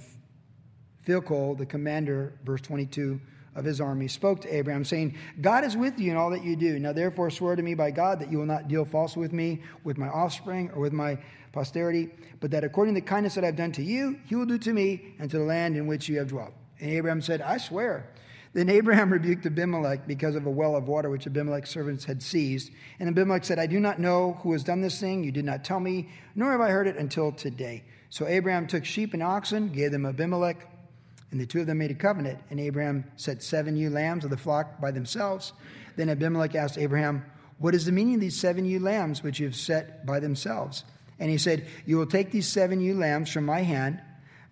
Phicol, 1.06 1.58
the 1.58 1.66
commander, 1.66 2.32
verse 2.44 2.62
22 2.62 3.20
of 3.61 3.64
his 3.64 3.80
army, 3.80 4.08
spoke 4.08 4.40
to 4.40 4.52
Abraham, 4.54 4.84
saying, 4.84 5.16
God 5.40 5.64
is 5.64 5.76
with 5.76 6.00
you 6.00 6.11
in 6.11 6.16
all 6.16 6.30
that 6.30 6.42
you 6.42 6.56
do. 6.56 6.80
Now 6.80 6.92
therefore 6.92 7.30
swear 7.30 7.54
to 7.54 7.62
me 7.62 7.74
by 7.74 7.92
God 7.92 8.18
that 8.18 8.32
you 8.32 8.38
will 8.38 8.46
not 8.46 8.66
deal 8.66 8.84
falsely 8.84 9.20
with 9.20 9.32
me, 9.32 9.62
with 9.84 9.96
my 9.96 10.08
offspring, 10.08 10.70
or 10.74 10.80
with 10.80 10.92
my 10.92 11.18
posterity, 11.52 12.11
but 12.40 12.50
that 12.50 12.64
according 12.64 12.94
to 12.94 13.00
the 13.00 13.06
kindness 13.06 13.34
that 13.34 13.44
I've 13.44 13.56
done 13.56 13.72
to 13.72 13.82
you, 13.82 14.18
you 14.28 14.38
will 14.38 14.46
do 14.46 14.58
to 14.58 14.72
me 14.72 15.14
and 15.18 15.30
to 15.30 15.38
the 15.38 15.44
land 15.44 15.76
in 15.76 15.86
which 15.86 16.08
you 16.08 16.18
have 16.18 16.28
dwelt. 16.28 16.52
And 16.80 16.90
Abraham 16.90 17.20
said, 17.20 17.42
I 17.42 17.58
swear. 17.58 18.11
Then 18.52 18.68
Abraham 18.68 19.12
rebuked 19.12 19.46
Abimelech 19.46 20.06
because 20.06 20.34
of 20.34 20.46
a 20.46 20.50
well 20.50 20.76
of 20.76 20.88
water 20.88 21.11
which 21.11 21.26
Abimelech's 21.26 21.70
servants 21.70 22.04
had 22.04 22.22
seized. 22.22 22.70
And 22.98 23.08
Abimelech 23.08 23.44
said, 23.44 23.58
I 23.58 23.66
do 23.66 23.80
not 23.80 23.98
know 23.98 24.38
who 24.42 24.52
has 24.52 24.64
done 24.64 24.80
this 24.80 24.98
thing. 24.98 25.22
You 25.22 25.32
did 25.32 25.44
not 25.44 25.64
tell 25.64 25.80
me, 25.80 26.08
nor 26.34 26.52
have 26.52 26.61
I 26.61 26.70
heard 26.70 26.86
it 26.86 26.96
until 26.96 27.32
today. 27.32 27.84
So 28.08 28.26
Abraham 28.26 28.66
took 28.66 28.84
sheep 28.84 29.14
and 29.14 29.22
oxen, 29.22 29.68
gave 29.68 29.92
them 29.92 30.06
Abimelech 30.06 30.69
and 31.31 31.41
the 31.41 31.47
two 31.47 31.61
of 31.61 31.66
them 31.66 31.78
made 31.78 31.91
a 31.91 31.95
covenant, 31.95 32.39
and 32.51 32.59
Abraham 32.59 33.05
set 33.16 33.43
seven 33.43 33.76
ewe 33.76 33.91
lambs 33.91 34.24
of 34.24 34.31
the 34.31 34.37
flock 34.37 34.81
by 34.81 34.91
themselves. 34.91 35.53
Then 35.97 36.09
Abimelech 36.09 36.55
asked 36.55 36.78
Abraham, 36.78 37.24
What 37.59 37.74
is 37.74 37.85
the 37.85 37.93
meaning 37.93 38.16
of 38.16 38.20
these 38.20 38.39
seven 38.39 38.64
ewe 38.64 38.81
lambs 38.81 39.22
which 39.22 39.39
you 39.39 39.47
have 39.47 39.57
set 39.57 40.05
by 40.05 40.18
themselves? 40.18 40.85
And 41.18 41.31
he 41.31 41.39
said, 41.39 41.66
You 41.87 41.99
will 41.99 42.07
take 42.07 42.33
these 42.33 42.49
seven 42.49 42.81
ewe 42.81 42.95
lambs 42.95 43.31
from 43.31 43.47
my 43.47 43.61
hand, 43.61 44.01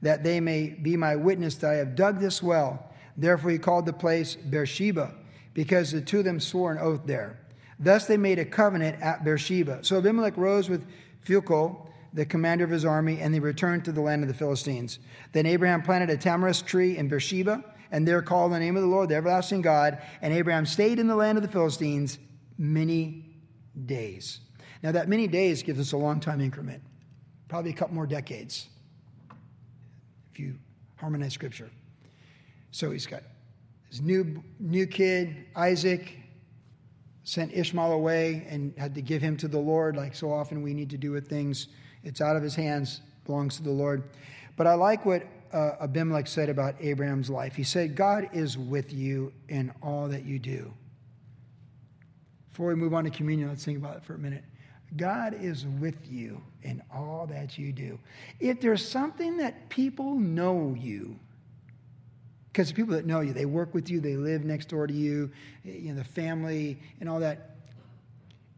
that 0.03 0.23
they 0.23 0.39
may 0.39 0.69
be 0.69 0.97
my 0.97 1.17
witness 1.17 1.57
that 1.57 1.71
I 1.71 1.75
have 1.77 1.97
dug 1.97 2.21
this 2.21 2.43
well. 2.43 2.93
Therefore 3.17 3.51
he 3.51 3.59
called 3.59 3.87
the 3.87 3.93
place 3.93 4.37
Beersheba, 4.37 5.13
because 5.55 5.91
the 5.91 6.01
two 6.01 6.21
of 6.21 6.25
them 6.25 6.39
swore 6.39 6.71
an 6.71 6.79
oath 6.79 7.07
there. 7.07 7.41
Thus 7.81 8.07
they 8.07 8.17
made 8.17 8.39
a 8.39 8.45
covenant 8.45 9.03
at 9.03 9.25
Beersheba. 9.25 9.81
So 9.83 9.99
Abimelech 9.99 10.37
rose 10.37 10.69
with 10.69 10.87
Phicol, 11.25 11.88
the 12.13 12.25
commander 12.25 12.65
of 12.65 12.71
his 12.71 12.85
army, 12.85 13.21
and 13.21 13.35
they 13.35 13.41
returned 13.41 13.85
to 13.85 13.93
the 13.93 14.01
land 14.01 14.23
of 14.23 14.29
the 14.29 14.35
Philistines. 14.35 14.99
Then 15.33 15.47
Abraham 15.47 15.83
planted 15.83 16.11
a 16.11 16.17
tamarisk 16.17 16.67
tree 16.67 16.97
in 16.97 17.09
Beersheba, 17.09 17.65
and 17.91 18.07
there 18.07 18.23
called 18.23 18.53
the 18.53 18.59
name 18.59 18.77
of 18.77 18.83
the 18.83 18.89
Lord, 18.89 19.09
the 19.09 19.17
everlasting 19.17 19.63
God. 19.63 19.99
And 20.21 20.33
Abraham 20.33 20.67
stayed 20.67 20.99
in 20.99 21.07
the 21.07 21.17
land 21.17 21.39
of 21.39 21.43
the 21.43 21.49
Philistines 21.51 22.19
many 22.57 23.25
days. 23.87 24.41
Now, 24.83 24.93
that 24.93 25.09
many 25.09 25.27
days 25.27 25.63
gives 25.63 25.81
us 25.81 25.93
a 25.93 25.97
long 25.97 26.21
time 26.21 26.41
increment, 26.41 26.83
probably 27.49 27.71
a 27.71 27.75
couple 27.75 27.95
more 27.95 28.07
decades, 28.07 28.69
if 30.33 30.39
you 30.39 30.59
harmonize 30.97 31.33
scripture. 31.33 31.71
So 32.71 32.91
he's 32.91 33.07
got 33.07 33.23
his 33.89 34.03
new, 34.03 34.43
new 34.61 34.87
kid, 34.87 35.47
Isaac, 35.57 36.17
sent 37.25 37.53
Ishmael 37.53 37.93
away 37.93 38.47
and 38.49 38.73
had 38.79 38.95
to 38.95 39.03
give 39.03 39.21
him 39.21 39.37
to 39.39 39.49
the 39.49 39.59
Lord, 39.59 39.97
like 39.97 40.15
so 40.15 40.33
often 40.33 40.63
we 40.63 40.75
need 40.75 40.91
to 40.91 40.99
do 40.99 41.11
with 41.11 41.29
things. 41.29 41.69
It's 42.09 42.23
out 42.23 42.37
of 42.37 42.43
his 42.43 42.55
hands, 42.55 43.03
belongs 43.27 43.59
to 43.59 43.63
the 43.63 43.71
Lord. 43.71 44.03
But 44.57 44.67
I 44.67 44.75
like 44.75 45.05
what 45.05 45.27
uh, 45.53 45.73
Abimelech 45.83 46.27
said 46.27 46.49
about 46.49 46.75
Abraham's 46.81 47.29
life. 47.29 47.55
He 47.55 47.65
said, 47.65 47.95
God 47.95 48.31
is 48.33 48.57
with 48.57 48.95
you 48.95 49.33
in 49.51 49.73
all 49.83 50.09
that 50.09 50.25
you 50.25 50.39
do. 50.39 50.73
Before 52.49 52.69
we 52.69 52.77
move 52.77 52.95
on 52.95 53.05
to 53.05 53.11
communion, 53.11 53.51
let's 53.51 53.63
think 53.63 53.77
about 53.77 53.99
it 53.99 54.05
for 54.05 54.15
a 54.15 54.19
minute. 54.19 54.43
God 54.97 55.37
is 55.39 55.67
with 55.67 56.11
you 56.11 56.41
in 56.63 56.83
all 56.93 57.27
that 57.27 57.59
you 57.59 57.75
do. 57.75 57.99
If 58.41 58.63
there's 58.63 58.89
something 58.89 59.37
that 59.37 59.69
people 59.69 60.15
know 60.15 60.75
you, 60.79 61.21
because 62.51 62.69
the 62.69 62.75
people 62.75 62.95
that 62.95 63.05
know 63.05 63.21
you, 63.21 63.35
they 63.35 63.45
work 63.45 63.75
with 63.75 63.91
you, 63.91 64.01
they 64.01 64.17
live 64.17 64.45
next 64.45 64.71
door 64.71 64.87
to 64.87 64.95
you, 64.95 65.31
you 65.63 65.93
know, 65.93 65.99
the 65.99 66.05
family 66.05 66.81
and 67.01 67.09
all 67.09 67.21
that. 67.21 67.57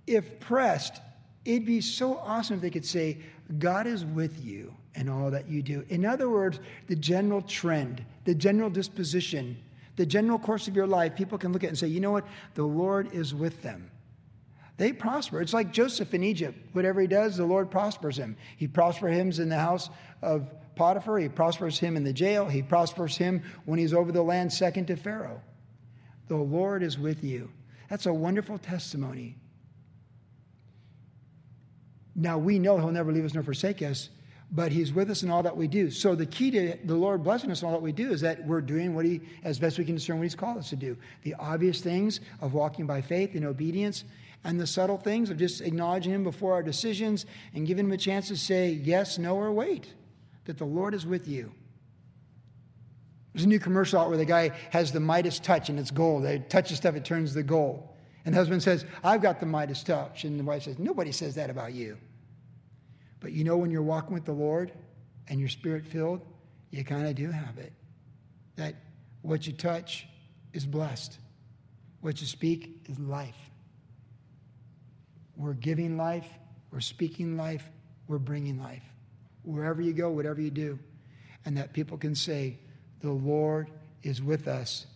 If 0.07 0.38
pressed, 0.38 1.01
it'd 1.44 1.66
be 1.66 1.80
so 1.80 2.18
awesome 2.18 2.57
if 2.57 2.62
they 2.62 2.70
could 2.70 2.86
say, 2.86 3.18
God 3.59 3.86
is 3.86 4.05
with 4.05 4.44
you 4.44 4.74
in 4.94 5.09
all 5.09 5.30
that 5.30 5.48
you 5.48 5.62
do. 5.62 5.84
In 5.88 6.05
other 6.05 6.28
words, 6.28 6.61
the 6.86 6.96
general 6.96 7.42
trend, 7.42 8.05
the 8.24 8.34
general 8.34 8.70
disposition, 8.70 9.57
the 9.96 10.07
general 10.07 10.38
course 10.38 10.68
of 10.68 10.76
your 10.76 10.86
life, 10.86 11.16
people 11.16 11.38
can 11.38 11.53
look 11.53 11.64
at 11.64 11.68
and 11.68 11.78
say, 11.78 11.88
you 11.88 12.01
know 12.01 12.11
what? 12.11 12.26
The 12.55 12.64
Lord 12.64 13.12
is 13.12 13.34
with 13.34 13.62
them. 13.62 13.90
They 14.76 14.92
prosper. 14.92 15.42
It's 15.42 15.53
like 15.53 15.72
Joseph 15.72 16.14
in 16.14 16.22
Egypt. 16.24 16.57
Whatever 16.72 17.03
he 17.03 17.07
does, 17.07 17.36
the 17.36 17.44
Lord 17.44 17.70
prospers 17.70 18.16
him. 18.16 18.36
He 18.57 18.66
prospers 18.66 19.14
him 19.14 19.30
in 19.42 19.51
the 19.51 19.59
house 19.59 19.90
of 20.22 20.48
Potiphar. 20.74 21.18
He 21.18 21.28
prospers 21.28 21.78
him 21.78 21.98
in 21.98 22.05
the 22.05 22.14
jail. 22.14 22.48
He 22.48 22.62
prospers 22.62 23.18
him 23.18 23.42
when 23.66 23.78
he's 23.78 23.92
over 23.92 24.11
the 24.11 24.22
land 24.22 24.53
second 24.53 24.86
to 24.86 24.96
Pharaoh. 24.96 25.42
The 26.28 26.36
Lord 26.36 26.82
is 26.82 26.98
with 26.98 27.22
you. 27.22 27.51
That's 27.90 28.07
a 28.07 28.14
wonderful 28.14 28.57
testimony. 28.57 29.36
Now 32.14 32.38
we 32.38 32.58
know 32.58 32.78
he'll 32.78 32.90
never 32.90 33.12
leave 33.12 33.24
us 33.24 33.34
nor 33.34 33.42
forsake 33.42 33.82
us, 33.82 34.11
but 34.52 34.72
he's 34.72 34.92
with 34.92 35.11
us 35.11 35.22
in 35.22 35.30
all 35.30 35.42
that 35.44 35.56
we 35.56 35.68
do. 35.68 35.90
So 35.90 36.14
the 36.14 36.26
key 36.26 36.50
to 36.50 36.76
the 36.84 36.94
Lord 36.96 37.22
blessing 37.22 37.50
us 37.50 37.62
in 37.62 37.66
all 37.66 37.72
that 37.72 37.82
we 37.82 37.92
do 37.92 38.11
is 38.11 38.20
that 38.22 38.44
we're 38.46 38.61
doing 38.61 38.94
what 38.94 39.04
he, 39.04 39.20
as 39.44 39.58
best 39.58 39.78
we 39.78 39.84
can 39.84 39.94
discern 39.94 40.18
what 40.18 40.24
he's 40.24 40.34
called 40.34 40.58
us 40.58 40.70
to 40.70 40.76
do. 40.76 40.96
The 41.22 41.34
obvious 41.34 41.80
things 41.80 42.20
of 42.40 42.52
walking 42.52 42.86
by 42.86 43.00
faith 43.00 43.34
and 43.34 43.44
obedience, 43.44 44.04
and 44.42 44.58
the 44.58 44.66
subtle 44.66 44.96
things 44.96 45.30
of 45.30 45.36
just 45.36 45.61
acknowledging 45.61 46.12
him 46.12 46.24
before 46.24 46.54
our 46.54 46.62
decisions 46.62 47.26
and 47.54 47.66
giving 47.66 47.86
him 47.86 47.92
a 47.92 47.98
chance 47.98 48.28
to 48.28 48.36
say 48.36 48.70
yes, 48.70 49.18
no, 49.18 49.36
or 49.36 49.52
wait 49.52 49.92
that 50.46 50.58
the 50.58 50.64
Lord 50.64 50.94
is 50.94 51.06
with 51.06 51.28
you. 51.28 51.52
There's 53.32 53.44
a 53.44 53.48
new 53.48 53.61
commercial 53.61 54.00
out 54.00 54.08
where 54.08 54.18
the 54.18 54.24
guy 54.24 54.50
has 54.70 54.92
the 54.92 54.98
Midas 54.98 55.38
touch 55.38 55.68
and 55.68 55.78
it's 55.78 55.90
gold. 55.90 56.24
They 56.24 56.40
touch 56.40 56.70
the 56.70 56.76
stuff, 56.76 56.96
it 56.96 57.04
turns 57.04 57.34
the 57.34 57.42
gold. 57.42 57.86
And 58.25 58.35
the 58.35 58.39
husband 58.39 58.62
says, 58.62 58.85
I've 59.03 59.23
got 59.23 59.41
the 59.41 59.47
Midas 59.47 59.83
touch. 59.83 60.25
And 60.25 60.39
the 60.39 60.45
wife 60.45 60.64
says, 60.64 60.79
Nobody 60.79 61.12
says 61.12 61.35
that 61.37 61.51
about 61.51 61.73
you. 61.73 61.97
But 63.21 63.33
you 63.33 63.45
know, 63.45 63.57
when 63.57 63.71
you're 63.71 63.83
walking 63.83 64.14
with 64.14 64.25
the 64.25 64.33
Lord 64.33 64.73
and 65.29 65.39
you're 65.39 65.49
spirit 65.49 65.87
filled, 65.87 66.21
you 66.71 66.85
kind 66.85 67.07
of 67.07 67.14
do 67.14 67.31
have 67.31 67.59
it. 67.59 67.73
That 68.57 68.77
what 69.23 69.47
you 69.47 69.53
touch 69.53 70.07
is 70.53 70.66
blessed, 70.66 71.18
what 72.01 72.21
you 72.21 72.27
speak 72.27 72.87
is 72.89 72.99
life. 72.99 73.37
We're 75.37 75.55
giving 75.55 75.97
life, 75.97 76.29
we're 76.71 76.81
speaking 76.81 77.37
life, 77.37 77.64
we're 78.07 78.18
bringing 78.18 78.61
life 78.61 78.83
wherever 79.43 79.81
you 79.81 79.93
go, 79.93 80.11
whatever 80.11 80.41
you 80.41 80.51
do, 80.51 80.79
and 81.45 81.57
that 81.57 81.73
people 81.73 81.97
can 81.97 82.14
say, 82.14 82.59
The 83.01 83.11
Lord 83.11 83.71
is 84.03 84.23
with 84.23 84.49
us, 84.49 84.87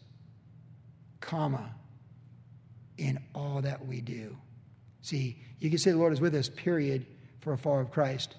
comma, 1.20 1.74
in 2.98 3.18
all 3.34 3.60
that 3.62 3.84
we 3.86 4.00
do. 4.00 4.36
See, 5.02 5.42
you 5.58 5.68
can 5.68 5.78
say 5.78 5.90
the 5.90 5.98
Lord 5.98 6.12
is 6.12 6.20
with 6.20 6.34
us, 6.34 6.48
period, 6.48 7.06
for 7.40 7.52
a 7.52 7.58
follower 7.58 7.80
of 7.80 7.90
Christ, 7.90 8.36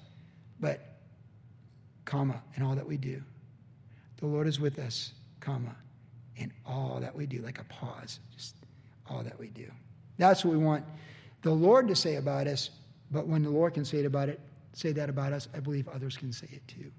but, 0.59 0.97
comma, 2.05 2.41
in 2.55 2.63
all 2.63 2.75
that 2.75 2.87
we 2.87 2.97
do. 2.97 3.21
The 4.17 4.27
Lord 4.27 4.47
is 4.47 4.59
with 4.59 4.79
us, 4.79 5.13
comma, 5.39 5.75
in 6.37 6.51
all 6.65 6.99
that 7.01 7.15
we 7.15 7.25
do, 7.25 7.41
like 7.41 7.59
a 7.59 7.63
pause, 7.65 8.19
just 8.35 8.55
all 9.09 9.21
that 9.23 9.37
we 9.37 9.47
do. 9.49 9.69
That's 10.17 10.43
what 10.43 10.51
we 10.51 10.57
want 10.57 10.85
the 11.45 11.51
Lord 11.51 11.87
to 11.89 11.95
say 11.95 12.15
about 12.15 12.47
us, 12.47 12.71
but 13.11 13.27
when 13.27 13.43
the 13.43 13.51
Lord 13.51 13.75
can 13.75 13.85
say 13.85 13.99
it 13.99 14.05
about 14.05 14.29
it, 14.29 14.39
say 14.73 14.91
that 14.93 15.09
about 15.09 15.31
us, 15.31 15.47
I 15.53 15.59
believe 15.59 15.87
others 15.87 16.17
can 16.17 16.33
say 16.33 16.47
it 16.51 16.67
too. 16.67 16.91